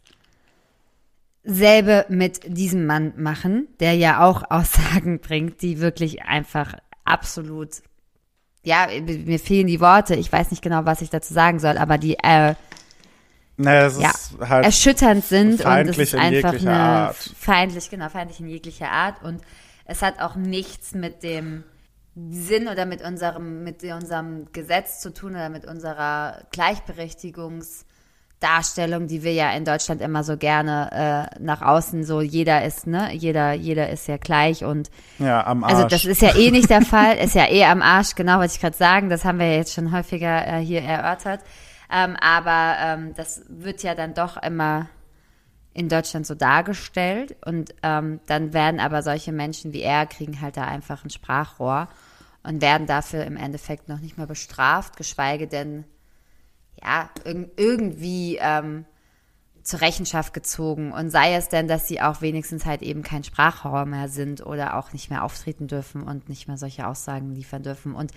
selbe 1.44 2.06
mit 2.10 2.42
diesem 2.46 2.86
Mann 2.86 3.14
machen, 3.18 3.68
der 3.80 3.96
ja 3.96 4.24
auch 4.24 4.44
Aussagen 4.50 5.20
bringt, 5.20 5.62
die 5.62 5.80
wirklich 5.80 6.24
einfach 6.24 6.76
absolut, 7.06 7.82
ja, 8.64 8.88
mir 9.02 9.40
fehlen 9.40 9.68
die 9.68 9.82
Worte, 9.82 10.16
ich 10.16 10.32
weiß 10.32 10.52
nicht 10.52 10.62
genau, 10.62 10.86
was 10.86 11.02
ich 11.02 11.10
dazu 11.10 11.34
sagen 11.34 11.60
soll, 11.60 11.78
aber 11.78 11.98
die 11.98 12.18
äh, 12.20 12.56
Naja, 13.62 13.88
es 13.88 14.00
ja, 14.00 14.10
ist 14.10 14.38
halt 14.40 14.64
erschütternd 14.64 15.26
sind 15.26 15.66
und 15.66 15.90
es 15.90 15.98
ist 15.98 16.14
in 16.14 16.20
einfach 16.22 16.54
eine 16.54 16.80
Art. 16.80 17.18
feindlich, 17.38 17.90
genau, 17.90 18.08
feindlich 18.08 18.40
in 18.40 18.48
jeglicher 18.48 18.90
Art 18.90 19.22
und 19.22 19.42
es 19.84 20.02
hat 20.02 20.22
auch 20.22 20.38
nichts 20.38 20.94
mit 20.94 21.24
dem 21.24 21.66
Sinn 22.32 22.70
oder 22.70 22.86
mit 22.86 23.02
unserem, 23.02 23.66
mit 23.66 23.84
unserem 23.84 24.48
Gesetz 24.54 25.02
zu 25.02 25.14
tun 25.14 25.32
oder 25.32 25.50
mit 25.50 25.66
unserer 25.66 26.44
Gleichberechtigungsdarstellung, 26.54 29.08
die 29.08 29.24
wir 29.24 29.34
ja 29.34 29.52
in 29.52 29.66
Deutschland 29.66 30.00
immer 30.00 30.24
so 30.24 30.38
gerne 30.38 31.30
äh, 31.36 31.40
nach 31.44 31.62
außen 31.62 32.06
so 32.06 32.22
jeder 32.22 32.64
ist, 32.64 32.88
ne, 32.88 33.14
jeder, 33.14 33.52
jeder 33.52 33.90
ist 33.90 34.08
ja 34.08 34.16
gleich 34.16 34.64
und 34.64 34.90
ja 35.18 35.46
am 35.46 35.66
Arsch. 35.66 35.74
also 35.74 35.86
das 35.86 36.06
ist 36.06 36.22
ja 36.22 36.34
eh 36.34 36.52
nicht 36.52 36.70
der 36.70 36.82
Fall, 36.84 37.18
ist 37.18 37.36
ja 37.36 37.50
eh 37.50 37.66
am 37.66 37.82
Arsch, 37.82 38.16
genau, 38.16 38.40
wollte 38.40 38.54
ich 38.54 38.62
gerade 38.62 38.78
sagen. 38.78 39.10
Das 39.10 39.26
haben 39.26 39.38
wir 39.38 39.48
ja 39.48 39.58
jetzt 39.58 39.74
schon 39.74 39.92
häufiger 39.92 40.48
äh, 40.48 40.62
hier 40.62 40.82
erörtert. 40.82 41.42
Ähm, 41.92 42.16
aber 42.20 42.76
ähm, 42.80 43.14
das 43.16 43.44
wird 43.48 43.84
ja 43.84 43.96
dann 43.96 44.14
doch 44.14 44.38
immer 44.38 44.90
in 45.74 45.90
Deutschland 45.90 46.28
so 46.28 46.36
dargestellt 46.36 47.36
und 47.46 47.74
ähm, 47.84 48.20
dann 48.26 48.54
werden 48.54 48.80
aber 48.80 49.02
solche 49.02 49.32
Menschen 49.32 49.72
wie 49.72 49.82
er 49.82 50.06
kriegen 50.06 50.42
halt 50.42 50.58
da 50.58 50.66
einfach 50.66 51.04
ein 51.04 51.10
Sprachrohr 51.10 51.88
und 52.44 52.62
werden 52.62 52.88
dafür 52.88 53.24
im 53.26 53.38
Endeffekt 53.38 53.88
noch 53.88 54.00
nicht 54.00 54.18
mal 54.18 54.28
bestraft, 54.28 54.98
geschweige 54.98 55.48
denn 55.48 55.86
ja 56.82 57.10
irg 57.24 57.50
irgendwie 57.58 58.38
ähm, 58.42 58.86
zur 59.64 59.82
Rechenschaft 59.82 60.34
gezogen 60.34 60.92
und 60.92 61.12
sei 61.12 61.36
es 61.36 61.50
denn, 61.50 61.68
dass 61.68 61.88
sie 61.88 62.02
auch 62.02 62.22
wenigstens 62.22 62.66
halt 62.66 62.82
eben 62.82 63.04
kein 63.04 63.24
Sprachrohr 63.24 63.86
mehr 63.86 64.10
sind 64.10 64.46
oder 64.46 64.78
auch 64.78 64.94
nicht 64.94 65.10
mehr 65.10 65.24
auftreten 65.24 65.68
dürfen 65.68 66.04
und 66.04 66.28
nicht 66.28 66.48
mehr 66.48 66.58
solche 66.58 66.88
Aussagen 66.88 67.36
liefern 67.36 67.62
dürfen. 67.62 67.94
Und 67.94 68.12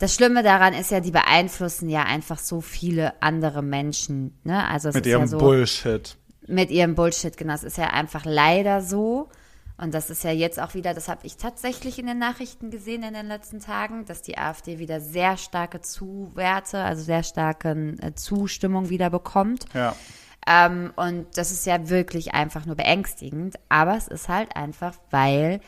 das 0.00 0.14
Schlimme 0.14 0.42
daran 0.42 0.72
ist 0.72 0.90
ja, 0.90 1.00
die 1.00 1.10
beeinflussen 1.10 1.90
ja 1.90 2.04
einfach 2.04 2.38
so 2.38 2.62
viele 2.62 3.22
andere 3.22 3.62
Menschen. 3.62 4.34
Ne? 4.44 4.66
Also 4.66 4.88
es 4.88 4.94
mit 4.94 5.04
ihrem 5.04 5.20
ja 5.20 5.26
so, 5.26 5.38
Bullshit. 5.38 6.16
mit 6.46 6.70
ihrem 6.70 6.94
Bullshit, 6.94 7.36
genau. 7.36 7.52
Es 7.52 7.62
ist 7.64 7.76
ja 7.76 7.88
einfach 7.88 8.24
leider 8.24 8.80
so. 8.80 9.28
Und 9.76 9.92
das 9.92 10.08
ist 10.08 10.24
ja 10.24 10.30
jetzt 10.30 10.58
auch 10.58 10.72
wieder, 10.72 10.94
das 10.94 11.08
habe 11.08 11.26
ich 11.26 11.36
tatsächlich 11.36 11.98
in 11.98 12.06
den 12.06 12.18
Nachrichten 12.18 12.70
gesehen 12.70 13.02
in 13.02 13.12
den 13.12 13.28
letzten 13.28 13.60
Tagen, 13.60 14.06
dass 14.06 14.22
die 14.22 14.38
AfD 14.38 14.78
wieder 14.78 15.00
sehr 15.00 15.36
starke 15.36 15.82
Zuwerte, 15.82 16.78
also 16.78 17.02
sehr 17.02 17.22
starke 17.22 17.96
äh, 18.00 18.14
Zustimmung 18.14 18.88
wieder 18.88 19.10
bekommt. 19.10 19.66
Ja. 19.74 19.94
Ähm, 20.46 20.94
und 20.96 21.26
das 21.36 21.50
ist 21.50 21.66
ja 21.66 21.90
wirklich 21.90 22.32
einfach 22.32 22.64
nur 22.64 22.76
beängstigend. 22.76 23.56
Aber 23.68 23.98
es 23.98 24.08
ist 24.08 24.30
halt 24.30 24.56
einfach, 24.56 24.96
weil 25.10 25.60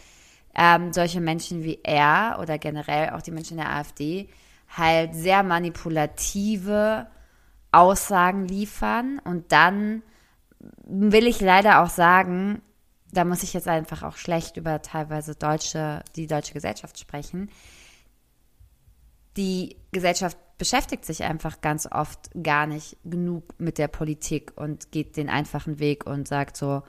ähm, 0.54 0.92
solche 0.92 1.20
Menschen 1.20 1.64
wie 1.64 1.80
er 1.82 2.38
oder 2.40 2.58
generell 2.58 3.10
auch 3.10 3.22
die 3.22 3.30
Menschen 3.30 3.56
der 3.56 3.70
AfD 3.70 4.28
halt 4.68 5.14
sehr 5.14 5.42
manipulative 5.42 7.06
Aussagen 7.72 8.46
liefern. 8.46 9.18
Und 9.24 9.52
dann 9.52 10.02
will 10.84 11.26
ich 11.26 11.40
leider 11.40 11.82
auch 11.82 11.90
sagen, 11.90 12.62
da 13.10 13.24
muss 13.24 13.42
ich 13.42 13.52
jetzt 13.52 13.68
einfach 13.68 14.02
auch 14.02 14.16
schlecht 14.16 14.56
über 14.56 14.80
teilweise 14.82 15.34
deutsche, 15.34 16.02
die 16.16 16.26
deutsche 16.26 16.54
Gesellschaft 16.54 16.98
sprechen. 16.98 17.50
Die 19.36 19.76
Gesellschaft 19.92 20.36
beschäftigt 20.58 21.04
sich 21.04 21.24
einfach 21.24 21.60
ganz 21.60 21.88
oft 21.90 22.30
gar 22.42 22.66
nicht 22.66 22.96
genug 23.04 23.54
mit 23.58 23.78
der 23.78 23.88
Politik 23.88 24.52
und 24.56 24.92
geht 24.92 25.16
den 25.16 25.28
einfachen 25.28 25.78
Weg 25.78 26.06
und 26.06 26.28
sagt 26.28 26.56
so, 26.56 26.82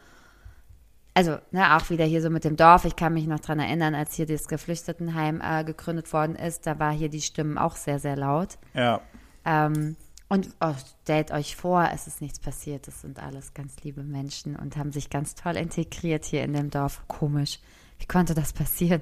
also 1.14 1.38
ne, 1.52 1.76
auch 1.76 1.90
wieder 1.90 2.06
hier 2.06 2.22
so 2.22 2.30
mit 2.30 2.44
dem 2.44 2.56
Dorf. 2.56 2.86
Ich 2.86 2.96
kann 2.96 3.14
mich 3.14 3.28
noch 3.28 3.40
dran 3.40 3.60
erinnern, 3.60 3.96
als 3.96 4.16
hier 4.16 4.26
das 4.26 4.48
Geflüchtetenheim 4.48 5.42
äh, 5.42 5.64
gegründet 5.64 6.12
worden 6.14 6.36
ist, 6.36 6.66
da 6.66 6.80
war 6.80 6.92
hier 6.92 7.10
die 7.10 7.22
Stimmen 7.22 7.58
auch 7.58 7.76
sehr, 7.76 8.00
sehr 8.00 8.16
laut. 8.16 8.58
Ja. 8.74 9.02
Ähm, 9.46 9.96
Und 10.30 10.50
oh, 10.62 10.74
stellt 11.04 11.32
euch 11.32 11.56
vor, 11.56 11.92
es 11.94 12.08
ist 12.08 12.22
nichts 12.22 12.40
passiert. 12.40 12.88
Das 12.88 13.02
sind 13.02 13.22
alles 13.22 13.54
ganz 13.54 13.76
liebe 13.84 14.02
Menschen 14.02 14.56
und 14.56 14.78
haben 14.78 14.92
sich 14.92 15.12
ganz 15.12 15.36
toll 15.36 15.58
integriert 15.58 16.26
hier 16.26 16.44
in 16.44 16.54
dem 16.54 16.72
Dorf. 16.72 17.04
Komisch. 17.08 17.60
Wie 18.00 18.08
konnte 18.08 18.34
das 18.34 18.52
passieren? 18.52 19.02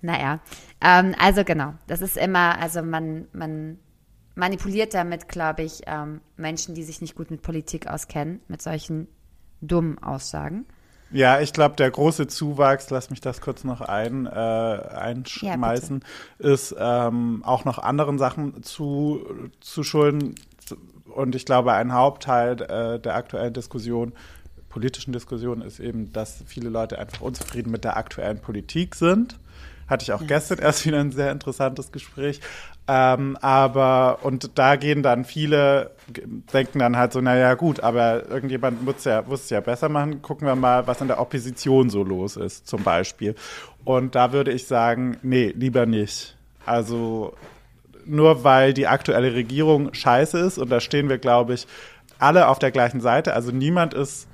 Naja, 0.00 0.40
ähm, 0.80 1.14
also 1.18 1.44
genau, 1.44 1.74
das 1.86 2.00
ist 2.00 2.16
immer, 2.16 2.58
also 2.58 2.80
man, 2.80 3.28
man 3.34 3.78
manipuliert 4.34 4.94
damit, 4.94 5.28
glaube 5.28 5.62
ich, 5.62 5.82
ähm, 5.86 6.22
Menschen, 6.38 6.74
die 6.74 6.84
sich 6.84 7.02
nicht 7.02 7.16
gut 7.16 7.30
mit 7.30 7.42
Politik 7.42 7.86
auskennen, 7.86 8.40
mit 8.48 8.62
solchen 8.62 9.08
dummen 9.60 9.98
Aussagen. 10.02 10.64
Ja, 11.12 11.40
ich 11.40 11.52
glaube, 11.52 11.74
der 11.74 11.90
große 11.90 12.28
Zuwachs, 12.28 12.90
lass 12.90 13.10
mich 13.10 13.20
das 13.20 13.40
kurz 13.40 13.64
noch 13.64 13.80
ein, 13.80 14.26
äh, 14.26 14.30
einschmeißen, 14.30 16.04
ja, 16.38 16.52
ist 16.52 16.74
ähm, 16.78 17.42
auch 17.44 17.64
noch 17.64 17.78
anderen 17.78 18.18
Sachen 18.18 18.62
zu, 18.62 19.26
zu 19.60 19.82
schulden. 19.82 20.36
Und 21.12 21.34
ich 21.34 21.44
glaube, 21.44 21.72
ein 21.72 21.92
Hauptteil 21.92 22.62
äh, 22.62 23.00
der 23.00 23.16
aktuellen 23.16 23.52
Diskussion, 23.52 24.12
politischen 24.68 25.12
Diskussion, 25.12 25.62
ist 25.62 25.80
eben, 25.80 26.12
dass 26.12 26.44
viele 26.46 26.68
Leute 26.68 27.00
einfach 27.00 27.22
unzufrieden 27.22 27.72
mit 27.72 27.82
der 27.82 27.96
aktuellen 27.96 28.38
Politik 28.38 28.94
sind. 28.94 29.39
Hatte 29.90 30.04
ich 30.04 30.12
auch 30.12 30.20
ja. 30.20 30.26
gestern 30.28 30.58
erst 30.62 30.86
wieder 30.86 31.00
ein 31.00 31.10
sehr 31.10 31.32
interessantes 31.32 31.90
Gespräch. 31.90 32.40
Ähm, 32.88 33.36
aber, 33.40 34.20
und 34.22 34.58
da 34.58 34.76
gehen 34.76 35.02
dann 35.02 35.24
viele, 35.24 35.90
denken 36.52 36.78
dann 36.78 36.96
halt 36.96 37.12
so, 37.12 37.20
naja, 37.20 37.54
gut, 37.54 37.80
aber 37.80 38.28
irgendjemand 38.28 38.84
muss 38.84 39.04
ja, 39.04 39.22
muss 39.22 39.44
es 39.44 39.50
ja 39.50 39.60
besser 39.60 39.88
machen. 39.88 40.22
Gucken 40.22 40.46
wir 40.46 40.54
mal, 40.54 40.86
was 40.86 41.00
in 41.00 41.08
der 41.08 41.20
Opposition 41.20 41.90
so 41.90 42.04
los 42.04 42.36
ist, 42.36 42.66
zum 42.66 42.82
Beispiel. 42.82 43.34
Und 43.84 44.14
da 44.14 44.32
würde 44.32 44.52
ich 44.52 44.66
sagen, 44.66 45.18
nee, 45.22 45.52
lieber 45.56 45.86
nicht. 45.86 46.36
Also, 46.64 47.34
nur 48.06 48.44
weil 48.44 48.72
die 48.74 48.86
aktuelle 48.86 49.34
Regierung 49.34 49.92
scheiße 49.92 50.38
ist, 50.38 50.58
und 50.58 50.70
da 50.70 50.80
stehen 50.80 51.08
wir, 51.08 51.18
glaube 51.18 51.54
ich, 51.54 51.66
alle 52.18 52.48
auf 52.48 52.58
der 52.58 52.70
gleichen 52.70 53.00
Seite, 53.00 53.34
also 53.34 53.50
niemand 53.50 53.94
ist 53.94 54.28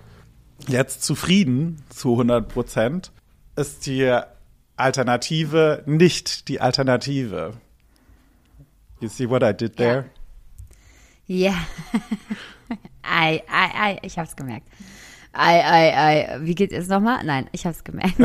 jetzt 0.67 1.03
zufrieden 1.03 1.83
zu 1.89 2.13
100 2.13 2.49
Prozent, 2.49 3.13
ist 3.55 3.87
die 3.87 4.19
Alternative 4.77 5.83
nicht 5.87 6.49
die 6.49 6.61
Alternative. 6.61 7.55
You 9.01 9.09
see 9.09 9.29
what 9.29 9.43
I 9.43 9.53
did 9.53 9.77
there? 9.77 10.11
Ja. 11.27 11.53
Yeah. 11.53 11.67
ei, 13.03 13.43
ei, 13.49 13.71
ei, 13.75 13.99
ich 14.03 14.19
hab's 14.19 14.37
gemerkt. 14.37 14.67
Ei, 15.33 15.61
ei, 15.61 15.93
ei. 15.95 16.39
Wie 16.41 16.55
geht 16.55 16.73
es 16.73 16.89
nochmal? 16.89 17.23
Nein, 17.25 17.49
ich 17.53 17.67
hab's 17.67 17.85
gemerkt. 17.85 18.17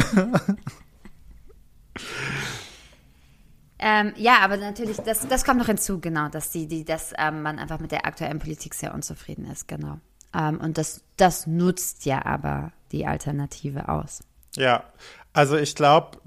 ähm, 3.80 4.14
ja, 4.16 4.39
aber 4.39 4.58
natürlich, 4.58 4.97
das, 4.97 5.28
das 5.28 5.43
kommt 5.43 5.60
noch 5.60 5.66
hinzu, 5.68 5.99
genau, 5.99 6.30
dass 6.30 6.52
die, 6.52 6.68
die, 6.68 6.86
dass 6.86 7.14
ähm, 7.18 7.41
man 7.41 7.60
einfach 7.60 7.80
mit 7.80 7.91
der 7.91 8.06
aktuellen 8.06 8.39
Politik 8.39 8.74
sehr 8.74 8.93
unzufrieden 8.93 9.45
ist, 9.45 9.68
genau. 9.68 9.99
Ähm, 10.34 10.62
und 10.62 10.78
das, 10.78 11.04
das 11.18 11.47
nutzt 11.47 12.06
ja 12.06 12.26
aber 12.26 12.72
die 12.91 13.06
Alternative 13.06 13.89
aus. 13.89 14.24
Ja, 14.56 14.84
also 15.34 15.56
ich 15.58 15.76
glaube, 15.76 16.18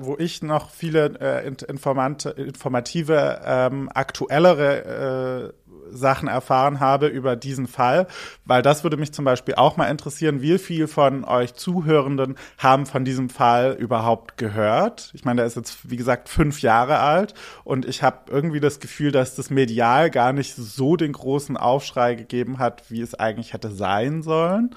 wo 0.00 0.16
ich 0.18 0.42
noch 0.42 0.70
viele 0.70 1.20
äh, 1.20 1.46
informative, 1.46 3.40
ähm, 3.44 3.90
aktuellere 3.92 5.52
äh, 5.54 5.68
Sachen 5.90 6.28
erfahren 6.28 6.80
habe 6.80 7.06
über 7.06 7.36
diesen 7.36 7.66
Fall, 7.66 8.06
weil 8.44 8.62
das 8.62 8.84
würde 8.84 8.96
mich 8.96 9.12
zum 9.12 9.24
Beispiel 9.24 9.54
auch 9.54 9.76
mal 9.76 9.86
interessieren, 9.86 10.42
wie 10.42 10.58
viel 10.58 10.86
von 10.86 11.24
euch 11.24 11.54
Zuhörenden 11.54 12.36
haben 12.58 12.86
von 12.86 13.04
diesem 13.04 13.30
Fall 13.30 13.76
überhaupt 13.78 14.36
gehört? 14.36 15.10
Ich 15.14 15.24
meine, 15.24 15.38
der 15.38 15.46
ist 15.46 15.56
jetzt, 15.56 15.90
wie 15.90 15.96
gesagt, 15.96 16.28
fünf 16.28 16.62
Jahre 16.62 16.98
alt 17.00 17.34
und 17.64 17.86
ich 17.86 18.02
habe 18.02 18.30
irgendwie 18.30 18.60
das 18.60 18.80
Gefühl, 18.80 19.12
dass 19.12 19.34
das 19.34 19.50
medial 19.50 20.10
gar 20.10 20.32
nicht 20.32 20.54
so 20.54 20.96
den 20.96 21.12
großen 21.12 21.56
Aufschrei 21.56 22.14
gegeben 22.14 22.58
hat, 22.58 22.90
wie 22.90 23.00
es 23.00 23.14
eigentlich 23.14 23.52
hätte 23.52 23.70
sein 23.70 24.22
sollen. 24.22 24.74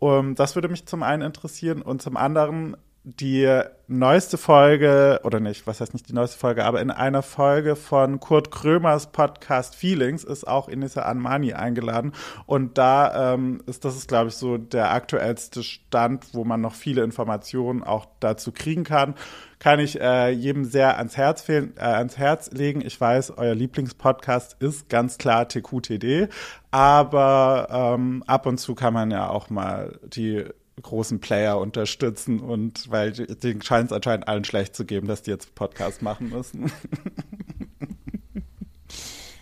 Um, 0.00 0.36
das 0.36 0.54
würde 0.54 0.68
mich 0.68 0.86
zum 0.86 1.02
einen 1.02 1.22
interessieren 1.22 1.82
und 1.82 2.00
zum 2.00 2.16
anderen 2.16 2.76
die 3.16 3.62
neueste 3.86 4.36
Folge, 4.36 5.20
oder 5.24 5.40
nicht, 5.40 5.66
was 5.66 5.80
heißt 5.80 5.94
nicht 5.94 6.10
die 6.10 6.12
neueste 6.12 6.38
Folge, 6.38 6.66
aber 6.66 6.82
in 6.82 6.90
einer 6.90 7.22
Folge 7.22 7.74
von 7.74 8.20
Kurt 8.20 8.50
Krömers 8.50 9.06
Podcast 9.06 9.74
Feelings 9.74 10.24
ist 10.24 10.46
auch 10.46 10.68
Inissa 10.68 11.02
Anmani 11.02 11.54
eingeladen. 11.54 12.12
Und 12.44 12.76
da 12.76 13.32
ähm, 13.32 13.62
ist, 13.64 13.86
das 13.86 13.96
ist, 13.96 14.08
glaube 14.08 14.28
ich, 14.28 14.34
so 14.34 14.58
der 14.58 14.92
aktuellste 14.92 15.62
Stand, 15.62 16.26
wo 16.34 16.44
man 16.44 16.60
noch 16.60 16.74
viele 16.74 17.02
Informationen 17.02 17.82
auch 17.82 18.06
dazu 18.20 18.52
kriegen 18.52 18.84
kann. 18.84 19.14
Kann 19.58 19.80
ich 19.80 19.98
äh, 19.98 20.28
jedem 20.28 20.64
sehr 20.64 20.98
ans 20.98 21.16
Herz, 21.16 21.40
fehlen, 21.40 21.72
äh, 21.78 21.84
ans 21.84 22.18
Herz 22.18 22.50
legen. 22.50 22.82
Ich 22.84 23.00
weiß, 23.00 23.38
euer 23.38 23.54
Lieblingspodcast 23.54 24.60
ist 24.60 24.90
ganz 24.90 25.16
klar 25.16 25.48
TQTD, 25.48 26.28
aber 26.70 27.68
ähm, 27.70 28.22
ab 28.26 28.44
und 28.44 28.58
zu 28.58 28.74
kann 28.74 28.92
man 28.92 29.10
ja 29.10 29.30
auch 29.30 29.48
mal 29.48 29.98
die 30.02 30.44
großen 30.82 31.20
Player 31.20 31.58
unterstützen 31.58 32.40
und 32.40 32.90
weil 32.90 33.12
denen 33.12 33.62
scheint 33.62 33.90
es 33.90 33.92
anscheinend 33.92 34.28
allen 34.28 34.44
schlecht 34.44 34.76
zu 34.76 34.84
geben, 34.84 35.08
dass 35.08 35.22
die 35.22 35.30
jetzt 35.30 35.54
Podcast 35.54 36.02
machen 36.02 36.30
müssen. 36.30 36.72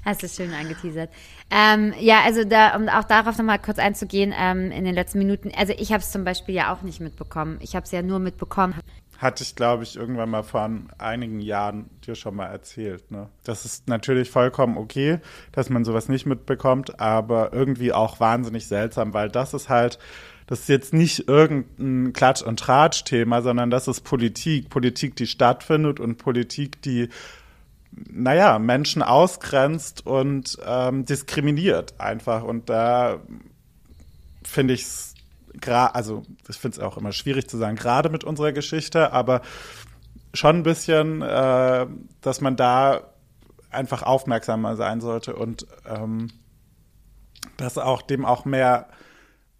Hast 0.07 0.22
du 0.22 0.28
schön 0.28 0.55
angeteasert. 0.55 1.11
Ähm, 1.51 1.93
ja, 1.99 2.22
also 2.24 2.45
da, 2.45 2.76
um 2.76 2.89
auch 2.89 3.03
darauf 3.03 3.37
nochmal 3.39 3.59
kurz 3.59 3.80
einzugehen, 3.80 4.32
ähm, 4.39 4.70
in 4.70 4.84
den 4.84 4.95
letzten 4.95 5.18
Minuten, 5.18 5.51
also 5.57 5.74
ich 5.76 5.91
habe 5.91 6.01
es 6.01 6.12
zum 6.12 6.22
Beispiel 6.22 6.55
ja 6.55 6.72
auch 6.72 6.82
nicht 6.82 7.01
mitbekommen. 7.01 7.59
Ich 7.61 7.74
habe 7.74 7.84
es 7.84 7.91
ja 7.91 8.03
nur 8.03 8.20
mitbekommen. 8.20 8.76
Hatte 9.18 9.43
ich, 9.43 9.57
glaube 9.57 9.82
ich, 9.82 9.97
irgendwann 9.97 10.30
mal 10.30 10.45
vor 10.45 10.70
einigen 10.99 11.41
Jahren 11.41 11.91
dir 12.07 12.14
schon 12.14 12.37
mal 12.37 12.47
erzählt. 12.47 13.11
Ne? 13.11 13.28
Das 13.43 13.64
ist 13.64 13.89
natürlich 13.89 14.30
vollkommen 14.30 14.76
okay, 14.78 15.18
dass 15.51 15.70
man 15.70 15.84
sowas 15.84 16.09
nicht 16.09 16.24
mitbekommt, 16.24 17.01
aber 17.01 17.53
irgendwie 17.53 17.93
auch 17.93 18.20
wahnsinnig 18.20 18.68
seltsam, 18.68 19.12
weil 19.12 19.28
das 19.28 19.55
ist 19.55 19.68
halt 19.68 19.99
das 20.47 20.61
ist 20.61 20.68
jetzt 20.68 20.92
nicht 20.92 21.28
irgendein 21.28 22.12
Klatsch- 22.12 22.42
und 22.42 22.61
Tratsch-Thema, 22.61 23.42
sondern 23.42 23.70
das 23.70 23.88
ist 23.88 24.03
Politik. 24.03 24.70
Politik, 24.70 25.16
die 25.16 25.26
stattfindet 25.26 25.99
und 25.99 26.18
Politik, 26.18 26.80
die, 26.82 27.09
naja, 27.90 28.59
Menschen 28.59 29.03
ausgrenzt 29.03 30.07
und 30.07 30.59
ähm, 30.64 31.05
diskriminiert 31.05 32.01
einfach. 32.01 32.44
Und 32.44 32.70
da 32.70 33.20
finde 34.44 34.74
ich 34.74 34.82
es 34.82 35.14
also 35.64 36.22
ich 36.49 36.57
finde 36.57 36.76
es 36.76 36.82
auch 36.82 36.97
immer 36.99 37.12
schwierig 37.12 37.49
zu 37.49 37.57
sagen, 37.57 37.76
gerade 37.76 38.11
mit 38.11 38.24
unserer 38.24 38.53
Geschichte, 38.53 39.12
aber 39.12 39.40
schon 40.34 40.57
ein 40.57 40.62
bisschen, 40.62 41.22
äh, 41.22 41.86
dass 42.20 42.40
man 42.40 42.57
da 42.57 43.14
einfach 43.70 44.03
aufmerksamer 44.03 44.76
sein 44.76 45.01
sollte 45.01 45.34
und 45.34 45.66
ähm, 45.86 46.28
dass 47.57 47.78
auch 47.78 48.03
dem 48.03 48.24
auch 48.24 48.44
mehr 48.44 48.88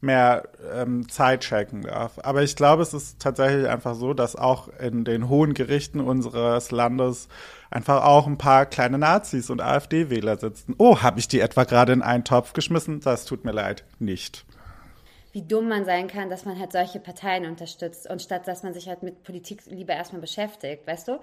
mehr 0.01 0.49
ähm, 0.75 1.09
Zeit 1.09 1.45
schenken 1.45 1.83
darf. 1.83 2.19
Aber 2.23 2.43
ich 2.43 2.57
glaube, 2.57 2.83
es 2.83 2.93
ist 2.93 3.21
tatsächlich 3.21 3.69
einfach 3.69 3.95
so, 3.95 4.15
dass 4.15 4.37
auch 4.37 4.69
in 4.79 5.05
den 5.05 5.29
hohen 5.29 5.55
Gerichten 5.55 6.01
unseres 6.01 6.71
Landes 6.71 7.29
einfach 7.71 8.05
auch 8.05 8.27
ein 8.27 8.39
paar 8.39 8.67
kleine 8.67 8.99
Nazis 8.99 9.51
und 9.51 9.61
AfD-Wähler 9.61 10.37
sitzen. 10.37 10.75
Oh, 10.79 11.03
habe 11.03 11.19
ich 11.19 11.29
die 11.29 11.41
etwa 11.41 11.65
gerade 11.65 11.93
in 11.93 12.03
einen 12.03 12.25
Topf 12.25 12.53
geschmissen? 12.53 13.01
Das 13.01 13.25
tut 13.25 13.45
mir 13.45 13.53
leid, 13.53 13.85
nicht. 13.99 14.45
Wie 15.33 15.43
dumm 15.43 15.69
man 15.69 15.85
sein 15.85 16.09
kann, 16.09 16.31
dass 16.31 16.45
man 16.45 16.59
halt 16.59 16.73
solche 16.73 17.01
Parteien 17.01 17.45
unterstützt 17.45 18.09
und 18.09 18.23
statt 18.23 18.47
dass 18.47 18.63
man 18.63 18.73
sich 18.73 18.89
halt 18.89 19.03
mit 19.03 19.23
Politik 19.23 19.67
lieber 19.67 19.93
erstmal 19.93 20.21
beschäftigt, 20.21 20.87
weißt 20.87 21.09
du? 21.09 21.21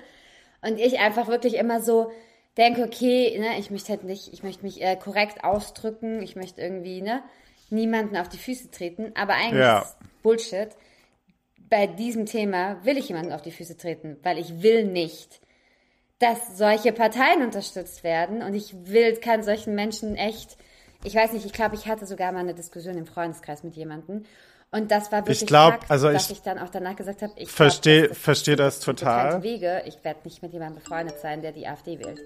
Und 0.62 0.80
ich 0.80 1.00
einfach 1.00 1.28
wirklich 1.28 1.56
immer 1.56 1.82
so 1.82 2.12
denke, 2.58 2.84
okay, 2.84 3.38
ne, 3.40 3.58
ich 3.60 3.72
möchte 3.72 3.90
halt 3.90 4.04
nicht, 4.04 4.32
ich 4.32 4.44
möchte 4.44 4.64
mich 4.64 4.82
äh, 4.82 4.96
korrekt 4.96 5.44
ausdrücken, 5.44 6.22
ich 6.22 6.36
möchte 6.36 6.62
irgendwie, 6.62 7.02
ne, 7.02 7.24
niemanden 7.74 8.16
auf 8.16 8.30
die 8.30 8.38
Füße 8.38 8.72
treten, 8.72 9.12
aber 9.16 9.34
eigentlich 9.34 9.60
ja. 9.60 9.80
ist 9.80 9.98
Bullshit. 10.22 10.70
Bei 11.70 11.88
diesem 11.88 12.26
Thema 12.26 12.84
will 12.86 12.98
ich 12.98 13.10
jemanden 13.10 13.34
auf 13.34 13.42
die 13.42 13.52
Füße 13.52 13.78
treten, 13.78 14.18
weil 14.24 14.38
ich 14.38 14.62
will 14.62 14.86
nicht, 14.86 15.42
dass 16.20 16.58
solche 16.58 16.94
Parteien 16.94 17.42
unterstützt 17.44 18.04
werden 18.04 18.42
und 18.42 18.54
ich 18.54 18.74
will, 18.86 19.16
kann 19.18 19.44
solchen 19.44 19.76
Menschen 19.76 20.16
echt, 20.16 20.58
ich 21.04 21.16
weiß 21.16 21.34
nicht, 21.34 21.46
ich 21.46 21.54
glaube, 21.54 21.76
ich 21.76 21.88
hatte 21.88 22.06
sogar 22.06 22.32
mal 22.32 22.40
eine 22.40 22.54
Diskussion 22.54 22.98
im 22.98 23.06
Freundeskreis 23.06 23.64
mit 23.64 23.76
jemandem 23.76 24.24
und 24.74 24.90
das 24.90 25.12
war 25.12 25.20
wirklich 25.22 25.44
ich 25.44 25.48
glaub, 25.48 25.74
Fakt, 25.74 25.92
also 25.92 26.12
dass 26.12 26.32
ich, 26.32 26.38
ich 26.38 26.42
dann 26.42 26.58
auch 26.58 26.70
danach 26.70 26.96
gesagt 26.96 27.22
habe, 27.22 27.32
ich 27.36 27.52
verstehe 27.52 28.08
das, 28.08 28.18
versteh 28.18 28.56
das, 28.56 28.78
das 28.78 28.86
total. 28.86 29.44
Wege. 29.44 29.84
Ich 29.86 30.04
werde 30.04 30.22
nicht 30.24 30.42
mit 30.42 30.52
jemandem 30.52 30.82
befreundet 30.82 31.20
sein, 31.20 31.44
der 31.44 31.52
die 31.52 31.68
AfD 31.68 32.00
wählt. 32.00 32.22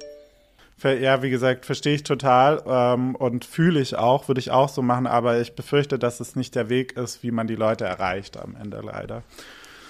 Ja, 0.84 1.24
wie 1.24 1.32
gesagt, 1.32 1.66
verstehe 1.66 1.96
ich 1.96 2.04
total 2.04 2.62
ähm, 2.68 3.16
und 3.16 3.46
fühle 3.46 3.80
ich 3.80 3.96
auch, 3.96 4.28
würde 4.28 4.40
ich 4.40 4.52
auch 4.52 4.70
so 4.70 4.84
machen, 4.84 5.08
aber 5.08 5.42
ich 5.42 5.56
befürchte, 5.56 5.98
dass 5.98 6.20
es 6.20 6.36
nicht 6.36 6.54
der 6.54 6.70
Weg 6.70 6.96
ist, 6.96 7.24
wie 7.24 7.32
man 7.32 7.48
die 7.48 7.56
Leute 7.56 7.86
erreicht 7.86 8.38
am 8.38 8.56
Ende 8.56 8.82
leider. 8.84 9.24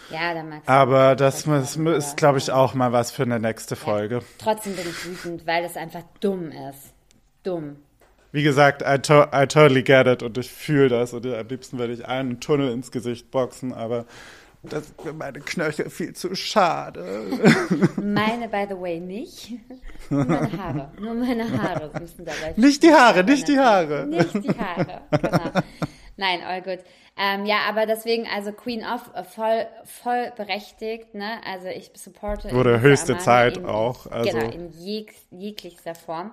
Ja, 0.10 0.34
dann 0.34 0.48
magst 0.48 0.70
Aber 0.70 1.18
das 1.18 1.46
ist, 1.46 1.76
ist 1.76 2.16
glaube 2.16 2.38
ich, 2.38 2.52
auch 2.52 2.74
mal 2.74 2.94
was 2.94 3.12
für 3.12 3.24
eine 3.24 3.40
nächste 3.40 3.76
Folge. 3.76 4.16
Ja, 4.16 4.22
trotzdem 4.38 4.76
bin 4.76 4.86
ich 4.90 5.06
wütend, 5.06 5.46
weil 5.46 5.66
es 5.66 5.76
einfach 5.76 6.04
dumm 6.22 6.52
ist. 6.52 6.94
Dumm. 7.44 7.78
Wie 8.32 8.44
gesagt, 8.44 8.82
I, 8.82 9.00
to 9.00 9.24
I 9.34 9.46
totally 9.48 9.84
get 9.84 10.08
it 10.08 10.24
und 10.24 10.38
ich 10.38 10.52
fühle 10.52 10.90
das 10.90 11.14
und 11.14 11.26
am 11.26 11.48
liebsten 11.48 11.80
würde 11.80 11.94
ich 11.94 12.06
einen 12.06 12.40
Tunnel 12.40 12.72
ins 12.72 12.92
Gesicht 12.92 13.32
boxen, 13.32 13.74
aber 13.74 14.06
Das 14.70 14.84
ist 14.84 15.02
für 15.02 15.14
meine 15.14 15.40
Knöchel 15.40 15.90
viel 15.90 16.14
zu 16.14 16.36
schade. 16.36 17.24
Meine, 17.98 18.48
by 18.50 18.66
the 18.70 18.80
way, 18.80 19.00
nicht. 19.00 19.52
Nur 20.10 20.26
meine 20.26 20.58
Haare. 20.58 20.92
Nur 21.00 21.14
meine 21.14 21.62
Haare 21.62 21.92
müssen 22.00 22.26
dabei. 22.26 22.54
Nicht 22.58 22.84
die 22.84 22.92
Haare, 22.92 23.24
nicht 23.24 23.48
die 23.48 23.58
Haare. 23.60 24.06
Nicht 24.08 24.34
die 24.34 24.50
Haare, 24.58 25.02
genau. 25.12 25.62
Nein, 26.18 26.42
all 26.44 26.62
good. 26.62 26.80
Ähm, 27.18 27.46
ja, 27.46 27.62
aber 27.68 27.86
deswegen, 27.86 28.28
also 28.28 28.52
Queen 28.52 28.84
of, 28.84 29.10
äh, 29.16 29.24
voll, 29.24 29.66
voll 29.86 30.32
berechtigt, 30.36 31.14
ne? 31.14 31.40
Also 31.46 31.68
ich 31.68 31.92
supporte. 31.96 32.52
Wurde 32.52 32.80
höchste 32.82 33.14
Amani 33.14 33.24
Zeit 33.26 33.58
in, 33.58 33.66
auch, 33.66 34.08
also- 34.08 34.38
Genau, 34.38 34.52
in 34.52 34.72
jeg, 34.80 35.08
jeglichster 35.32 35.96
Form. 35.96 36.32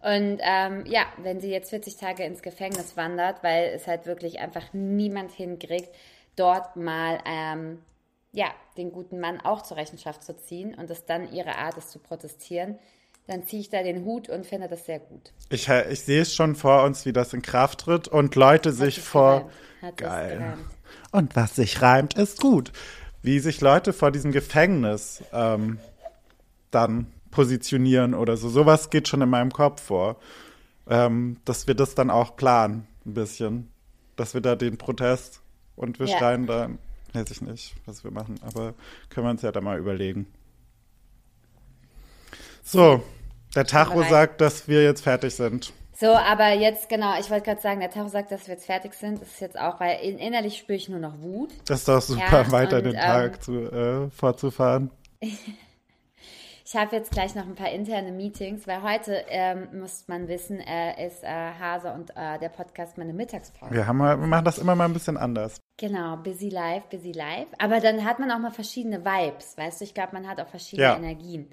Und 0.00 0.38
ähm, 0.42 0.84
ja, 0.86 1.06
wenn 1.22 1.40
sie 1.40 1.50
jetzt 1.50 1.70
40 1.70 1.96
Tage 1.96 2.24
ins 2.24 2.42
Gefängnis 2.42 2.96
wandert, 2.96 3.42
weil 3.42 3.72
es 3.74 3.86
halt 3.86 4.04
wirklich 4.04 4.38
einfach 4.40 4.62
niemand 4.74 5.32
hinkriegt, 5.32 5.88
dort 6.36 6.76
mal 6.76 7.18
ähm, 7.24 7.78
ja, 8.34 8.46
den 8.76 8.90
guten 8.90 9.20
Mann 9.20 9.40
auch 9.40 9.62
zur 9.62 9.76
Rechenschaft 9.76 10.24
zu 10.24 10.36
ziehen 10.36 10.74
und 10.74 10.90
es 10.90 11.06
dann 11.06 11.32
ihre 11.32 11.56
Art 11.56 11.76
ist 11.78 11.90
zu 11.90 12.00
protestieren, 12.00 12.78
dann 13.26 13.46
ziehe 13.46 13.62
ich 13.62 13.70
da 13.70 13.82
den 13.82 14.04
Hut 14.04 14.28
und 14.28 14.44
finde 14.44 14.68
das 14.68 14.84
sehr 14.84 14.98
gut. 14.98 15.32
Ich, 15.48 15.68
ich 15.68 16.00
sehe 16.00 16.20
es 16.20 16.34
schon 16.34 16.56
vor 16.56 16.82
uns, 16.82 17.06
wie 17.06 17.12
das 17.12 17.32
in 17.32 17.42
Kraft 17.42 17.80
tritt 17.80 18.08
und 18.08 18.34
Leute 18.34 18.72
sich 18.72 18.96
sich 18.96 19.04
vor. 19.04 19.50
Hat 19.80 19.96
Geil. 19.96 20.58
Und 21.10 21.36
was 21.36 21.56
sich 21.56 21.80
reimt, 21.80 22.14
ist 22.14 22.40
gut. 22.40 22.72
Wie 23.22 23.38
sich 23.38 23.60
Leute 23.60 23.92
vor 23.92 24.10
diesem 24.10 24.32
Gefängnis 24.32 25.22
ähm, 25.32 25.78
dann 26.70 27.06
positionieren 27.30 28.14
oder 28.14 28.36
so. 28.36 28.48
Sowas 28.48 28.90
geht 28.90 29.08
schon 29.08 29.22
in 29.22 29.30
meinem 29.30 29.52
Kopf 29.52 29.82
vor. 29.82 30.16
Ähm, 30.86 31.38
dass 31.46 31.66
wir 31.66 31.74
das 31.74 31.94
dann 31.94 32.10
auch 32.10 32.36
planen, 32.36 32.86
ein 33.06 33.14
bisschen. 33.14 33.70
Dass 34.16 34.34
wir 34.34 34.42
da 34.42 34.54
den 34.54 34.76
Protest 34.76 35.40
und 35.76 35.98
wir 35.98 36.06
Ja. 36.06 36.18
schreien 36.18 36.46
da, 36.46 36.68
weiß 37.12 37.30
ich 37.30 37.40
nicht, 37.42 37.74
was 37.86 38.04
wir 38.04 38.10
machen, 38.10 38.36
aber 38.42 38.74
können 39.10 39.26
wir 39.26 39.30
uns 39.30 39.42
ja 39.42 39.52
da 39.52 39.60
mal 39.60 39.78
überlegen. 39.78 40.26
So, 42.62 43.02
der 43.54 43.66
Tacho 43.66 44.02
sagt, 44.04 44.40
dass 44.40 44.68
wir 44.68 44.82
jetzt 44.82 45.02
fertig 45.02 45.34
sind. 45.34 45.72
So, 45.96 46.08
aber 46.08 46.52
jetzt, 46.54 46.88
genau, 46.88 47.18
ich 47.20 47.30
wollte 47.30 47.44
gerade 47.44 47.60
sagen, 47.60 47.78
der 47.80 47.90
Tacho 47.90 48.08
sagt, 48.08 48.32
dass 48.32 48.48
wir 48.48 48.54
jetzt 48.54 48.66
fertig 48.66 48.94
sind. 48.94 49.20
Das 49.22 49.28
ist 49.28 49.40
jetzt 49.40 49.58
auch, 49.58 49.78
weil 49.78 50.00
in, 50.00 50.18
innerlich 50.18 50.58
spüre 50.58 50.76
ich 50.76 50.88
nur 50.88 50.98
noch 50.98 51.20
Wut. 51.20 51.50
Das 51.66 51.80
ist 51.80 51.88
doch 51.88 52.00
super, 52.02 52.42
Ja, 52.42 52.50
weiter 52.50 52.78
und, 52.78 52.84
den 52.84 52.94
ähm, 52.94 53.00
Tag 53.00 53.42
zu, 53.42 53.52
äh, 53.70 54.10
fortzufahren. 54.10 54.90
Ich 56.66 56.74
habe 56.76 56.96
jetzt 56.96 57.10
gleich 57.10 57.34
noch 57.34 57.44
ein 57.46 57.54
paar 57.56 57.70
interne 57.70 58.10
Meetings, 58.10 58.66
weil 58.66 58.82
heute, 58.82 59.22
ähm, 59.28 59.68
muss 59.80 60.08
man 60.08 60.28
wissen, 60.28 60.60
äh, 60.60 61.06
ist 61.06 61.22
äh, 61.22 61.26
Hase 61.28 61.92
und 61.92 62.10
äh, 62.16 62.38
der 62.38 62.48
Podcast 62.48 62.96
meine 62.96 63.12
Mittagspause. 63.12 63.74
Wir, 63.74 63.86
haben 63.86 63.98
wir 63.98 64.16
machen 64.16 64.46
das 64.46 64.56
immer 64.58 64.74
mal 64.74 64.86
ein 64.86 64.94
bisschen 64.94 65.18
anders. 65.18 65.60
Genau, 65.76 66.16
busy 66.16 66.48
life, 66.48 66.86
busy 66.90 67.12
life. 67.12 67.48
Aber 67.58 67.80
dann 67.80 68.02
hat 68.04 68.18
man 68.18 68.30
auch 68.30 68.38
mal 68.38 68.50
verschiedene 68.50 69.04
Vibes, 69.04 69.58
weißt 69.58 69.80
du? 69.80 69.84
Ich 69.84 69.92
glaube, 69.92 70.14
man 70.14 70.26
hat 70.26 70.40
auch 70.40 70.48
verschiedene 70.48 70.88
Ja. 70.88 70.96
Energien. 70.96 71.50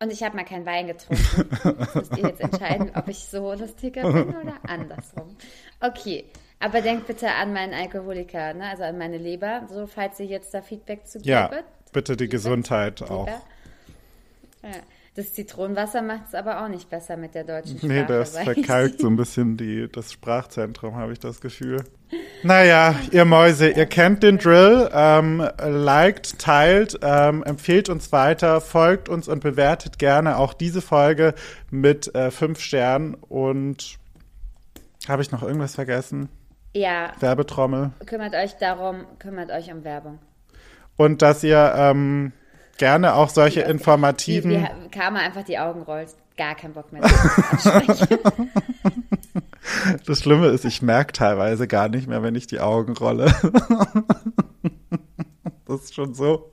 Und 0.00 0.12
ich 0.12 0.22
habe 0.22 0.36
mal 0.36 0.44
keinen 0.44 0.66
Wein 0.66 0.86
getrunken. 0.88 1.48
Das 1.78 1.94
müsst 1.94 2.16
ihr 2.18 2.28
jetzt 2.28 2.40
entscheiden, 2.40 2.90
ob 2.94 3.08
ich 3.08 3.24
so 3.24 3.52
lustiger 3.54 4.02
bin 4.12 4.28
oder 4.36 4.54
andersrum. 4.68 5.36
Okay, 5.80 6.26
aber 6.60 6.82
denkt 6.82 7.06
bitte 7.06 7.30
an 7.32 7.54
meinen 7.54 7.72
Alkoholiker, 7.72 8.52
ne? 8.52 8.68
also 8.68 8.82
an 8.84 8.98
meine 8.98 9.16
Leber, 9.16 9.62
so 9.70 9.86
falls 9.86 10.20
ihr 10.20 10.26
jetzt 10.26 10.52
da 10.52 10.60
Feedback 10.60 11.06
zu 11.06 11.18
Ja, 11.22 11.48
gebt. 11.48 11.64
bitte 11.92 12.16
die 12.16 12.28
Gesundheit 12.28 13.00
auch. 13.10 13.26
Ja. 14.62 14.70
Das 15.18 15.34
Zitronenwasser 15.34 16.00
macht 16.00 16.28
es 16.28 16.34
aber 16.34 16.62
auch 16.62 16.68
nicht 16.68 16.88
besser 16.90 17.16
mit 17.16 17.34
der 17.34 17.42
deutschen 17.42 17.76
Sprache. 17.76 17.92
Nee, 17.92 18.04
das 18.06 18.38
verkalkt 18.38 19.00
so 19.00 19.08
ein 19.08 19.16
bisschen 19.16 19.56
die, 19.56 19.88
das 19.90 20.12
Sprachzentrum, 20.12 20.94
habe 20.94 21.12
ich 21.12 21.18
das 21.18 21.40
Gefühl. 21.40 21.82
Naja, 22.44 22.94
ihr 23.10 23.24
Mäuse, 23.24 23.68
ihr 23.68 23.86
kennt 23.86 24.22
den 24.22 24.38
Drill. 24.38 24.88
Ähm, 24.92 25.44
liked, 25.58 26.38
teilt, 26.38 27.00
ähm, 27.02 27.42
empfehlt 27.42 27.88
uns 27.88 28.12
weiter, 28.12 28.60
folgt 28.60 29.08
uns 29.08 29.26
und 29.26 29.40
bewertet 29.40 29.98
gerne 29.98 30.36
auch 30.36 30.54
diese 30.54 30.80
Folge 30.80 31.34
mit 31.68 32.14
äh, 32.14 32.30
fünf 32.30 32.60
Sternen. 32.60 33.14
Und 33.14 33.98
habe 35.08 35.22
ich 35.22 35.32
noch 35.32 35.42
irgendwas 35.42 35.74
vergessen? 35.74 36.28
Ja, 36.74 37.12
Werbetrommel. 37.18 37.90
kümmert 38.06 38.34
euch 38.36 38.56
darum, 38.58 39.04
kümmert 39.18 39.50
euch 39.50 39.72
um 39.72 39.82
Werbung. 39.82 40.20
Und 40.96 41.22
dass 41.22 41.42
ihr 41.42 41.72
ähm, 41.76 42.32
gerne 42.78 43.14
auch 43.14 43.28
solche 43.28 43.60
Wie, 43.66 43.70
informativen. 43.70 44.50
wie 44.52 44.88
Karma 44.90 45.18
einfach 45.20 45.44
die 45.44 45.58
Augen 45.58 45.82
rollt. 45.82 46.14
Gar 46.36 46.54
keinen 46.54 46.72
Bock 46.74 46.92
mehr. 46.92 47.02
das 50.06 50.20
Schlimme 50.22 50.46
ist, 50.48 50.64
ich 50.64 50.82
merke 50.82 51.12
teilweise 51.12 51.66
gar 51.66 51.88
nicht 51.88 52.06
mehr, 52.06 52.22
wenn 52.22 52.34
ich 52.36 52.46
die 52.46 52.60
Augen 52.60 52.96
rolle. 52.96 53.32
Das 55.66 55.82
ist 55.82 55.94
schon 55.94 56.14
so. 56.14 56.50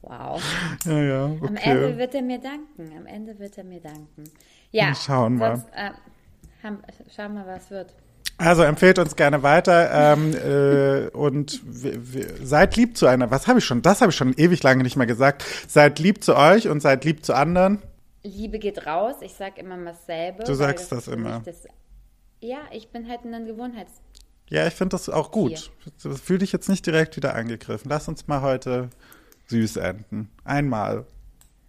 wow. 0.00 0.42
Ja, 0.86 0.98
ja, 1.02 1.24
Am 1.26 1.56
Ende 1.56 1.86
okay. 1.88 1.98
wird 1.98 2.14
er 2.14 2.22
mir 2.22 2.38
danken. 2.38 2.90
Am 2.96 3.04
Ende 3.04 3.38
wird 3.38 3.58
er 3.58 3.64
mir 3.64 3.80
danken. 3.80 4.24
Ja. 4.70 4.86
Wir 4.88 4.94
schauen 4.94 5.36
mal. 5.36 5.56
sonst, 5.58 5.68
Äh, 5.74 5.90
haben, 6.62 6.78
schauen 7.14 7.34
mal, 7.34 7.46
was 7.46 7.70
wird. 7.70 7.94
Also 8.42 8.62
empfehlt 8.62 8.98
uns 8.98 9.14
gerne 9.14 9.44
weiter 9.44 10.14
ähm, 10.14 10.34
äh, 10.34 11.08
und 11.16 11.62
seid 12.42 12.76
lieb 12.76 12.96
zu 12.96 13.06
einer. 13.06 13.30
Was 13.30 13.46
habe 13.46 13.60
ich 13.60 13.64
schon? 13.64 13.82
Das 13.82 14.00
habe 14.00 14.10
ich 14.10 14.16
schon 14.16 14.34
ewig 14.34 14.62
lange 14.64 14.82
nicht 14.82 14.96
mehr 14.96 15.06
gesagt. 15.06 15.44
Seid 15.68 16.00
lieb 16.00 16.24
zu 16.24 16.36
euch 16.36 16.68
und 16.68 16.80
seid 16.80 17.04
lieb 17.04 17.24
zu 17.24 17.34
anderen. 17.34 17.80
Liebe 18.24 18.58
geht 18.58 18.84
raus. 18.84 19.14
Ich 19.20 19.34
sag 19.34 19.58
immer 19.58 19.76
dasselbe. 19.76 20.42
Du 20.42 20.54
sagst 20.54 20.90
das 20.90 21.04
für 21.04 21.12
immer. 21.12 21.40
Das, 21.44 21.68
ja, 22.40 22.58
ich 22.72 22.88
bin 22.88 23.08
halt 23.08 23.24
ein 23.24 23.46
Gewohnheits... 23.46 23.92
Ja, 24.50 24.66
ich 24.66 24.74
finde 24.74 24.94
das 24.94 25.08
auch 25.08 25.30
gut. 25.30 25.70
Fühl 25.96 26.38
dich 26.38 26.52
jetzt 26.52 26.68
nicht 26.68 26.84
direkt 26.84 27.16
wieder 27.16 27.34
angegriffen. 27.34 27.88
Lass 27.88 28.08
uns 28.08 28.26
mal 28.26 28.42
heute 28.42 28.90
süß 29.46 29.76
enden. 29.76 30.30
Einmal. 30.44 31.06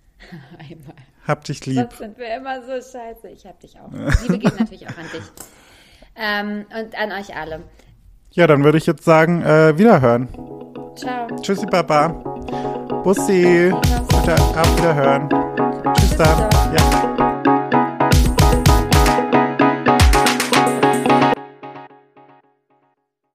Einmal. 0.57 0.95
Hab 1.27 1.45
dich 1.45 1.65
lieb. 1.67 1.77
Sonst 1.77 1.97
sind 1.99 2.17
wir 2.17 2.35
immer 2.35 2.61
so 2.61 2.73
scheiße. 2.73 3.29
Ich 3.29 3.45
hab 3.45 3.59
dich 3.59 3.79
auch. 3.79 3.91
Liebe 4.23 4.39
geht 4.39 4.59
natürlich 4.59 4.87
auch 4.87 4.97
an 4.97 5.05
dich. 5.13 5.21
Ähm, 6.15 6.65
und 6.77 6.97
an 6.97 7.11
euch 7.11 7.35
alle. 7.35 7.61
Ja, 8.31 8.47
dann 8.47 8.63
würde 8.63 8.77
ich 8.77 8.85
jetzt 8.85 9.03
sagen, 9.03 9.43
äh, 9.43 9.77
wiederhören. 9.77 10.27
Ciao. 10.95 11.27
Tschüssi, 11.41 11.65
Baba. 11.65 12.07
Bussi. 13.03 13.73
Bitte 14.07 14.35
auf 14.35 14.77
Wiederhören. 14.77 15.29
Tschüss 15.93 16.17
dann. 16.17 16.49
Ja. 16.73 17.12